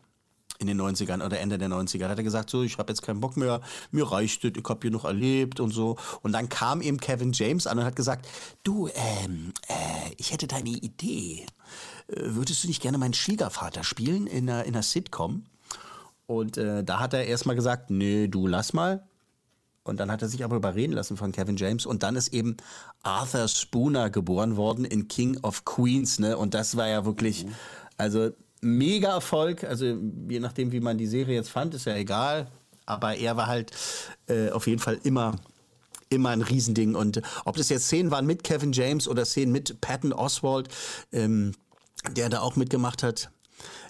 In 0.68 0.78
den 0.78 0.80
90ern 0.80 1.24
oder 1.24 1.38
Ende 1.40 1.58
der 1.58 1.68
90er. 1.68 1.98
Da 1.98 2.08
hat 2.08 2.18
er 2.18 2.24
gesagt, 2.24 2.48
so, 2.48 2.62
ich 2.62 2.78
habe 2.78 2.90
jetzt 2.90 3.02
keinen 3.02 3.20
Bock 3.20 3.36
mehr, 3.36 3.60
mir 3.90 4.10
reicht 4.10 4.44
es, 4.44 4.52
ich 4.56 4.64
habe 4.68 4.80
hier 4.80 4.90
noch 4.90 5.04
erlebt 5.04 5.60
und 5.60 5.70
so. 5.70 5.96
Und 6.22 6.32
dann 6.32 6.48
kam 6.48 6.80
eben 6.80 6.98
Kevin 6.98 7.32
James 7.32 7.66
an 7.66 7.78
und 7.78 7.84
hat 7.84 7.96
gesagt, 7.96 8.26
du, 8.62 8.88
ähm, 8.94 9.52
äh, 9.68 10.14
ich 10.16 10.32
hätte 10.32 10.46
da 10.46 10.56
eine 10.56 10.70
Idee. 10.70 11.44
Äh, 12.08 12.14
würdest 12.16 12.64
du 12.64 12.68
nicht 12.68 12.80
gerne 12.80 12.96
meinen 12.96 13.14
Schwiegervater 13.14 13.84
spielen 13.84 14.26
in 14.26 14.48
einer, 14.48 14.64
in 14.64 14.74
einer 14.74 14.82
Sitcom? 14.82 15.44
Und 16.26 16.56
äh, 16.56 16.82
da 16.82 17.00
hat 17.00 17.12
er 17.12 17.26
erstmal 17.26 17.56
gesagt, 17.56 17.90
nee, 17.90 18.28
du 18.28 18.46
lass 18.46 18.72
mal. 18.72 19.06
Und 19.82 20.00
dann 20.00 20.10
hat 20.10 20.22
er 20.22 20.28
sich 20.28 20.44
aber 20.44 20.56
überreden 20.56 20.94
lassen 20.94 21.18
von 21.18 21.30
Kevin 21.30 21.56
James. 21.56 21.84
Und 21.84 22.02
dann 22.02 22.16
ist 22.16 22.32
eben 22.32 22.56
Arthur 23.02 23.48
Spooner 23.48 24.08
geboren 24.08 24.56
worden 24.56 24.86
in 24.86 25.08
King 25.08 25.38
of 25.42 25.66
Queens. 25.66 26.18
Ne? 26.18 26.38
Und 26.38 26.54
das 26.54 26.78
war 26.78 26.88
ja 26.88 27.04
wirklich, 27.04 27.44
also 27.98 28.30
mega 28.64 29.14
Erfolg. 29.14 29.64
Also 29.64 29.96
je 30.28 30.40
nachdem, 30.40 30.72
wie 30.72 30.80
man 30.80 30.98
die 30.98 31.06
Serie 31.06 31.34
jetzt 31.34 31.50
fand, 31.50 31.74
ist 31.74 31.86
ja 31.86 31.94
egal. 31.94 32.48
Aber 32.86 33.16
er 33.16 33.36
war 33.36 33.46
halt 33.46 33.72
äh, 34.26 34.50
auf 34.50 34.66
jeden 34.66 34.80
Fall 34.80 34.98
immer 35.04 35.36
immer 36.10 36.30
ein 36.30 36.42
Riesending. 36.42 36.94
Und 36.94 37.20
ob 37.44 37.56
das 37.56 37.68
jetzt 37.68 37.86
Szenen 37.86 38.10
waren 38.10 38.26
mit 38.26 38.44
Kevin 38.44 38.72
James 38.72 39.08
oder 39.08 39.24
Szenen 39.24 39.52
mit 39.52 39.80
Patton 39.80 40.12
Oswald, 40.12 40.68
ähm, 41.12 41.52
der 42.12 42.28
da 42.28 42.40
auch 42.40 42.56
mitgemacht 42.56 43.02
hat. 43.02 43.30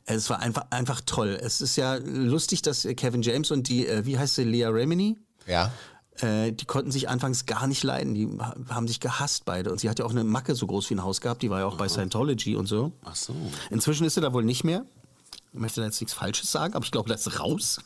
Es 0.07 0.29
war 0.31 0.41
einfach, 0.41 0.67
einfach 0.71 1.01
toll. 1.05 1.39
Es 1.41 1.61
ist 1.61 1.77
ja 1.77 1.97
lustig, 1.97 2.63
dass 2.63 2.85
äh, 2.85 2.95
Kevin 2.95 3.23
James 3.23 3.51
und 3.51 3.69
die, 3.69 3.87
äh, 3.87 4.05
wie 4.07 4.19
heißt 4.19 4.37
sie, 4.37 4.45
Leah 4.45 4.71
Remini, 4.71 5.17
Ja. 5.47 5.73
Äh, 6.21 6.53
die 6.53 6.65
konnten 6.65 6.91
sich 6.91 7.09
anfangs 7.09 7.47
gar 7.47 7.67
nicht 7.67 7.83
leiden. 7.83 8.15
Die 8.15 8.29
ha- 8.39 8.55
haben 8.69 8.87
sich 8.89 9.01
gehasst 9.01 9.45
beide. 9.45 9.71
Und 9.73 9.81
sie 9.81 9.89
hat 9.91 9.99
ja 9.99 10.05
auch 10.05 10.11
eine 10.11 10.25
Macke 10.25 10.55
so 10.55 10.67
groß 10.67 10.91
wie 10.91 10.95
ein 10.95 11.03
Haus 11.03 11.21
gehabt. 11.21 11.43
Die 11.43 11.51
war 11.51 11.61
ja 11.61 11.67
auch 11.67 11.77
bei 11.77 11.89
Scientology 11.89 12.57
und 12.57 12.67
so. 12.67 12.93
Ach 13.05 13.17
so. 13.17 13.35
Inzwischen 13.71 14.05
ist 14.07 14.15
sie 14.15 14.21
da 14.21 14.33
wohl 14.33 14.45
nicht 14.45 14.65
mehr. 14.65 14.85
Ich 15.53 15.61
möchte 15.61 15.81
da 15.81 15.87
jetzt 15.87 16.01
nichts 16.01 16.15
Falsches 16.15 16.51
sagen, 16.51 16.75
aber 16.75 16.85
ich 16.85 16.91
glaube, 16.91 17.09
das 17.09 17.27
ist 17.27 17.39
raus. 17.39 17.79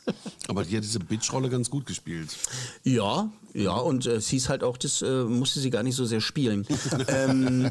Aber 0.48 0.64
die 0.64 0.74
hat 0.76 0.84
diese 0.84 1.00
Bitch-Rolle 1.00 1.50
ganz 1.50 1.68
gut 1.68 1.84
gespielt. 1.84 2.34
Ja, 2.82 3.28
ja, 3.58 3.72
und 3.76 4.06
äh, 4.06 4.12
es 4.16 4.28
hieß 4.28 4.48
halt 4.48 4.62
auch, 4.62 4.76
das 4.76 5.02
äh, 5.02 5.24
musste 5.24 5.60
sie 5.60 5.70
gar 5.70 5.82
nicht 5.82 5.96
so 5.96 6.04
sehr 6.04 6.20
spielen. 6.20 6.66
ähm, 7.08 7.70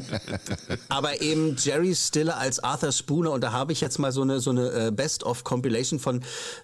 aber 0.88 1.20
eben 1.22 1.56
Jerry 1.58 1.94
Stiller 1.94 2.36
als 2.38 2.58
Arthur 2.62 2.92
Spooner, 2.92 3.32
und 3.32 3.42
da 3.42 3.52
habe 3.52 3.72
ich 3.72 3.80
jetzt 3.80 3.98
mal 3.98 4.12
so 4.12 4.22
eine, 4.22 4.40
so 4.40 4.50
eine 4.50 4.70
äh, 4.86 4.90
Best-of-Compilation 4.90 5.98
von 5.98 6.22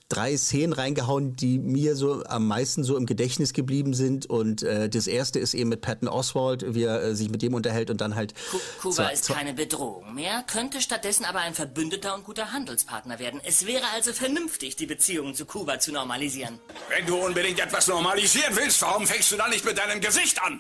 drei 0.09 0.37
Szenen 0.37 0.73
reingehauen, 0.73 1.37
die 1.37 1.59
mir 1.59 1.97
so 1.97 2.23
am 2.25 2.47
meisten 2.47 2.85
so 2.85 2.97
im 2.97 3.07
Gedächtnis 3.07 3.53
geblieben 3.53 3.95
sind. 3.95 4.27
Und 4.27 4.63
äh, 4.63 4.89
das 4.89 5.07
erste 5.07 5.39
ist 5.39 5.55
eben 5.55 5.71
mit 5.71 5.81
Patton 5.81 6.09
Oswald, 6.09 6.75
wie 6.75 6.83
er 6.85 7.03
äh, 7.03 7.15
sich 7.15 7.31
mit 7.31 7.43
dem 7.43 7.55
unterhält 7.55 7.91
und 7.91 8.01
dann 8.01 8.15
halt. 8.15 8.35
Ku- 8.51 8.59
Kuba 8.83 8.95
zwei- 8.95 9.13
ist 9.13 9.29
keine 9.29 9.55
Bedrohung 9.55 10.15
mehr, 10.15 10.45
könnte 10.47 10.81
stattdessen 10.81 11.25
aber 11.25 11.41
ein 11.41 11.55
verbündeter 11.55 12.15
und 12.15 12.25
guter 12.25 12.53
Handelspartner 12.53 13.19
werden. 13.19 13.41
Es 13.45 13.67
wäre 13.67 13.85
also 13.95 14.13
vernünftig, 14.13 14.77
die 14.77 14.87
Beziehungen 14.87 15.35
zu 15.35 15.47
Kuba 15.47 15.79
zu 15.79 15.93
normalisieren. 15.93 16.59
Wenn 16.95 17.07
du 17.07 17.17
unbedingt 17.17 17.59
etwas 17.61 17.87
normalisieren 17.89 18.55
willst, 18.57 18.83
warum 18.83 19.07
fängst 19.15 19.31
du 19.31 19.37
dann 19.37 19.51
nicht 19.51 19.65
mit 19.65 19.79
deinem 19.79 20.01
Gesicht 20.01 20.43
an? 20.43 20.59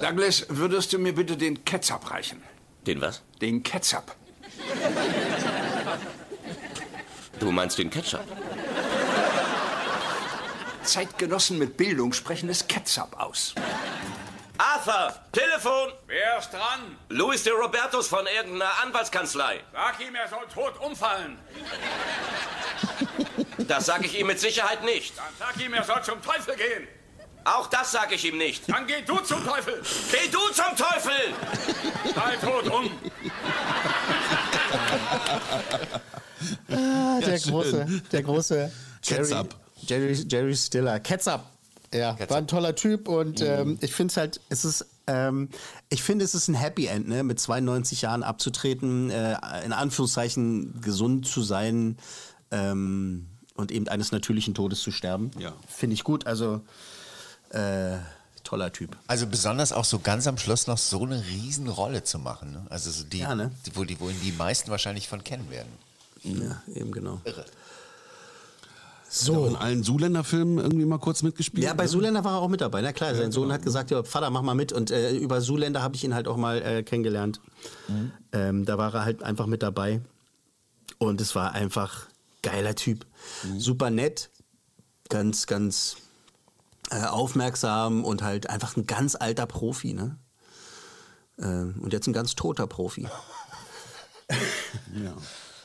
Douglas, 0.00 0.46
würdest 0.48 0.92
du 0.92 0.98
mir 1.00 1.12
bitte 1.12 1.36
den 1.36 1.64
Ketchup 1.64 2.08
reichen? 2.08 2.40
Den 2.86 3.00
was? 3.00 3.20
Den 3.40 3.64
Ketchup. 3.64 4.14
Du 7.40 7.50
meinst 7.50 7.78
den 7.78 7.90
Ketchup? 7.90 8.24
Zeitgenossen 10.84 11.58
mit 11.58 11.76
Bildung 11.76 12.12
sprechen 12.12 12.48
es 12.48 12.68
Ketchup 12.68 13.18
aus. 13.18 13.56
Arthur! 14.56 15.16
Telefon! 15.32 15.90
Wer 16.06 16.38
ist 16.38 16.52
dran? 16.52 16.96
Luis 17.08 17.42
de 17.42 17.52
Robertus 17.52 18.06
von 18.06 18.24
irgendeiner 18.28 18.70
Anwaltskanzlei. 18.84 19.64
Sag 19.72 20.00
ihm, 20.00 20.14
er 20.14 20.28
soll 20.28 20.46
tot 20.54 20.78
umfallen. 20.80 21.38
Das 23.68 23.86
sage 23.86 24.06
ich 24.06 24.18
ihm 24.18 24.26
mit 24.26 24.40
Sicherheit 24.40 24.84
nicht. 24.84 25.16
Dann 25.16 25.26
sag 25.38 25.64
ihm, 25.64 25.72
er 25.74 25.84
soll 25.84 26.02
zum 26.02 26.22
Teufel 26.22 26.56
gehen. 26.56 26.88
Auch 27.44 27.66
das 27.66 27.92
sage 27.92 28.14
ich 28.14 28.24
ihm 28.24 28.38
nicht. 28.38 28.68
Dann 28.68 28.86
geh 28.86 29.02
du 29.06 29.18
zum 29.18 29.44
Teufel. 29.44 29.82
Geh 30.10 30.30
du 30.30 30.38
zum 30.52 30.76
Teufel! 30.76 32.14
Fall 32.14 32.36
tot 32.38 32.70
um. 32.72 32.90
Ah, 36.70 37.20
der 37.20 37.38
schön. 37.38 37.52
große, 37.52 38.02
der 38.12 38.22
große 38.22 38.72
Jerry, 39.02 39.28
Ketchup. 39.28 39.54
Jerry, 39.82 40.12
Jerry 40.28 40.56
Stiller. 40.56 41.00
Ketchup. 41.00 41.44
Ja, 41.92 42.18
war 42.28 42.38
ein 42.38 42.48
toller 42.48 42.74
Typ 42.74 43.08
und 43.08 43.40
ähm, 43.40 43.78
ich 43.80 43.92
finde 43.94 44.10
es 44.10 44.16
halt, 44.16 44.40
es 44.48 44.64
ist, 44.64 44.84
ähm, 45.06 45.48
ich 45.90 46.02
finde, 46.02 46.24
es 46.24 46.34
ist 46.34 46.48
ein 46.48 46.54
Happy 46.54 46.86
End, 46.86 47.06
ne, 47.06 47.22
mit 47.22 47.38
92 47.38 48.02
Jahren 48.02 48.24
abzutreten, 48.24 49.10
äh, 49.10 49.36
in 49.64 49.72
Anführungszeichen 49.72 50.80
gesund 50.80 51.28
zu 51.28 51.42
sein. 51.42 51.98
Ähm, 52.50 53.28
und 53.54 53.70
eben 53.72 53.88
eines 53.88 54.12
natürlichen 54.12 54.54
Todes 54.54 54.80
zu 54.80 54.90
sterben. 54.90 55.30
Ja. 55.38 55.52
Finde 55.68 55.94
ich 55.94 56.04
gut. 56.04 56.26
Also 56.26 56.60
äh, 57.50 57.96
toller 58.42 58.72
Typ. 58.72 58.96
Also 59.06 59.26
besonders 59.26 59.72
auch 59.72 59.84
so 59.84 59.98
ganz 59.98 60.26
am 60.26 60.38
Schluss 60.38 60.66
noch 60.66 60.78
so 60.78 61.02
eine 61.04 61.24
Riesenrolle 61.26 62.04
zu 62.04 62.18
machen. 62.18 62.52
Ne? 62.52 62.66
Also 62.70 62.90
so 62.90 63.04
die, 63.04 63.18
Ja, 63.18 63.34
ne? 63.34 63.50
die, 63.66 63.76
wo, 63.76 63.84
die, 63.84 63.98
wo 64.00 64.08
ihn 64.10 64.20
die 64.22 64.32
meisten 64.32 64.70
wahrscheinlich 64.70 65.08
von 65.08 65.22
kennen 65.24 65.50
werden. 65.50 65.72
Ja, 66.22 66.62
eben 66.74 66.90
genau. 66.92 67.20
Irre. 67.24 67.44
So. 69.08 69.46
In 69.46 69.54
allen 69.54 69.84
Zuländer-Filmen 69.84 70.58
irgendwie 70.58 70.84
mal 70.86 70.98
kurz 70.98 71.22
mitgespielt. 71.22 71.62
Ja, 71.62 71.72
bei? 71.74 71.86
Zuländer 71.86 72.24
war 72.24 72.32
er 72.32 72.38
auch 72.40 72.48
mit 72.48 72.60
dabei. 72.60 72.80
Na 72.82 72.92
klar, 72.92 73.14
sein 73.14 73.30
Sohn 73.30 73.52
hat 73.52 73.62
gesagt, 73.62 73.92
ja, 73.92 74.02
Vater, 74.02 74.28
mach 74.30 74.42
mal 74.42 74.54
mit. 74.54 74.72
Und 74.72 74.90
äh, 74.90 75.12
über 75.16 75.40
Zuländer 75.40 75.82
habe 75.82 75.94
ich 75.94 76.02
ihn 76.02 76.14
halt 76.14 76.26
auch 76.26 76.36
mal 76.36 76.60
äh, 76.62 76.82
kennengelernt. 76.82 77.40
Ähm, 78.32 78.64
da 78.64 78.76
war 78.76 78.92
er 78.92 79.04
halt 79.04 79.22
einfach 79.22 79.46
mit 79.46 79.62
dabei. 79.62 80.00
Und 80.98 81.20
es 81.20 81.36
war 81.36 81.52
einfach 81.52 82.08
geiler 82.42 82.74
Typ. 82.74 83.06
Super 83.56 83.90
nett, 83.90 84.30
ganz, 85.08 85.46
ganz 85.46 85.96
äh, 86.90 87.04
aufmerksam 87.04 88.04
und 88.04 88.22
halt 88.22 88.48
einfach 88.50 88.76
ein 88.76 88.86
ganz 88.86 89.14
alter 89.14 89.46
Profi. 89.46 89.94
Ne? 89.94 90.18
Ähm, 91.38 91.80
und 91.80 91.92
jetzt 91.92 92.06
ein 92.06 92.12
ganz 92.12 92.34
toter 92.34 92.66
Profi. 92.66 93.08
Ja. 94.94 95.12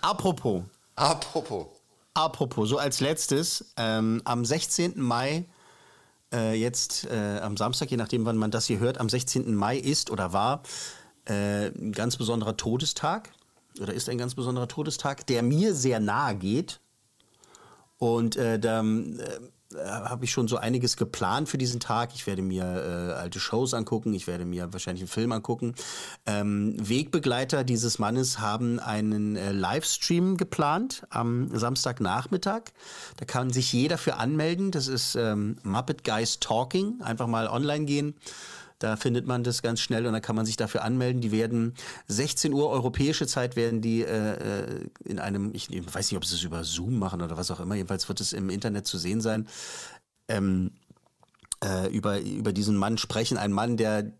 Apropos, 0.01 0.63
Apropos. 0.99 1.67
Apropos, 2.13 2.67
so 2.67 2.77
als 2.77 2.99
letztes, 2.99 3.71
ähm, 3.77 4.21
am 4.25 4.43
16. 4.43 4.99
Mai, 4.99 5.45
äh, 6.33 6.53
jetzt 6.59 7.05
äh, 7.05 7.39
am 7.39 7.55
Samstag, 7.55 7.89
je 7.89 7.95
nachdem, 7.95 8.25
wann 8.25 8.35
man 8.35 8.51
das 8.51 8.65
hier 8.65 8.79
hört, 8.79 8.99
am 8.99 9.07
16. 9.07 9.55
Mai 9.55 9.77
ist 9.77 10.09
oder 10.11 10.33
war 10.33 10.63
äh, 11.23 11.67
ein 11.67 11.93
ganz 11.93 12.17
besonderer 12.17 12.57
Todestag 12.57 13.31
oder 13.79 13.93
ist 13.93 14.09
ein 14.09 14.17
ganz 14.17 14.35
besonderer 14.35 14.67
Todestag, 14.67 15.25
der 15.27 15.41
mir 15.41 15.73
sehr 15.73 16.01
nahe 16.01 16.35
geht. 16.35 16.81
Und 17.99 18.37
äh, 18.37 18.57
da 18.59 18.81
äh, 18.81 19.77
habe 19.77 20.25
ich 20.25 20.31
schon 20.31 20.47
so 20.47 20.57
einiges 20.57 20.97
geplant 20.97 21.47
für 21.47 21.59
diesen 21.59 21.79
Tag. 21.79 22.11
Ich 22.15 22.25
werde 22.25 22.41
mir 22.41 22.63
äh, 22.63 23.13
alte 23.13 23.39
Shows 23.39 23.75
angucken, 23.75 24.13
ich 24.13 24.25
werde 24.25 24.45
mir 24.45 24.73
wahrscheinlich 24.73 25.03
einen 25.03 25.09
Film 25.09 25.31
angucken. 25.31 25.75
Ähm, 26.25 26.75
Wegbegleiter 26.79 27.63
dieses 27.63 27.99
Mannes 27.99 28.39
haben 28.39 28.79
einen 28.79 29.35
äh, 29.35 29.51
Livestream 29.51 30.37
geplant 30.37 31.03
am 31.09 31.55
Samstagnachmittag. 31.55 32.63
Da 33.17 33.25
kann 33.25 33.51
sich 33.51 33.71
jeder 33.71 33.99
für 33.99 34.15
anmelden. 34.15 34.71
Das 34.71 34.87
ist 34.87 35.15
ähm, 35.15 35.57
Muppet 35.61 36.03
Guys 36.03 36.39
Talking. 36.39 37.01
Einfach 37.01 37.27
mal 37.27 37.47
online 37.47 37.85
gehen. 37.85 38.15
Da 38.79 38.95
findet 38.95 39.27
man 39.27 39.43
das 39.43 39.61
ganz 39.61 39.81
schnell 39.81 40.07
und 40.07 40.13
dann 40.13 40.21
kann 40.21 40.35
man 40.35 40.45
sich 40.45 40.55
dafür 40.55 40.83
anmelden. 40.83 41.21
Die 41.21 41.31
werden 41.31 41.73
16 42.07 42.53
Uhr 42.53 42.69
europäische 42.69 43.27
Zeit 43.27 43.55
werden 43.57 43.81
die 43.81 44.03
äh, 44.03 44.33
äh, 44.33 44.85
in 45.03 45.19
einem, 45.19 45.53
ich 45.53 45.69
weiß 45.69 46.09
nicht, 46.09 46.17
ob 46.17 46.25
sie 46.25 46.35
es 46.35 46.43
über 46.43 46.63
Zoom 46.63 46.97
machen 46.97 47.21
oder 47.21 47.37
was 47.37 47.51
auch 47.51 47.59
immer. 47.59 47.75
Jedenfalls 47.75 48.07
wird 48.07 48.21
es 48.21 48.31
im 48.31 48.49
Internet 48.49 48.87
zu 48.87 48.97
sehen 48.97 49.19
sein. 49.19 49.47
Ähm, 50.29 50.71
äh, 51.63 51.89
über, 51.89 52.21
über 52.21 52.53
diesen 52.53 52.77
Mann 52.77 52.97
sprechen. 52.97 53.37
Ein 53.37 53.51
Mann, 53.51 53.75
der 53.75 54.13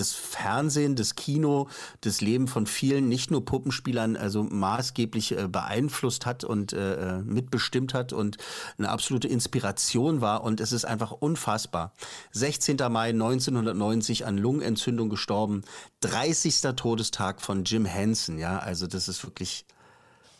das 0.00 0.12
Fernsehen, 0.12 0.96
das 0.96 1.14
Kino, 1.14 1.68
das 2.00 2.20
Leben 2.20 2.48
von 2.48 2.66
vielen, 2.66 3.08
nicht 3.08 3.30
nur 3.30 3.44
Puppenspielern, 3.44 4.16
also 4.16 4.42
maßgeblich 4.42 5.38
äh, 5.38 5.46
beeinflusst 5.46 6.26
hat 6.26 6.42
und 6.42 6.72
äh, 6.72 7.18
äh, 7.18 7.22
mitbestimmt 7.22 7.94
hat 7.94 8.12
und 8.12 8.38
eine 8.78 8.88
absolute 8.88 9.28
Inspiration 9.28 10.20
war. 10.20 10.42
Und 10.42 10.58
es 10.60 10.72
ist 10.72 10.84
einfach 10.84 11.12
unfassbar. 11.12 11.92
16. 12.32 12.78
Mai 12.90 13.10
1990 13.10 14.26
an 14.26 14.36
Lungenentzündung 14.38 15.10
gestorben. 15.10 15.62
30. 16.00 16.62
Todestag 16.76 17.42
von 17.42 17.64
Jim 17.64 17.84
Henson. 17.84 18.38
Ja, 18.38 18.58
also 18.58 18.86
das 18.86 19.08
ist 19.08 19.24
wirklich 19.24 19.66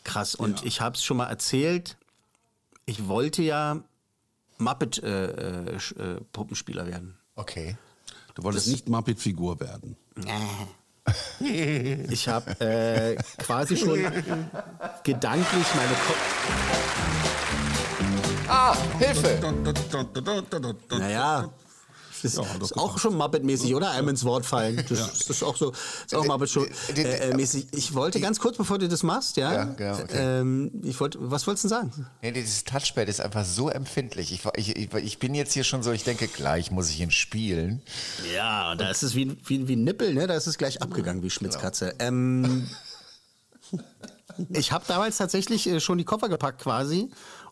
krass. 0.03 0.33
Und 0.35 0.65
ich 0.65 0.81
habe 0.81 0.95
es 0.95 1.03
schon 1.03 1.17
mal 1.17 1.27
erzählt. 1.27 1.97
Ich 2.85 3.07
wollte 3.07 3.43
ja 3.43 3.83
Muppet-Puppenspieler 4.57 6.87
werden. 6.87 7.17
Okay. 7.35 7.77
Du 8.41 8.45
wolltest 8.45 8.69
nicht 8.69 8.89
Muppet-Figur 8.89 9.59
werden. 9.59 9.95
Ich 11.39 12.27
habe 12.27 12.51
äh, 12.61 13.15
quasi 13.39 13.75
schon 13.75 13.99
gedanklich 15.03 15.65
meine 15.75 15.95
Ko 16.05 16.13
Ah, 18.47 18.75
Hilfe! 18.99 19.39
Naja. 20.91 21.49
Das 22.21 22.33
ist, 22.33 22.37
Ja, 22.37 22.45
ist 22.61 22.77
auch 22.77 22.97
schon 22.97 23.15
Muppet-mäßig, 23.15 23.75
oder? 23.75 23.91
Einem 23.91 24.09
ins 24.09 24.23
Wort 24.23 24.45
fallen. 24.45 24.83
Das, 24.87 24.99
das 25.19 25.29
ist 25.29 25.43
auch 25.43 25.55
so, 25.55 25.71
ist 25.71 26.15
auch 26.15 26.25
Muppet-mäßig. 26.25 27.67
ich 27.71 27.93
wollte 27.93 28.19
ganz 28.19 28.39
kurz, 28.39 28.57
bevor 28.57 28.77
du 28.77 28.87
das 28.87 29.03
machst, 29.03 29.37
ja. 29.37 29.53
Ja, 29.53 29.63
genau, 29.65 29.93
okay. 29.93 30.39
ähm, 30.39 30.71
ich 30.83 30.99
wollte, 30.99 31.17
was 31.21 31.47
wolltest 31.47 31.65
du 31.65 31.69
denn 31.69 31.77
sagen? 31.77 32.07
Nee, 32.21 32.31
dieses 32.31 32.63
Touchpad 32.63 33.07
ist 33.07 33.21
einfach 33.21 33.45
so 33.45 33.69
empfindlich. 33.69 34.31
Ich, 34.31 34.41
ich, 34.55 34.93
ich, 34.93 35.19
bin 35.19 35.35
jetzt 35.35 35.53
hier 35.53 35.63
schon 35.63 35.83
so, 35.83 35.91
ich 35.91 36.03
denke, 36.03 36.27
gleich 36.27 36.71
muss 36.71 36.89
ich 36.89 36.99
ihn 36.99 37.11
spielen. 37.11 37.81
Ja, 38.35 38.75
da 38.75 38.89
ist 38.89 39.03
es 39.03 39.15
wie, 39.15 39.37
wie, 39.45 39.67
wie 39.67 39.75
ein 39.75 39.83
Nippel, 39.83 40.13
ne? 40.13 40.27
Da 40.27 40.35
ist 40.35 40.47
es 40.47 40.57
gleich 40.57 40.81
abgegangen 40.81 41.23
wie 41.23 41.29
Schmitz 41.29 41.57
Katze. 41.57 41.95
Ähm, 41.99 42.67
ich 44.49 44.71
habe 44.71 44.85
damals 44.87 45.17
tatsächlich 45.17 45.67
äh, 45.67 45.79
schon 45.79 45.97
die 45.97 46.05
Koffer 46.05 46.29
gepackt 46.29 46.61
quasi 46.61 47.09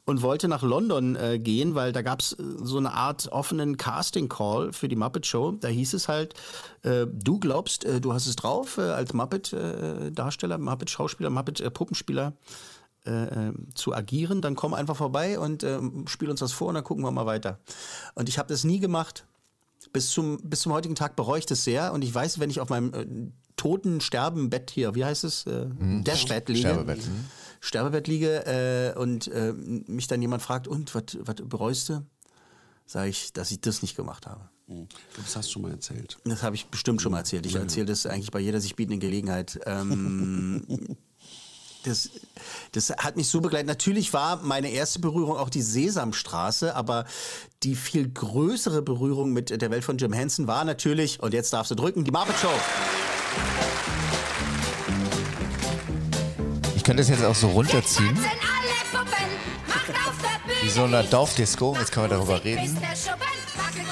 und 0.10 0.24
wollte 0.24 0.48
nach 0.48 0.64
London 0.64 1.16
äh, 1.16 1.38
gehen, 1.38 1.76
weil 1.76 1.92
da 1.92 2.02
gab's 2.02 2.34
äh, 2.34 2.44
so 2.64 2.78
eine 2.78 2.94
Art 2.94 3.32
offenen 3.32 3.78
Casting-Call 3.78 4.74
für 4.74 4.88
die 4.88 4.96
Muppet 4.96 5.28
Show. 5.28 5.52
Da 5.52 5.68
hieß 5.68 5.94
es 5.94 6.08
halt, 6.08 6.34
äh, 6.82 7.06
du 7.08 7.40
glaubst, 7.40 7.86
äh, 7.86 8.02
du 8.02 8.12
hast 8.12 8.26
es 8.26 8.36
drauf, 8.36 8.80
äh, 8.80 8.82
als 8.82 9.14
Muppet-Darsteller, 9.14 10.58
Muppet-Schauspieler, 10.58 11.30
Muppet-Puppenspieler 11.30 12.34
äh, 13.06 13.12
äh, 13.12 13.54
zu 13.76 13.94
agieren, 13.94 14.42
dann 14.42 14.56
komm 14.56 14.74
einfach 14.74 14.96
vorbei 14.96 15.38
und 15.38 15.64
äh, 15.64 15.80
spiel 16.08 16.32
uns 16.32 16.40
das 16.40 16.54
vor 16.54 16.70
und 16.70 16.74
dann 16.74 16.84
gucken 16.84 17.04
wir 17.04 17.12
mal 17.12 17.28
weiter. 17.28 17.60
Und 18.16 18.30
ich 18.30 18.40
habe 18.40 18.50
das 18.50 18.64
nie 18.64 18.80
gemacht. 18.80 19.26
Bis 19.94 20.10
zum, 20.10 20.38
bis 20.44 20.62
zum 20.62 20.74
heutigen 20.74 20.96
Tag 20.96 21.16
bereue 21.16 21.40
ich 21.40 21.46
das 21.46 21.64
sehr 21.64 21.94
und 21.94 22.04
ich 22.04 22.14
weiß, 22.14 22.40
wenn 22.40 22.50
ich 22.50 22.60
auf 22.60 22.70
meinem 22.70 22.94
äh, 22.94 23.06
toten 23.56 24.02
Sterbenbett 24.02 24.72
hier, 24.72 24.96
wie 24.96 25.06
heißt 25.06 25.24
es? 25.24 25.46
Äh, 25.46 25.68
Deathbed 25.80 26.50
liege. 26.50 26.60
Sterbebett, 26.60 27.06
mhm. 27.06 27.26
Sterbebett 27.60 28.08
liege 28.08 28.46
äh, 28.46 28.98
und 28.98 29.28
äh, 29.28 29.54
mich 29.54 30.08
dann 30.08 30.22
jemand 30.22 30.42
fragt, 30.42 30.68
und 30.68 30.96
was 30.96 31.36
bereust 31.44 31.90
du? 31.90 32.06
Sage 32.86 33.10
ich, 33.10 33.34
dass 33.34 33.52
ich 33.52 33.62
das 33.62 33.82
nicht 33.82 33.96
gemacht 33.96 34.26
habe. 34.26 34.50
Das 35.16 35.36
hast 35.36 35.50
du 35.50 35.54
schon 35.54 35.62
mal 35.64 35.72
erzählt. 35.72 36.18
Das 36.26 36.44
habe 36.44 36.56
ich 36.56 36.68
bestimmt 36.68 37.02
schon 37.02 37.12
mal 37.12 37.20
erzählt. 37.20 37.46
Ich 37.46 37.56
erzähle 37.56 37.88
das 37.88 38.06
eigentlich 38.06 38.32
bei 38.32 38.40
jeder 38.40 38.62
sich 38.62 38.76
bietenden 38.76 39.00
Gelegenheit. 39.00 39.60
Ähm, 39.66 40.64
das, 41.84 42.10
das 42.72 42.92
hat 42.92 43.18
mich 43.18 43.30
so 43.30 43.42
begleitet. 43.42 43.68
Natürlich 43.68 44.14
war 44.14 44.38
meine 44.44 44.70
erste 44.70 45.00
Berührung 45.00 45.38
auch 45.38 45.50
die 45.50 45.64
Sesamstraße, 45.64 46.76
aber 46.76 47.06
die 47.64 47.76
viel 47.76 48.10
größere 48.10 48.82
Berührung 48.84 49.34
mit 49.34 49.50
der 49.50 49.72
Welt 49.72 49.84
von 49.84 49.98
Jim 49.98 50.14
Henson 50.14 50.46
war 50.48 50.66
natürlich, 50.66 51.20
und 51.22 51.34
jetzt 51.34 51.52
darfst 51.52 51.72
du 51.72 51.76
drücken, 51.76 52.04
die 52.04 52.12
Muppet 52.12 52.38
Show. 52.38 52.50
Könnte 56.90 57.04
das 57.04 57.10
jetzt 57.10 57.24
auch 57.24 57.36
so 57.36 57.50
runterziehen. 57.50 58.18
Wie 60.64 60.70
so 60.70 60.86
eine 60.86 61.04
Dorfdisco. 61.04 61.76
Jetzt 61.78 61.92
können 61.92 62.10
wir 62.10 62.18
darüber 62.18 62.44
reden. 62.44 62.74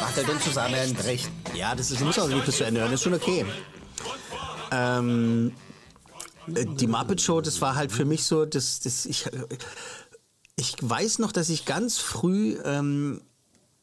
Macht 0.02 0.18
er 0.18 0.24
denn 0.24 0.42
zusammenbricht? 0.42 1.30
Ja, 1.54 1.76
das 1.76 1.92
ist, 1.92 2.02
muss 2.02 2.18
auch 2.18 2.28
nicht 2.28 2.44
bis 2.44 2.58
zu 2.58 2.64
Ende 2.64 2.80
hören, 2.82 2.90
das 2.90 3.02
ist 3.02 3.04
schon 3.04 3.14
okay. 3.14 3.46
Ähm, 4.72 5.54
äh, 6.48 6.66
die 6.66 6.88
Muppet 6.88 7.22
Show, 7.22 7.40
das 7.40 7.62
war 7.62 7.76
halt 7.76 7.92
für 7.92 8.04
mich 8.04 8.24
so, 8.24 8.46
das, 8.46 8.80
das, 8.80 9.06
ich, 9.06 9.28
äh, 9.28 9.46
ich 10.56 10.74
weiß 10.82 11.20
noch, 11.20 11.32
dass 11.32 11.50
ich 11.50 11.66
ganz 11.66 12.00
früh 12.00 12.58
ähm, 12.66 13.22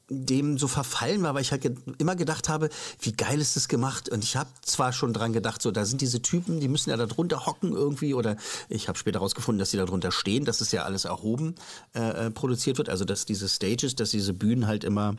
dem 0.09 0.59
so 0.59 0.69
verfallen 0.69 1.23
war, 1.23 1.35
weil 1.35 1.43
ich 1.43 1.51
halt 1.51 1.63
ge 1.63 1.75
immer 1.99 2.17
gedacht 2.17 2.49
habe, 2.49 2.69
wie 3.01 3.13
geil 3.13 3.41
ist 3.41 3.57
das 3.57 3.69
gemacht? 3.69 4.09
Und 4.09 4.23
ich 4.23 4.37
habe 4.37 4.51
zwar 4.63 4.93
schon 4.93 5.13
dran 5.13 5.33
gedacht, 5.33 5.63
so 5.63 5.71
da 5.71 5.85
sind 5.85 6.01
diese 6.01 6.21
Typen, 6.21 6.61
die 6.61 6.69
müssen 6.69 6.91
ja 6.91 6.97
da 6.97 7.07
drunter 7.07 7.47
hocken 7.47 7.73
irgendwie 7.73 8.15
oder 8.15 8.37
ich 8.69 8.89
habe 8.89 8.99
später 8.99 9.21
herausgefunden, 9.21 9.59
dass 9.59 9.71
sie 9.71 9.79
da 9.79 9.87
drunter 9.87 10.13
stehen, 10.13 10.45
dass 10.45 10.61
es 10.61 10.73
ja 10.73 10.83
alles 10.83 11.05
erhoben 11.05 11.55
äh, 11.95 12.27
äh, 12.27 12.31
produziert 12.31 12.79
wird, 12.79 12.89
also 12.89 13.05
dass 13.05 13.25
diese 13.25 13.49
Stages, 13.49 13.95
dass 13.95 14.11
diese 14.11 14.35
Bühnen 14.35 14.67
halt 14.67 14.85
immer 14.85 15.17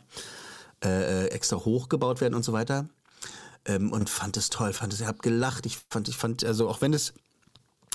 äh, 0.84 1.24
äh, 1.24 1.28
extra 1.28 1.56
hochgebaut 1.56 2.20
werden 2.20 2.34
und 2.34 2.44
so 2.44 2.52
weiter. 2.52 2.88
Ähm, 3.64 3.92
und 3.92 4.08
fand 4.08 4.36
es 4.36 4.50
toll, 4.50 4.72
fand 4.72 4.92
es, 4.92 5.00
ich 5.00 5.06
habe 5.06 5.18
gelacht, 5.18 5.66
ich 5.66 5.78
fand, 5.90 6.08
ich 6.08 6.16
fand, 6.16 6.44
also 6.44 6.68
auch 6.68 6.80
wenn 6.80 6.94
es 6.94 7.14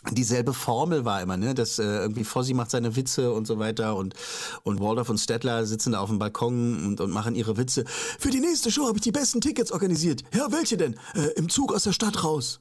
dieselbe 0.09 0.53
Formel 0.53 1.05
war 1.05 1.21
immer, 1.21 1.37
ne? 1.37 1.53
Dass 1.53 1.77
äh, 1.79 1.83
irgendwie 1.83 2.23
Fossi 2.23 2.53
macht 2.53 2.71
seine 2.71 2.95
Witze 2.95 3.31
und 3.31 3.45
so 3.45 3.59
weiter 3.59 3.95
und 3.95 4.15
und 4.63 4.79
Waldorf 4.79 5.09
und 5.09 5.19
Stettler 5.19 5.65
sitzen 5.65 5.93
da 5.93 5.99
auf 5.99 6.09
dem 6.09 6.19
Balkon 6.19 6.85
und, 6.85 7.01
und 7.01 7.11
machen 7.11 7.35
ihre 7.35 7.57
Witze. 7.57 7.85
Für 8.19 8.29
die 8.29 8.39
nächste 8.39 8.71
Show 8.71 8.87
habe 8.87 8.97
ich 8.97 9.03
die 9.03 9.11
besten 9.11 9.41
Tickets 9.41 9.71
organisiert. 9.71 10.23
Ja, 10.33 10.51
welche 10.51 10.77
denn? 10.77 10.95
Äh, 11.13 11.27
Im 11.35 11.49
Zug 11.49 11.73
aus 11.73 11.83
der 11.83 11.93
Stadt 11.93 12.23
raus. 12.23 12.59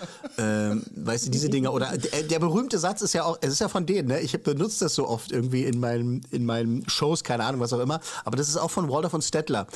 ähm, 0.38 0.84
weißt 0.94 1.26
du, 1.26 1.30
diese 1.30 1.48
Dinge. 1.48 1.70
Oder 1.70 1.96
der, 1.96 2.22
der 2.22 2.38
berühmte 2.38 2.78
Satz 2.78 3.02
ist 3.02 3.14
ja 3.14 3.24
auch, 3.24 3.38
es 3.40 3.52
ist 3.52 3.60
ja 3.60 3.68
von 3.68 3.86
denen, 3.86 4.08
ne? 4.08 4.20
Ich 4.20 4.40
benutze 4.42 4.84
das 4.84 4.94
so 4.94 5.08
oft 5.08 5.32
irgendwie 5.32 5.64
in 5.64 5.80
meinen, 5.80 6.24
in 6.30 6.44
meinen 6.44 6.88
Shows, 6.88 7.24
keine 7.24 7.44
Ahnung, 7.44 7.60
was 7.60 7.72
auch 7.72 7.80
immer. 7.80 8.00
Aber 8.24 8.36
das 8.36 8.48
ist 8.48 8.56
auch 8.56 8.70
von 8.70 8.88
Waldorf 8.90 9.14
und 9.14 9.22
Stettler. 9.22 9.66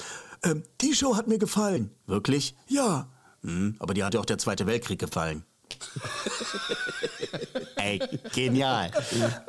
Ähm, 0.42 0.62
die 0.80 0.94
Show 0.94 1.16
hat 1.16 1.26
mir 1.28 1.38
gefallen. 1.38 1.90
Wirklich? 2.06 2.54
Ja. 2.68 3.08
Hm, 3.42 3.76
aber 3.78 3.94
die 3.94 4.04
hat 4.04 4.14
ja 4.14 4.20
auch 4.20 4.26
der 4.26 4.38
Zweite 4.38 4.66
Weltkrieg 4.66 4.98
gefallen. 4.98 5.44
Ey, 7.76 8.00
genial. 8.34 8.90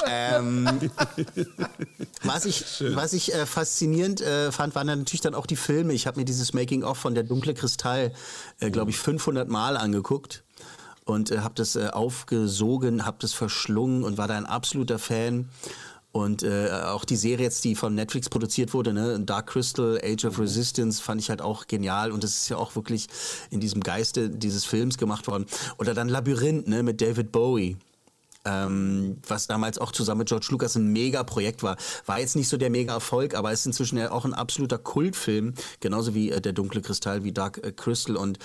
ähm, 0.07 0.91
was 2.24 2.45
ich, 2.45 2.63
was 2.95 3.13
ich 3.13 3.34
äh, 3.34 3.45
faszinierend 3.45 4.22
äh, 4.22 4.51
fand, 4.51 4.76
waren 4.76 4.88
dann 4.88 4.99
natürlich 4.99 5.22
dann 5.22 5.36
auch 5.36 5.45
die 5.45 5.55
Filme. 5.55 5.93
Ich 5.93 6.07
habe 6.07 6.19
mir 6.19 6.26
dieses 6.26 6.53
Making-of 6.53 6.97
von 6.97 7.15
Der 7.15 7.24
dunkle 7.24 7.53
Kristall, 7.53 8.13
äh, 8.59 8.69
glaube 8.69 8.91
ich, 8.91 8.97
500 8.97 9.49
Mal 9.49 9.78
angeguckt 9.78 10.43
und 11.05 11.32
äh, 11.32 11.39
habe 11.39 11.53
das 11.55 11.76
äh, 11.76 11.88
aufgesogen, 11.88 13.05
habe 13.05 13.17
das 13.19 13.34
verschlungen 13.34 14.03
und 14.03 14.17
war 14.17 14.28
da 14.28 14.38
ein 14.38 14.45
absoluter 14.45 14.99
Fan. 14.99 15.49
Und 16.12 16.43
äh, 16.43 16.70
auch 16.70 17.05
die 17.05 17.16
Serie 17.16 17.45
jetzt, 17.45 17.64
die 17.64 17.76
von 17.76 17.95
Netflix 17.95 18.28
produziert 18.28 18.74
wurde, 18.74 18.91
ne? 18.91 19.20
Dark 19.22 19.47
Crystal, 19.47 19.99
Age 20.03 20.26
of 20.26 20.39
Resistance, 20.39 21.01
fand 21.01 21.22
ich 21.22 21.30
halt 21.30 21.41
auch 21.41 21.68
genial. 21.68 22.12
Und 22.12 22.24
das 22.24 22.32
ist 22.32 22.49
ja 22.49 22.57
auch 22.57 22.76
wirklich 22.76 23.07
in 23.49 23.62
diesem 23.62 23.82
Geiste 23.82 24.30
dieses 24.30 24.66
Films 24.66 24.97
gemacht 24.97 25.28
worden. 25.28 25.45
Oder 25.78 25.93
dann 25.93 26.09
Labyrinth 26.09 26.68
ne? 26.68 26.84
mit 26.84 26.99
David 26.99 27.32
Bowie. 27.32 27.78
Ähm, 28.44 29.18
was 29.28 29.46
damals 29.46 29.78
auch 29.78 29.92
zusammen 29.92 30.20
mit 30.20 30.30
George 30.30 30.48
Lucas 30.50 30.76
ein 30.76 30.88
Mega-Projekt 30.88 31.62
war. 31.62 31.78
War 32.08 32.20
jetzt 32.20 32.36
nicht 32.36 32.50
so 32.50 32.58
der 32.58 32.72
Mega-Erfolg, 32.72 33.36
aber 33.36 33.52
ist 33.52 33.68
inzwischen 33.68 34.00
ja 34.00 34.12
auch 34.12 34.26
ein 34.26 34.34
absoluter 34.34 34.80
Kultfilm, 34.80 35.54
genauso 35.80 36.16
wie 36.16 36.32
äh, 36.32 36.42
Der 36.42 36.54
dunkle 36.54 36.82
Kristall, 36.82 37.24
wie 37.24 37.32
Dark 37.32 37.64
äh, 37.64 37.72
Crystal. 37.72 38.16
Und 38.16 38.39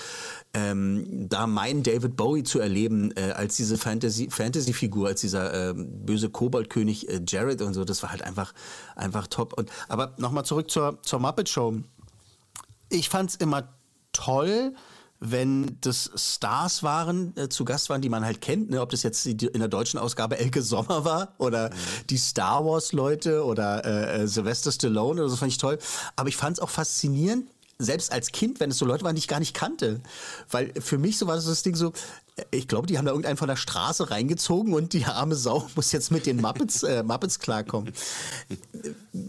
ähm, 0.52 1.28
da 1.28 1.46
meinen 1.46 1.82
David 1.82 2.16
Bowie 2.16 2.42
zu 2.42 2.60
erleben 2.60 3.12
äh, 3.16 3.32
als 3.32 3.56
diese 3.56 3.78
Fantasy, 3.78 4.28
Fantasy-Figur, 4.30 5.08
als 5.08 5.22
dieser 5.22 5.70
äh, 5.70 5.74
böse 5.74 6.28
Koboldkönig 6.28 7.08
äh, 7.08 7.22
Jared 7.26 7.62
und 7.62 7.72
so, 7.72 7.84
das 7.84 8.02
war 8.02 8.10
halt 8.10 8.22
einfach, 8.22 8.52
einfach 8.96 9.26
top. 9.28 9.54
Und, 9.54 9.70
aber 9.88 10.14
nochmal 10.18 10.44
zurück 10.44 10.70
zur, 10.70 11.00
zur 11.02 11.20
Muppet 11.20 11.48
Show. 11.48 11.74
Ich 12.90 13.08
fand's 13.08 13.34
immer 13.34 13.68
toll, 14.12 14.74
wenn 15.20 15.78
das 15.80 16.10
Stars 16.14 16.82
waren, 16.82 17.36
äh, 17.36 17.48
zu 17.48 17.64
Gast 17.64 17.88
waren, 17.88 18.02
die 18.02 18.08
man 18.08 18.24
halt 18.24 18.40
kennt, 18.40 18.70
ne? 18.70 18.80
ob 18.80 18.90
das 18.90 19.02
jetzt 19.02 19.24
die, 19.24 19.46
in 19.46 19.60
der 19.60 19.68
deutschen 19.68 19.98
Ausgabe 19.98 20.38
Elke 20.38 20.62
Sommer 20.62 21.04
war 21.04 21.34
oder 21.38 21.70
mhm. 21.70 21.74
die 22.10 22.18
Star 22.18 22.64
Wars 22.64 22.92
Leute 22.92 23.44
oder 23.44 23.84
äh, 23.84 24.22
äh, 24.22 24.26
Sylvester 24.26 24.72
Stallone 24.72 25.20
oder 25.20 25.30
so, 25.30 25.36
fand 25.36 25.52
ich 25.52 25.58
toll. 25.58 25.78
Aber 26.16 26.28
ich 26.28 26.36
fand 26.36 26.58
es 26.58 26.62
auch 26.62 26.70
faszinierend, 26.70 27.46
selbst 27.78 28.12
als 28.12 28.32
Kind, 28.32 28.60
wenn 28.60 28.70
es 28.70 28.78
so 28.78 28.86
Leute 28.86 29.04
waren, 29.04 29.14
die 29.14 29.20
ich 29.20 29.28
gar 29.28 29.40
nicht 29.40 29.54
kannte. 29.54 30.00
Weil 30.50 30.72
für 30.80 30.98
mich 30.98 31.18
so 31.18 31.26
war 31.26 31.36
das, 31.36 31.62
Ding 31.62 31.74
so, 31.74 31.92
äh, 32.36 32.44
ich 32.50 32.68
glaube, 32.68 32.86
die 32.86 32.98
haben 32.98 33.04
da 33.04 33.12
irgendeinen 33.12 33.36
von 33.36 33.48
der 33.48 33.56
Straße 33.56 34.10
reingezogen 34.10 34.72
und 34.74 34.92
die 34.92 35.04
arme 35.04 35.34
Sau 35.34 35.68
muss 35.74 35.92
jetzt 35.92 36.10
mit 36.10 36.26
den 36.26 36.40
Muppets, 36.40 36.82
äh, 36.82 37.02
Muppets 37.02 37.38
klarkommen. 37.38 37.92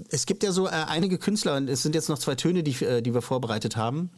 Es 0.10 0.26
gibt 0.26 0.44
ja 0.44 0.52
so 0.52 0.68
äh, 0.68 0.72
einige 0.72 1.18
Künstler, 1.18 1.58
und 1.58 1.70
es 1.70 1.84
sind 1.84 1.96
jetzt 1.96 2.10
noch 2.10 2.20
zwei 2.20 2.36
Töne, 2.36 2.64
die, 2.64 2.84
äh, 2.84 3.02
die 3.02 3.14
wir 3.14 3.22
vorbereitet 3.22 3.76
haben. 3.76 4.10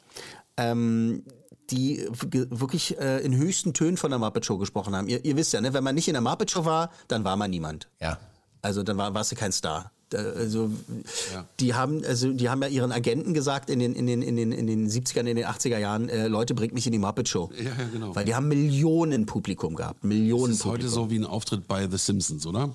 Ähm, 0.57 1.24
die 1.72 2.05
wirklich 2.11 2.97
äh, 2.99 3.20
in 3.20 3.36
höchsten 3.36 3.74
Tönen 3.74 3.97
von 3.97 4.09
der 4.09 4.20
Muppet 4.20 4.45
Show 4.45 4.57
gesprochen 4.57 4.95
haben. 4.95 5.07
Ihr, 5.07 5.24
ihr, 5.24 5.36
wisst 5.36 5.53
ja, 5.53 5.61
ne, 5.61 5.74
wenn 5.74 5.84
man 5.84 5.95
nicht 5.95 6.07
in 6.07 6.13
der 6.13 6.22
Muppet 6.22 6.51
Show 6.51 6.65
war, 6.65 6.91
dann 7.07 7.24
war 7.24 7.36
man 7.36 7.49
niemand. 7.49 7.88
Ja. 7.99 8.17
Also 8.61 8.84
dann 8.84 8.97
war, 8.97 9.13
warst 9.13 9.32
du 9.32 9.36
kein 9.36 9.51
Star. 9.51 9.91
Also 10.13 10.72
ja. 11.32 11.45
die 11.59 11.76
haben 11.76 12.03
also 12.03 12.34
die 12.34 12.49
haben 12.49 12.63
ja 12.63 12.67
ihren 12.67 12.91
Agenten 12.91 13.36
gesagt 13.36 13.70
in 13.70 13.78
den 13.78 13.93
in 13.93 14.07
den 14.07 14.24
in 14.24 14.36
den 14.38 14.51
in 14.51 14.65
den 14.65 14.89
70er 14.89 15.20
in 15.20 15.36
den 15.36 15.45
80er 15.45 15.78
Jahren 15.78 16.09
äh, 16.09 16.28
Leute 16.28 16.55
bringt 16.55 16.74
mich 16.74 16.88
in 16.88 16.91
die 16.91 16.97
Muppet 16.97 17.30
Show. 17.30 17.51
Ja, 17.55 17.65
ja, 17.65 17.74
genau. 17.93 18.15
Weil 18.15 18.26
die 18.26 18.34
haben 18.34 18.47
Millionen 18.47 19.28
Publikum 19.28 19.76
gehabt, 19.76 20.03
Millionen 20.03 20.47
das 20.47 20.57
ist 20.57 20.63
Publikum. 20.63 20.84
heute 20.86 20.89
so 20.89 21.11
wie 21.11 21.20
ein 21.20 21.26
Auftritt 21.26 21.67
bei 21.67 21.88
The 21.88 21.97
Simpsons, 21.97 22.47
oder? 22.47 22.72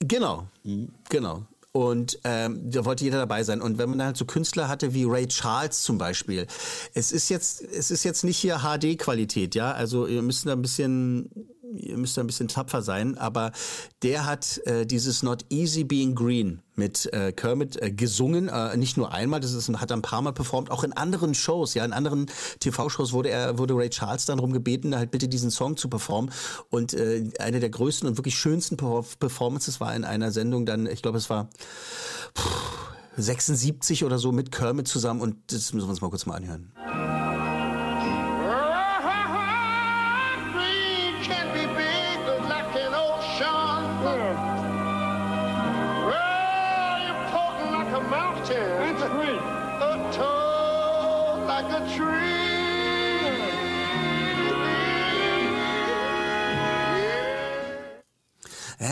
Genau. 0.00 0.46
Mhm. 0.64 0.90
Genau. 1.08 1.44
Und 1.76 2.20
ähm, 2.22 2.70
da 2.70 2.84
wollte 2.84 3.02
jeder 3.02 3.18
dabei 3.18 3.42
sein. 3.42 3.60
Und 3.60 3.78
wenn 3.78 3.90
man 3.90 4.00
halt 4.00 4.16
so 4.16 4.24
Künstler 4.24 4.68
hatte 4.68 4.94
wie 4.94 5.04
Ray 5.04 5.26
Charles 5.26 5.82
zum 5.82 5.98
Beispiel, 5.98 6.46
es 6.94 7.10
ist 7.10 7.28
jetzt, 7.30 7.62
es 7.62 7.90
ist 7.90 8.04
jetzt 8.04 8.22
nicht 8.22 8.36
hier 8.36 8.60
HD-Qualität, 8.60 9.56
ja. 9.56 9.72
Also 9.72 10.06
ihr 10.06 10.22
müsst 10.22 10.46
da 10.46 10.52
ein 10.52 10.62
bisschen 10.62 11.28
ihr 11.72 11.96
müsst 11.96 12.18
ein 12.18 12.26
bisschen 12.26 12.48
tapfer 12.48 12.82
sein, 12.82 13.16
aber 13.18 13.52
der 14.02 14.26
hat 14.26 14.60
äh, 14.66 14.86
dieses 14.86 15.22
Not 15.22 15.44
Easy 15.50 15.84
Being 15.84 16.14
Green 16.14 16.62
mit 16.76 17.12
äh, 17.12 17.32
Kermit 17.32 17.80
äh, 17.80 17.90
gesungen, 17.90 18.48
äh, 18.48 18.76
nicht 18.76 18.96
nur 18.96 19.12
einmal, 19.12 19.40
das 19.40 19.52
ist, 19.52 19.68
hat 19.68 19.90
er 19.90 19.96
ein 19.96 20.02
paar 20.02 20.22
Mal 20.22 20.32
performt, 20.32 20.70
auch 20.70 20.84
in 20.84 20.92
anderen 20.92 21.34
Shows, 21.34 21.74
ja, 21.74 21.84
in 21.84 21.92
anderen 21.92 22.26
TV-Shows 22.60 23.12
wurde 23.12 23.30
er, 23.30 23.58
wurde 23.58 23.74
Ray 23.74 23.90
Charles 23.90 24.26
dann 24.26 24.38
darum 24.38 24.52
gebeten, 24.52 24.96
halt 24.96 25.10
bitte 25.10 25.28
diesen 25.28 25.50
Song 25.50 25.76
zu 25.76 25.88
performen. 25.88 26.30
Und 26.70 26.94
äh, 26.94 27.30
eine 27.38 27.60
der 27.60 27.70
größten 27.70 28.08
und 28.08 28.18
wirklich 28.18 28.36
schönsten 28.36 28.76
Performances 28.76 29.80
war 29.80 29.94
in 29.94 30.04
einer 30.04 30.32
Sendung 30.32 30.66
dann, 30.66 30.86
ich 30.86 31.02
glaube, 31.02 31.18
es 31.18 31.30
war 31.30 31.48
pff, 32.36 32.84
76 33.16 34.04
oder 34.04 34.18
so 34.18 34.32
mit 34.32 34.50
Kermit 34.50 34.88
zusammen. 34.88 35.20
Und 35.20 35.36
das 35.52 35.72
müssen 35.72 35.86
wir 35.86 35.90
uns 35.90 36.00
mal 36.00 36.10
kurz 36.10 36.26
mal 36.26 36.34
anhören. 36.34 36.72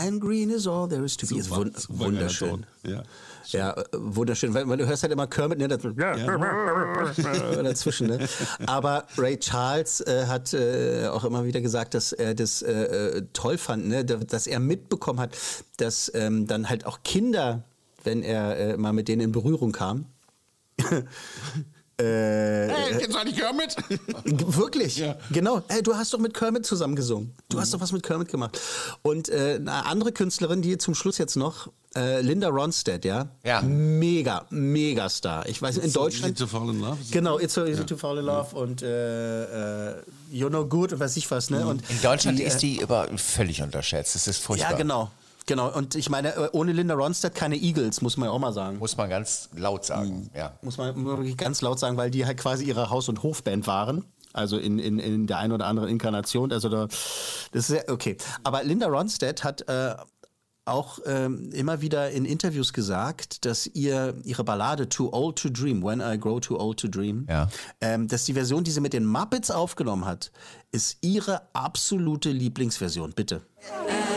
And 0.03 0.19
green 0.19 0.49
is 0.49 0.67
all 0.67 0.87
there 0.87 1.05
is 1.05 1.15
to 1.17 1.27
be. 1.27 1.37
Ist 1.37 1.49
wund 1.49 1.73
wunderschön. 1.87 2.65
Ja, 2.85 3.03
ja, 3.47 3.71
äh, 3.71 3.83
wunderschön. 3.93 4.53
Weil, 4.53 4.67
weil, 4.67 4.77
du 4.77 4.85
hörst 4.85 5.03
halt 5.03 5.13
immer 5.13 5.27
Kermit 5.27 5.59
ne, 5.59 5.67
ja. 5.97 6.15
dazwischen. 7.63 8.07
Ne? 8.07 8.27
Aber 8.65 9.05
Ray 9.17 9.37
Charles 9.39 10.01
äh, 10.01 10.25
hat 10.27 10.53
äh, 10.53 11.07
auch 11.07 11.23
immer 11.23 11.45
wieder 11.45 11.61
gesagt, 11.61 11.93
dass 11.93 12.11
er 12.11 12.33
das 12.35 12.61
äh, 12.61 12.71
äh 12.71 13.23
toll 13.31 13.57
fand, 13.57 13.87
ne? 13.87 14.03
dass 14.03 14.45
er 14.47 14.59
mitbekommen 14.59 15.19
hat, 15.19 15.37
dass 15.77 16.11
ähm, 16.13 16.47
dann 16.47 16.69
halt 16.69 16.85
auch 16.85 16.99
Kinder, 17.03 17.63
wenn 18.03 18.23
er 18.23 18.57
äh, 18.57 18.77
mal 18.77 18.91
mit 18.91 19.07
denen 19.07 19.21
in 19.21 19.31
Berührung 19.31 19.71
kam, 19.71 20.05
Äh, 21.97 22.03
hey, 22.03 22.97
kennst 22.97 23.13
du 23.13 23.19
eigentlich 23.19 23.37
Kermit? 23.37 23.75
Wirklich, 24.57 24.97
ja. 24.97 25.15
genau. 25.31 25.61
Hey, 25.67 25.83
du 25.83 25.95
hast 25.95 26.13
doch 26.13 26.19
mit 26.19 26.33
Kermit 26.33 26.65
zusammen 26.65 26.95
gesungen. 26.95 27.35
Du 27.49 27.57
mhm. 27.57 27.61
hast 27.61 27.73
doch 27.73 27.81
was 27.81 27.91
mit 27.91 28.01
Kermit 28.01 28.29
gemacht. 28.29 28.59
Und 29.03 29.29
äh, 29.29 29.55
eine 29.55 29.85
andere 29.85 30.11
Künstlerin, 30.11 30.61
die 30.61 30.77
zum 30.79 30.95
Schluss 30.95 31.19
jetzt 31.19 31.35
noch, 31.35 31.69
äh, 31.95 32.21
Linda 32.21 32.49
Ronstadt, 32.49 33.05
ja? 33.05 33.27
Ja. 33.43 33.61
Mega, 33.61 34.45
mega 34.49 35.07
Star. 35.09 35.47
Ich 35.47 35.61
weiß, 35.61 35.77
in 35.77 35.83
it's 35.83 35.93
Deutschland. 35.93 36.35
Easy 36.35 36.45
to 36.45 36.47
fall 36.47 36.69
in 36.69 36.81
love. 36.81 36.97
Genau, 37.11 37.37
It's 37.37 37.53
so 37.53 37.65
easy 37.65 37.81
ja. 37.81 37.85
to 37.85 37.95
fall 37.95 38.17
in 38.17 38.25
love 38.25 38.55
und 38.55 38.81
äh, 38.81 39.91
äh, 39.91 40.01
You're 40.33 40.49
no 40.49 40.65
good 40.65 40.93
und 40.93 40.99
weiß 40.99 41.15
ich 41.17 41.29
was, 41.29 41.51
ne? 41.51 41.59
Mhm. 41.59 41.67
Und 41.67 41.89
in 41.91 42.01
Deutschland 42.01 42.39
die, 42.39 42.43
ist 42.43 42.57
die 42.57 42.79
über 42.79 43.07
völlig 43.17 43.61
unterschätzt. 43.61 44.15
Das 44.15 44.27
ist 44.27 44.39
furchtbar. 44.39 44.71
Ja, 44.71 44.77
genau. 44.77 45.11
Genau, 45.45 45.71
und 45.75 45.95
ich 45.95 46.09
meine, 46.09 46.35
äh, 46.35 46.49
ohne 46.53 46.71
Linda 46.71 46.93
Ronstadt 46.93 47.35
keine 47.35 47.55
Eagles, 47.55 48.01
muss 48.01 48.17
man 48.17 48.29
ja 48.29 48.33
auch 48.33 48.39
mal 48.39 48.53
sagen. 48.53 48.79
Muss 48.79 48.95
man 48.95 49.09
ganz 49.09 49.49
laut 49.55 49.85
sagen, 49.85 50.21
mhm. 50.21 50.29
ja. 50.35 50.53
Muss 50.61 50.77
man 50.77 51.03
wirklich 51.05 51.37
ganz 51.37 51.61
laut 51.61 51.79
sagen, 51.79 51.97
weil 51.97 52.11
die 52.11 52.25
halt 52.25 52.37
quasi 52.37 52.65
ihre 52.65 52.89
Haus- 52.89 53.09
und 53.09 53.23
Hofband 53.23 53.67
waren. 53.67 54.05
Also 54.31 54.57
in, 54.57 54.79
in, 54.79 54.97
in 54.97 55.27
der 55.27 55.37
einen 55.37 55.53
oder 55.53 55.67
anderen 55.67 55.89
Inkarnation. 55.89 56.51
Also 56.51 56.67
da, 56.67 56.87
das 57.51 57.69
ist 57.69 57.69
ja, 57.69 57.93
okay. 57.93 58.17
Aber 58.43 58.63
Linda 58.63 58.87
Ronstadt 58.87 59.43
hat 59.43 59.67
äh, 59.69 59.95
auch 60.65 60.99
ähm, 61.05 61.51
immer 61.51 61.81
wieder 61.81 62.09
in 62.09 62.25
Interviews 62.25 62.73
gesagt, 62.73 63.45
dass 63.45 63.67
ihr 63.67 64.15
ihre 64.23 64.43
Ballade 64.43 64.89
Too 64.89 65.09
Old 65.11 65.37
to 65.37 65.49
Dream, 65.49 65.83
When 65.83 65.99
I 65.99 66.17
Grow 66.17 66.39
Too 66.39 66.57
Old 66.57 66.79
to 66.79 66.87
Dream, 66.87 67.27
ja. 67.29 67.49
ähm, 67.81 68.07
dass 68.07 68.25
die 68.25 68.33
Version, 68.33 68.63
die 68.63 68.71
sie 68.71 68.81
mit 68.81 68.93
den 68.93 69.05
Muppets 69.05 69.51
aufgenommen 69.51 70.05
hat, 70.05 70.31
ist 70.71 70.97
ihre 71.01 71.41
absolute 71.53 72.31
Lieblingsversion. 72.31 73.11
Bitte. 73.11 73.41
Ähm. 73.87 74.12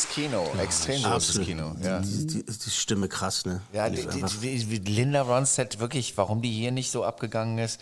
Großes 0.00 0.08
Kino, 0.08 0.50
ja, 0.56 0.62
extrem 0.62 1.04
absolut. 1.04 1.46
Kino. 1.46 1.76
Ja. 1.82 2.00
Die, 2.00 2.26
die, 2.26 2.44
die, 2.44 2.70
Stimme 2.70 3.08
krass, 3.08 3.44
ne? 3.44 3.60
Ja, 3.72 3.88
die, 3.88 4.06
die, 4.06 4.78
Linda 4.92 5.22
Ronstadt, 5.22 5.78
wirklich, 5.78 6.16
warum 6.16 6.42
die 6.42 6.50
hier 6.50 6.70
nicht 6.70 6.90
so 6.90 7.04
abgegangen 7.04 7.58
ist, 7.58 7.80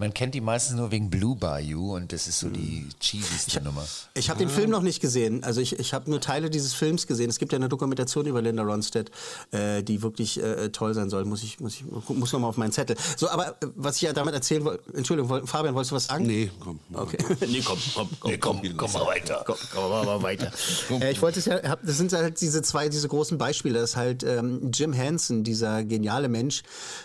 Man 0.00 0.14
kennt 0.14 0.34
die 0.34 0.40
meistens 0.40 0.78
nur 0.78 0.90
wegen 0.90 1.10
Blue 1.10 1.36
Bayou 1.36 1.94
und 1.94 2.10
das 2.10 2.26
ist 2.26 2.38
so 2.38 2.48
die 2.48 2.88
cheesyste 3.00 3.60
Nummer. 3.60 3.86
Ich 4.14 4.30
habe 4.30 4.38
den 4.38 4.48
Film 4.48 4.70
noch 4.70 4.80
nicht 4.80 5.00
gesehen. 5.00 5.44
Also 5.44 5.60
ich, 5.60 5.78
ich 5.78 5.92
habe 5.92 6.08
nur 6.08 6.22
Teile 6.22 6.48
dieses 6.48 6.72
Films 6.72 7.06
gesehen. 7.06 7.28
Es 7.28 7.38
gibt 7.38 7.52
ja 7.52 7.56
eine 7.56 7.68
Dokumentation 7.68 8.24
über 8.24 8.40
Linda 8.40 8.62
Ronstadt, 8.62 9.10
äh, 9.50 9.82
die 9.82 10.00
wirklich 10.00 10.42
äh, 10.42 10.70
toll 10.70 10.94
sein 10.94 11.10
soll. 11.10 11.26
Muss 11.26 11.42
ich, 11.42 11.60
muss 11.60 11.74
ich, 11.74 11.84
muss 12.08 12.32
noch 12.32 12.40
mal 12.40 12.48
auf 12.48 12.56
meinen 12.56 12.72
Zettel. 12.72 12.96
So, 13.14 13.28
aber 13.28 13.48
äh, 13.48 13.66
was 13.76 13.96
ich 13.96 14.02
ja 14.02 14.14
damit 14.14 14.32
erzählen 14.32 14.64
wollte, 14.64 14.82
Entschuldigung, 14.94 15.46
Fabian, 15.46 15.74
wolltest 15.74 15.90
du 15.90 15.96
was 15.96 16.06
sagen? 16.06 16.24
Nee, 16.24 16.50
komm. 16.60 16.80
Okay. 16.94 17.18
nee, 17.46 17.60
komm, 17.60 17.78
komm, 17.94 18.08
komm, 18.20 18.30
nee, 18.30 18.38
komm, 18.38 18.62
komm, 18.62 18.76
komm 18.78 18.92
mal 18.94 19.06
weiter. 19.06 19.42
Komm, 19.44 19.56
komm 19.74 19.90
mal 19.90 20.22
weiter. 20.22 20.50
äh, 20.92 21.12
ich 21.12 21.20
wollte 21.20 21.40
es 21.40 21.44
ja, 21.44 21.62
hab, 21.62 21.84
das 21.84 21.98
sind 21.98 22.10
halt 22.14 22.40
diese 22.40 22.62
zwei, 22.62 22.88
diese 22.88 23.06
großen 23.06 23.36
Beispiele, 23.36 23.78
dass 23.78 23.96
halt 23.96 24.22
ähm, 24.22 24.70
Jim 24.72 24.94
Henson, 24.94 25.44
dieser 25.44 25.84
geniale 25.84 26.30
Mensch, 26.30 26.62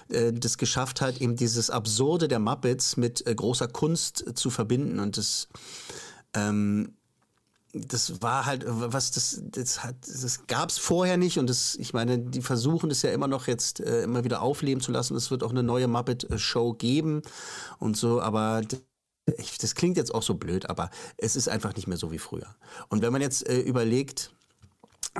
äh, 0.08 0.32
das 0.32 0.58
geschafft 0.58 1.02
hat, 1.02 1.20
eben 1.20 1.36
dieses 1.36 1.70
Absurde 1.70 2.30
der 2.30 2.40
Muppets 2.40 2.85
mit 2.98 3.26
äh, 3.28 3.36
großer 3.36 3.68
Kunst 3.68 4.38
zu 4.38 4.50
verbinden. 4.50 5.00
Und 5.00 5.18
das 5.18 5.48
ähm, 6.34 6.96
das 7.74 8.22
war 8.22 8.46
halt 8.46 8.64
was 8.66 9.12
das 9.12 9.42
das 9.44 9.84
hat 9.84 9.96
das 10.08 10.48
gab 10.48 10.70
es 10.70 10.78
vorher 10.78 11.18
nicht. 11.18 11.40
Und 11.40 11.50
das 11.50 11.76
ich 11.76 11.94
meine 11.94 12.20
die 12.20 12.42
versuchen 12.42 12.90
es 12.92 13.02
ja 13.02 13.12
immer 13.12 13.28
noch 13.28 13.48
jetzt 13.48 13.80
äh, 13.80 14.04
immer 14.04 14.24
wieder 14.24 14.42
aufleben 14.42 14.82
zu 14.82 14.92
lassen. 14.92 15.16
Es 15.16 15.32
wird 15.32 15.44
auch 15.44 15.52
eine 15.52 15.64
neue 15.64 15.88
Muppet 15.88 16.28
Show 16.40 16.74
geben 16.74 17.22
und 17.80 17.98
so. 17.98 18.22
Aber 18.22 18.62
das 19.60 19.76
klingt 19.76 19.98
jetzt 19.98 20.14
auch 20.14 20.22
so 20.22 20.36
blöd 20.36 20.70
aber 20.70 20.92
es 21.18 21.36
ist 21.36 21.50
einfach 21.50 21.76
nicht 21.76 21.88
mehr 21.88 21.98
so 21.98 22.12
wie 22.12 22.20
früher. 22.20 22.56
Und 22.90 23.02
wenn 23.02 23.12
man 23.12 23.22
jetzt 23.22 23.48
äh, 23.48 23.60
überlegt 23.60 24.35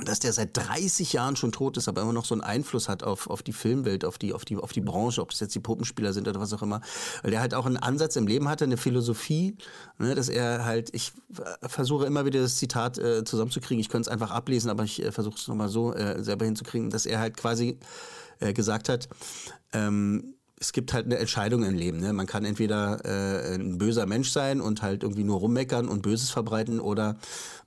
dass 0.04 0.20
der 0.20 0.32
seit 0.32 0.54
30 0.56 1.14
Jahren 1.14 1.36
schon 1.36 1.52
tot 1.52 1.76
ist, 1.78 1.88
aber 1.88 2.02
immer 2.02 2.12
noch 2.12 2.26
so 2.26 2.34
einen 2.34 2.42
Einfluss 2.42 2.88
hat 2.88 3.02
auf, 3.02 3.28
auf 3.30 3.42
die 3.42 3.54
Filmwelt, 3.54 4.04
auf 4.04 4.18
die, 4.18 4.34
auf, 4.34 4.44
die, 4.44 4.56
auf 4.56 4.72
die 4.72 4.82
Branche, 4.82 5.22
ob 5.22 5.30
es 5.30 5.40
jetzt 5.40 5.54
die 5.54 5.60
Puppenspieler 5.60 6.12
sind 6.12 6.28
oder 6.28 6.38
was 6.38 6.52
auch 6.52 6.62
immer. 6.62 6.82
Weil 7.22 7.30
der 7.30 7.40
halt 7.40 7.54
auch 7.54 7.64
einen 7.64 7.78
Ansatz 7.78 8.16
im 8.16 8.26
Leben 8.26 8.48
hatte, 8.48 8.64
eine 8.64 8.76
Philosophie, 8.76 9.56
ne, 9.98 10.14
dass 10.14 10.28
er 10.28 10.66
halt, 10.66 10.94
ich 10.94 11.12
versuche 11.62 12.04
immer 12.04 12.26
wieder 12.26 12.40
das 12.40 12.56
Zitat 12.56 12.98
äh, 12.98 13.24
zusammenzukriegen, 13.24 13.80
ich 13.80 13.88
könnte 13.88 14.08
es 14.10 14.12
einfach 14.12 14.30
ablesen, 14.30 14.70
aber 14.70 14.84
ich 14.84 15.02
äh, 15.02 15.12
versuche 15.12 15.36
es 15.36 15.48
nochmal 15.48 15.68
so 15.68 15.94
äh, 15.94 16.22
selber 16.22 16.44
hinzukriegen, 16.44 16.90
dass 16.90 17.06
er 17.06 17.18
halt 17.18 17.36
quasi 17.36 17.78
äh, 18.40 18.52
gesagt 18.52 18.90
hat, 18.90 19.08
ähm, 19.72 20.35
es 20.58 20.72
gibt 20.72 20.92
halt 20.92 21.06
eine 21.06 21.18
Entscheidung 21.18 21.64
im 21.64 21.74
Leben. 21.74 21.98
Ne? 21.98 22.12
Man 22.12 22.26
kann 22.26 22.44
entweder 22.44 23.04
äh, 23.04 23.54
ein 23.54 23.78
böser 23.78 24.06
Mensch 24.06 24.30
sein 24.30 24.60
und 24.60 24.82
halt 24.82 25.02
irgendwie 25.02 25.24
nur 25.24 25.38
rummeckern 25.38 25.88
und 25.88 26.02
Böses 26.02 26.30
verbreiten 26.30 26.80
oder 26.80 27.16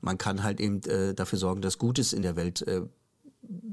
man 0.02 0.18
kann 0.18 0.44
halt 0.44 0.60
eben 0.60 0.82
äh, 0.84 1.14
dafür 1.14 1.38
sorgen, 1.38 1.62
dass 1.62 1.78
Gutes 1.78 2.14
in 2.14 2.24
der 2.24 2.36
Welt 2.36 2.64
äh, 2.64 2.82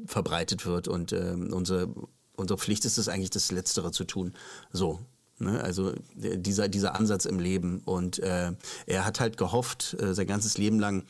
verbreitet 0.07 0.67
wird 0.67 0.87
und 0.87 1.12
äh, 1.12 1.35
unsere, 1.51 1.89
unsere 2.37 2.59
Pflicht 2.59 2.85
ist 2.85 2.99
es 2.99 3.09
eigentlich, 3.09 3.31
das 3.31 3.51
Letztere 3.51 3.91
zu 3.91 4.05
tun. 4.05 4.35
So. 4.71 5.01
Ne? 5.39 5.62
Also 5.62 5.93
äh, 6.21 6.37
dieser, 6.39 6.69
dieser 6.69 6.95
Ansatz 6.95 7.25
im 7.25 7.39
Leben. 7.39 7.81
Und 7.85 8.19
äh, 8.19 8.53
er 8.87 9.05
hat 9.07 9.21
halt 9.21 9.39
gehofft, 9.39 9.97
äh, 10.01 10.14
sein 10.14 10.27
ganzes 10.27 10.59
Leben 10.59 10.79
lang, 10.79 11.05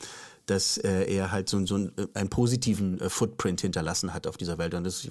dass 0.45 0.77
er 0.77 1.33
halt 1.33 1.49
so, 1.49 1.65
so 1.65 1.75
einen, 1.75 1.91
einen 2.13 2.29
positiven 2.29 3.01
Footprint 3.09 3.59
hinterlassen 3.59 4.13
hat 4.13 4.27
auf 4.27 4.37
dieser 4.37 4.57
Welt. 4.57 4.75
Und 4.75 4.85
das 4.85 5.09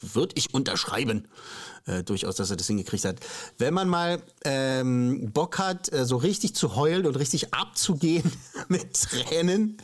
würde 0.00 0.34
ich 0.36 0.54
unterschreiben, 0.54 1.28
äh, 1.86 2.02
durchaus, 2.02 2.36
dass 2.36 2.50
er 2.50 2.56
das 2.56 2.66
hingekriegt 2.66 3.04
hat. 3.04 3.16
Wenn 3.56 3.74
man 3.74 3.88
mal 3.88 4.22
ähm, 4.44 5.30
Bock 5.32 5.58
hat, 5.58 5.92
äh, 5.92 6.04
so 6.04 6.16
richtig 6.16 6.54
zu 6.54 6.76
heulen 6.76 7.06
und 7.06 7.16
richtig 7.16 7.52
abzugehen 7.54 8.30
mit 8.68 8.94
Tränen, 8.94 9.78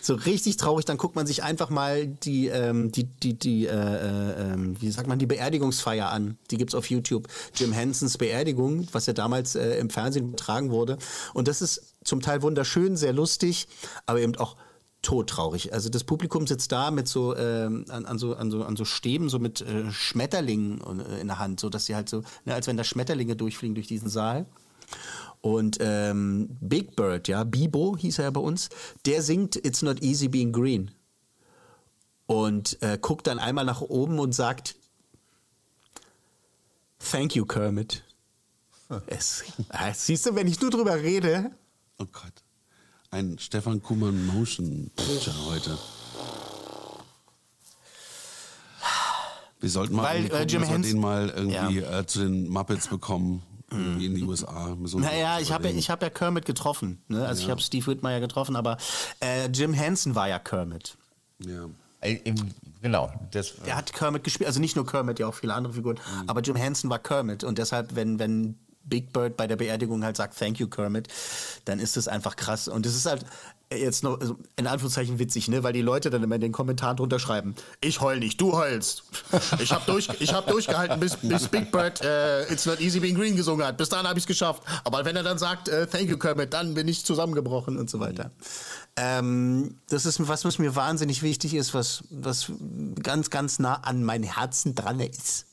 so 0.00 0.14
richtig 0.14 0.56
traurig, 0.56 0.84
dann 0.84 0.96
guckt 0.96 1.16
man 1.16 1.26
sich 1.26 1.42
einfach 1.42 1.70
mal 1.70 2.06
die, 2.06 2.46
ähm, 2.46 2.92
die, 2.92 3.04
die, 3.04 3.38
die 3.38 3.66
äh, 3.66 3.72
äh, 3.72 4.52
ähm, 4.52 4.80
wie 4.80 4.90
sagt 4.90 5.08
man, 5.08 5.18
die 5.18 5.26
Beerdigungsfeier 5.26 6.08
an. 6.08 6.38
Die 6.50 6.56
gibt's 6.56 6.74
auf 6.74 6.88
YouTube. 6.88 7.28
Jim 7.54 7.72
Hensons 7.72 8.16
Beerdigung, 8.16 8.86
was 8.92 9.06
ja 9.06 9.12
damals 9.12 9.54
äh, 9.54 9.78
im 9.78 9.90
Fernsehen 9.90 10.28
übertragen 10.28 10.70
wurde. 10.70 10.98
Und 11.34 11.48
das 11.48 11.60
ist 11.60 11.94
zum 12.04 12.20
Teil 12.20 12.42
wunderschön, 12.42 12.96
sehr 12.96 13.12
lustig, 13.12 13.68
aber 14.06 14.20
eben 14.20 14.36
auch 14.36 14.56
todtraurig. 15.02 15.72
Also 15.72 15.88
das 15.88 16.04
Publikum 16.04 16.46
sitzt 16.46 16.72
da 16.72 16.90
mit 16.90 17.08
so, 17.08 17.36
ähm, 17.36 17.84
an, 17.88 18.04
an, 18.04 18.18
so, 18.18 18.34
an, 18.34 18.50
so 18.50 18.64
an 18.64 18.76
so 18.76 18.84
Stäben, 18.84 19.28
so 19.28 19.38
mit 19.38 19.60
äh, 19.60 19.90
Schmetterlingen 19.90 20.80
äh, 21.00 21.20
in 21.20 21.28
der 21.28 21.38
Hand, 21.38 21.60
so 21.60 21.68
dass 21.68 21.86
sie 21.86 21.94
halt 21.94 22.08
so, 22.08 22.22
ne, 22.44 22.54
als 22.54 22.66
wenn 22.66 22.76
da 22.76 22.84
Schmetterlinge 22.84 23.36
durchfliegen 23.36 23.74
durch 23.74 23.86
diesen 23.86 24.08
Saal. 24.08 24.46
Und 25.40 25.78
ähm, 25.80 26.56
Big 26.60 26.96
Bird, 26.96 27.28
ja, 27.28 27.44
Bibo 27.44 27.96
hieß 27.96 28.18
er 28.18 28.24
ja 28.24 28.30
bei 28.30 28.40
uns, 28.40 28.70
der 29.06 29.22
singt 29.22 29.54
It's 29.56 29.82
Not 29.82 30.02
Easy 30.02 30.28
Being 30.28 30.52
Green. 30.52 30.90
Und 32.26 32.82
äh, 32.82 32.98
guckt 33.00 33.26
dann 33.26 33.38
einmal 33.38 33.64
nach 33.64 33.80
oben 33.80 34.18
und 34.18 34.32
sagt, 34.32 34.74
Thank 36.98 37.36
you, 37.36 37.46
Kermit. 37.46 38.02
Es, 39.06 39.44
äh, 39.68 39.92
siehst 39.94 40.26
du, 40.26 40.34
wenn 40.34 40.48
ich 40.48 40.60
nur 40.60 40.70
drüber 40.70 40.96
rede. 40.96 41.52
Oh 41.98 42.06
Gott 42.10 42.42
ein 43.10 43.38
Stefan 43.38 43.82
Kuhmann 43.82 44.26
Motion 44.26 44.90
Picture 44.96 45.34
heute. 45.46 45.78
Wir 49.60 49.70
sollten 49.70 49.96
mal 49.96 50.04
Weil, 50.04 50.22
gucken, 50.24 50.36
äh, 50.38 50.42
Jim 50.44 50.60
dass 50.60 50.68
wir 50.70 50.74
Henson- 50.76 50.82
den 50.92 51.00
mal 51.00 51.28
irgendwie 51.30 51.80
Ja. 51.80 51.98
äh, 52.00 52.06
zu 52.06 52.20
den 52.20 52.48
Muppets 52.48 52.88
bekommen, 52.88 53.42
in 53.70 54.14
die 54.14 54.22
USA. 54.22 54.74
So 54.84 54.98
Naja, 54.98 55.40
ich 55.40 55.52
habe 55.52 55.68
ja, 55.68 55.74
ich 55.76 55.90
hab 55.90 56.00
ja 56.02 56.08
Kermit 56.08 56.46
getroffen. 56.46 57.02
Ne? 57.08 57.26
Also 57.26 57.40
ich 57.42 57.48
Ja. 57.48 57.50
habe 57.50 57.60
Steve 57.60 57.86
Whitmire 57.86 58.20
getroffen, 58.20 58.56
aber 58.56 58.78
äh, 59.20 59.46
Jim 59.48 59.74
Henson 59.74 60.14
war 60.14 60.26
ja 60.28 60.38
Kermit. 60.38 60.96
Ja. 61.40 61.66
Äh, 62.00 62.14
im- 62.24 62.52
Genau. 62.80 63.12
Das, 63.32 63.54
Der 63.66 63.76
hat 63.76 63.92
Kermit 63.92 64.22
gespielt, 64.22 64.46
also 64.46 64.60
nicht 64.60 64.76
nur 64.76 64.86
Kermit, 64.86 65.18
ja 65.18 65.26
auch 65.26 65.34
viele 65.34 65.52
andere 65.52 65.74
Figuren, 65.74 65.96
Mhm. 66.22 66.28
aber 66.30 66.40
Jim 66.42 66.54
Henson 66.56 66.88
war 66.88 67.00
Kermit 67.00 67.42
und 67.44 67.58
deshalb, 67.58 67.96
wenn, 67.96 68.18
wenn 68.20 68.56
Big 68.88 69.12
Bird 69.12 69.36
bei 69.36 69.46
der 69.46 69.56
Beerdigung 69.56 70.04
halt 70.04 70.16
sagt, 70.16 70.38
thank 70.38 70.58
you 70.58 70.68
Kermit, 70.68 71.08
dann 71.64 71.78
ist 71.78 71.96
das 71.96 72.08
einfach 72.08 72.36
krass 72.36 72.68
und 72.68 72.86
es 72.86 72.96
ist 72.96 73.06
halt 73.06 73.24
jetzt 73.76 74.02
noch 74.02 74.20
also 74.20 74.36
in 74.56 74.66
Anführungszeichen 74.66 75.18
witzig, 75.18 75.48
ne, 75.48 75.62
weil 75.62 75.72
die 75.72 75.82
Leute 75.82 76.10
dann 76.10 76.22
immer 76.22 76.36
in 76.36 76.40
den 76.40 76.52
Kommentaren 76.52 76.96
drunter 76.96 77.18
schreiben, 77.18 77.54
ich 77.80 78.00
heul 78.00 78.18
nicht, 78.18 78.40
du 78.40 78.52
heulst. 78.52 79.04
Ich 79.60 79.72
habe 79.72 79.84
durch, 79.86 80.08
hab 80.08 80.46
durchgehalten, 80.46 81.00
bis, 81.00 81.16
bis 81.16 81.48
Big 81.48 81.70
Bird 81.70 82.00
äh, 82.00 82.50
It's 82.52 82.64
Not 82.64 82.80
Easy 82.80 83.00
Being 83.00 83.14
Green 83.14 83.36
gesungen 83.36 83.66
hat. 83.66 83.76
Bis 83.76 83.88
dahin 83.88 84.06
habe 84.06 84.18
ich 84.18 84.24
es 84.24 84.26
geschafft. 84.26 84.62
Aber 84.84 85.04
wenn 85.04 85.16
er 85.16 85.22
dann 85.22 85.38
sagt, 85.38 85.68
äh, 85.68 85.86
thank 85.86 86.08
you 86.08 86.16
Kermit, 86.16 86.52
dann 86.52 86.74
bin 86.74 86.88
ich 86.88 87.04
zusammengebrochen 87.04 87.76
und 87.76 87.90
so 87.90 88.00
weiter. 88.00 88.30
Ähm, 88.96 89.76
das 89.88 90.06
ist 90.06 90.26
was, 90.28 90.44
was 90.44 90.58
mir 90.58 90.74
wahnsinnig 90.76 91.22
wichtig 91.22 91.54
ist, 91.54 91.74
was, 91.74 92.04
was 92.10 92.52
ganz, 93.02 93.30
ganz 93.30 93.58
nah 93.58 93.74
an 93.74 94.04
mein 94.04 94.22
Herzen 94.22 94.74
dran 94.74 95.00
ist. 95.00 95.47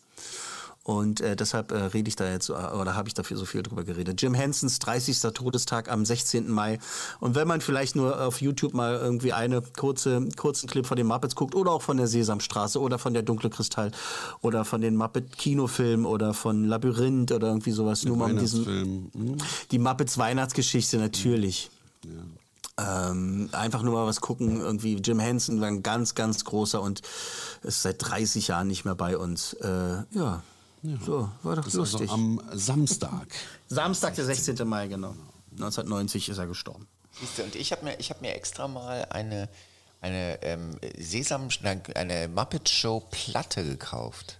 Und 0.86 1.20
äh, 1.20 1.36
deshalb 1.36 1.72
äh, 1.72 1.78
rede 1.78 2.10
ich 2.10 2.16
da 2.16 2.30
jetzt, 2.30 2.50
äh, 2.50 2.54
oder 2.54 2.96
habe 2.96 3.08
ich 3.08 3.16
dafür 3.16 3.38
so 3.38 3.46
viel 3.46 3.64
drüber 3.64 3.84
geredet. 3.84 4.22
Jim 4.22 4.36
Hensons 4.36 4.78
30. 4.78 5.20
Todestag 5.34 5.92
am 5.92 6.06
16. 6.06 6.48
Mai. 6.48 6.78
Und 7.20 7.34
wenn 7.34 7.48
man 7.48 7.60
vielleicht 7.60 7.96
nur 7.96 8.22
auf 8.22 8.40
YouTube 8.40 8.76
mal 8.76 8.96
irgendwie 8.96 9.34
eine 9.34 9.64
kurze, 9.64 10.30
kurzen 10.38 10.70
Clip 10.70 10.86
von 10.86 10.96
den 10.96 11.08
Muppets 11.08 11.34
guckt 11.34 11.56
oder 11.56 11.72
auch 11.72 11.82
von 11.82 11.98
der 11.98 12.06
Sesamstraße 12.06 12.80
oder 12.80 13.00
von 13.00 13.16
der 13.16 13.24
Dunkle 13.24 13.50
Kristall 13.50 13.92
oder 14.42 14.64
von 14.64 14.80
den 14.80 14.96
Muppet 14.96 15.36
Kinofilmen 15.36 16.06
oder 16.06 16.36
von 16.36 16.66
Labyrinth 16.66 17.32
oder 17.32 17.48
irgendwie 17.48 17.72
sowas. 17.72 18.06
Nur 18.06 18.18
mal 18.18 18.32
um 18.32 18.38
diesen, 18.38 18.68
Weihnachtsfilm. 18.68 19.12
Hm? 19.16 19.38
die 19.72 19.80
Muppets 19.80 20.20
Weihnachtsgeschichte 20.20 20.98
natürlich. 20.98 21.72
Ähm, 22.78 23.50
einfach 23.54 23.82
nur 23.82 23.96
mal 23.96 24.06
was 24.06 24.22
gucken. 24.22 24.62
Irgendwie 24.62 24.98
Jim 24.98 25.20
Henson 25.20 25.62
war 25.62 25.68
ein 25.68 25.82
ganz, 25.82 26.14
ganz 26.14 26.46
großer 26.46 26.80
und 26.80 27.02
ist 27.64 27.82
seit 27.82 28.08
30 28.08 28.50
Jahren 28.50 28.68
nicht 28.68 28.86
mehr 28.86 28.94
bei 28.94 29.18
uns. 29.18 29.54
Äh, 29.54 30.04
ja. 30.12 30.44
So 31.06 31.30
war 31.44 31.56
doch 31.56 31.64
Das 31.64 31.74
ist 31.74 31.78
lustig. 31.78 32.02
also 32.02 32.14
am 32.14 32.42
Samstag. 32.54 33.28
Samstag, 33.68 34.16
der 34.16 34.26
16. 34.26 34.68
Mai, 34.68 34.88
genau. 34.88 35.16
1990 35.52 36.30
ist 36.30 36.38
er 36.38 36.48
gestorben. 36.48 36.88
Siehst 37.20 37.38
du, 37.38 37.44
und 37.44 37.56
ich 37.56 37.72
habe 37.72 37.86
mir, 37.86 38.00
ich 38.00 38.10
hab 38.10 38.22
mir 38.22 38.36
extra 38.36 38.68
mal 38.68 39.06
eine, 39.10 39.50
eine 40.02 40.42
ähm, 40.44 40.78
Sesam, 40.98 41.48
eine 41.96 42.28
Muppet 42.28 42.70
Show 42.70 43.02
Platte 43.10 43.64
gekauft. 43.64 44.38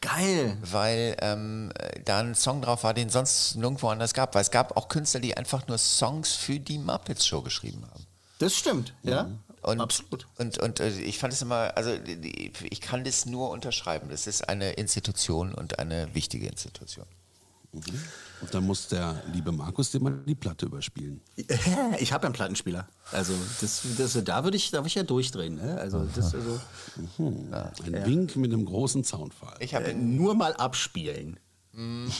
Geil. 0.00 0.56
Weil 0.62 1.16
ähm, 1.20 1.72
da 2.04 2.20
ein 2.20 2.34
Song 2.34 2.62
drauf 2.62 2.84
war, 2.84 2.94
den 2.94 3.10
sonst 3.10 3.56
nirgendwo 3.56 3.88
anders 3.88 4.14
gab. 4.14 4.34
Weil 4.34 4.42
es 4.42 4.50
gab 4.50 4.76
auch 4.76 4.88
Künstler, 4.88 5.20
die 5.20 5.36
einfach 5.36 5.66
nur 5.68 5.78
Songs 5.78 6.34
für 6.34 6.58
die 6.58 6.78
Muppets 6.78 7.26
Show 7.26 7.42
geschrieben 7.42 7.84
haben. 7.90 8.06
Das 8.38 8.54
stimmt, 8.54 8.94
ja. 9.02 9.30
Und, 9.62 9.80
Absolut. 9.80 10.26
Und, 10.38 10.58
und 10.58 10.80
äh, 10.80 10.88
ich 11.00 11.18
fand 11.18 11.32
es 11.32 11.42
immer, 11.42 11.76
also 11.76 11.90
ich 12.70 12.80
kann 12.80 13.04
das 13.04 13.26
nur 13.26 13.50
unterschreiben. 13.50 14.08
Das 14.08 14.26
ist 14.26 14.48
eine 14.48 14.72
Institution 14.72 15.54
und 15.54 15.78
eine 15.78 16.14
wichtige 16.14 16.46
Institution. 16.46 17.04
Und 17.72 18.52
dann 18.52 18.64
muss 18.64 18.88
der 18.88 19.22
liebe 19.32 19.52
Markus 19.52 19.90
dir 19.92 20.00
mal 20.00 20.18
die 20.26 20.34
Platte 20.34 20.66
überspielen. 20.66 21.20
Ich 21.98 22.12
habe 22.12 22.22
ja 22.22 22.26
einen 22.26 22.32
Plattenspieler. 22.32 22.88
Also 23.12 23.34
das, 23.60 23.82
das, 23.96 24.18
da 24.24 24.44
würde 24.44 24.56
ich, 24.56 24.70
da 24.70 24.78
würd 24.78 24.86
ich 24.86 24.94
ja 24.94 25.02
durchdrehen. 25.02 25.56
Ne? 25.56 25.78
Also 25.78 26.04
das 26.14 26.34
also, 26.34 26.60
Ein 27.18 27.94
Ja. 27.94 28.06
Wink 28.06 28.36
mit 28.36 28.52
einem 28.52 28.64
großen 28.64 29.04
Soundfall. 29.04 29.54
Ich 29.60 29.74
habe 29.74 29.90
äh, 29.90 29.94
nur 29.94 30.34
mal 30.34 30.54
abspielen. 30.54 31.38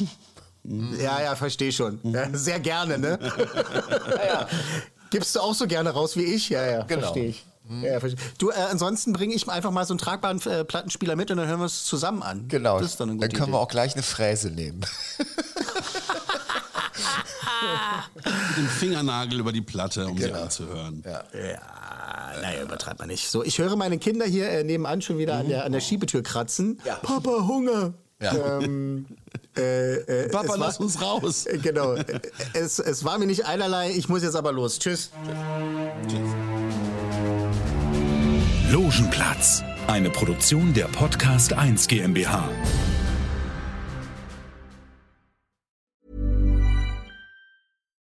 Ja, 0.63 1.23
ja, 1.23 1.37
verstehe 1.37 1.73
schon. 1.73 2.01
Ja, 2.03 2.29
sehr 2.37 2.61
gerne, 2.61 2.99
ne? 2.99 3.19
Gibst 5.11 5.35
du 5.37 5.41
auch 5.41 5.55
so 5.55 5.67
gerne 5.67 5.91
raus 5.91 6.17
wie 6.17 6.23
ich? 6.25 6.49
Ja, 6.49 6.65
ja, 6.65 6.83
Genau. 6.83 7.03
verstehe 7.03 7.29
ich. 7.29 7.45
Ja, 7.83 7.99
versteh- 7.99 8.17
du, 8.39 8.51
äh, 8.51 8.55
ansonsten 8.71 9.13
bringe 9.13 9.33
ich 9.33 9.49
einfach 9.49 9.71
mal 9.71 9.85
so 9.87 9.93
einen 9.93 9.99
tragbaren 9.99 10.41
äh, 10.43 10.65
Plattenspieler 10.65 11.15
mit 11.15 11.31
und 11.31 11.37
dann 11.37 11.47
hören 11.47 11.61
wir 11.61 11.67
es 11.67 11.85
zusammen 11.85 12.23
an. 12.23 12.49
Genau. 12.49 12.81
Das 12.81 12.91
ist 12.93 13.01
dann 13.01 13.11
eine 13.11 13.19
dann 13.21 13.29
gute 13.29 13.39
können 13.39 13.53
wir 13.53 13.59
Idee. 13.59 13.65
auch 13.65 13.69
gleich 13.69 13.95
eine 13.95 14.03
Fräse 14.03 14.51
nehmen. 14.51 14.81
Mit 18.15 18.57
dem 18.57 18.69
Fingernagel 18.69 19.39
über 19.41 19.53
die 19.53 19.61
Platte, 19.61 20.07
um 20.07 20.17
genau. 20.17 20.35
sie 20.35 20.43
anzuhören. 20.43 21.03
Ja. 21.05 21.23
ja, 21.33 22.41
naja, 22.43 22.63
übertreibt 22.63 22.99
man 22.99 23.09
nicht. 23.09 23.31
So, 23.31 23.45
ich 23.45 23.59
höre 23.59 23.77
meine 23.77 23.99
Kinder 23.99 24.27
hier 24.27 24.49
äh, 24.49 24.65
nebenan 24.65 25.03
schon 25.03 25.19
wieder 25.19 25.35
mhm. 25.35 25.41
an, 25.41 25.49
der, 25.49 25.65
an 25.65 25.73
der 25.73 25.81
Schiebetür 25.81 26.23
kratzen. 26.23 26.81
Ja. 26.85 26.97
Papa, 26.97 27.47
Hunger. 27.47 27.93
Ja. 28.21 28.61
Ähm, 28.61 29.07
äh, 29.61 30.25
äh, 30.25 30.29
Papa, 30.29 30.57
lass 30.57 30.79
war, 30.79 30.85
uns 30.85 31.01
raus. 31.01 31.47
Äh, 31.47 31.59
genau. 31.59 31.95
es, 32.55 32.79
es 32.79 33.05
war 33.05 33.19
mir 33.19 33.27
nicht 33.27 33.45
einerlei. 33.47 33.91
Ich 33.91 34.09
muss 34.09 34.23
jetzt 34.23 34.37
aber 34.37 34.53
los. 34.53 34.79
Tschüss. 34.79 35.11
Tschüss. 36.09 36.21
Logenplatz. 38.71 39.63
Eine 39.89 40.11
Produktion 40.11 40.73
der 40.75 40.85
Podcast 40.85 41.53
1 41.53 41.89
GmbH. 41.89 42.49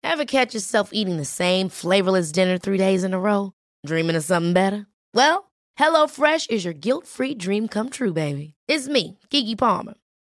Ever 0.04 0.26
catch 0.26 0.54
yourself 0.54 0.90
eating 0.92 1.16
the 1.16 1.26
same 1.26 1.70
flavorless 1.70 2.34
dinner 2.34 2.58
three 2.58 2.78
days 2.78 3.06
in 3.06 3.14
a 3.14 3.20
row? 3.20 3.54
Dreaming 3.86 4.18
of 4.18 4.24
something 4.26 4.52
better? 4.52 4.88
Well, 5.14 5.52
HelloFresh 5.80 6.50
is 6.50 6.66
your 6.66 6.74
guilt-free 6.74 7.36
dream 7.36 7.70
come 7.70 7.90
true, 7.90 8.12
baby. 8.12 8.56
It's 8.68 8.90
me, 8.90 9.18
Kiki 9.30 9.56
Palmer. 9.56 9.94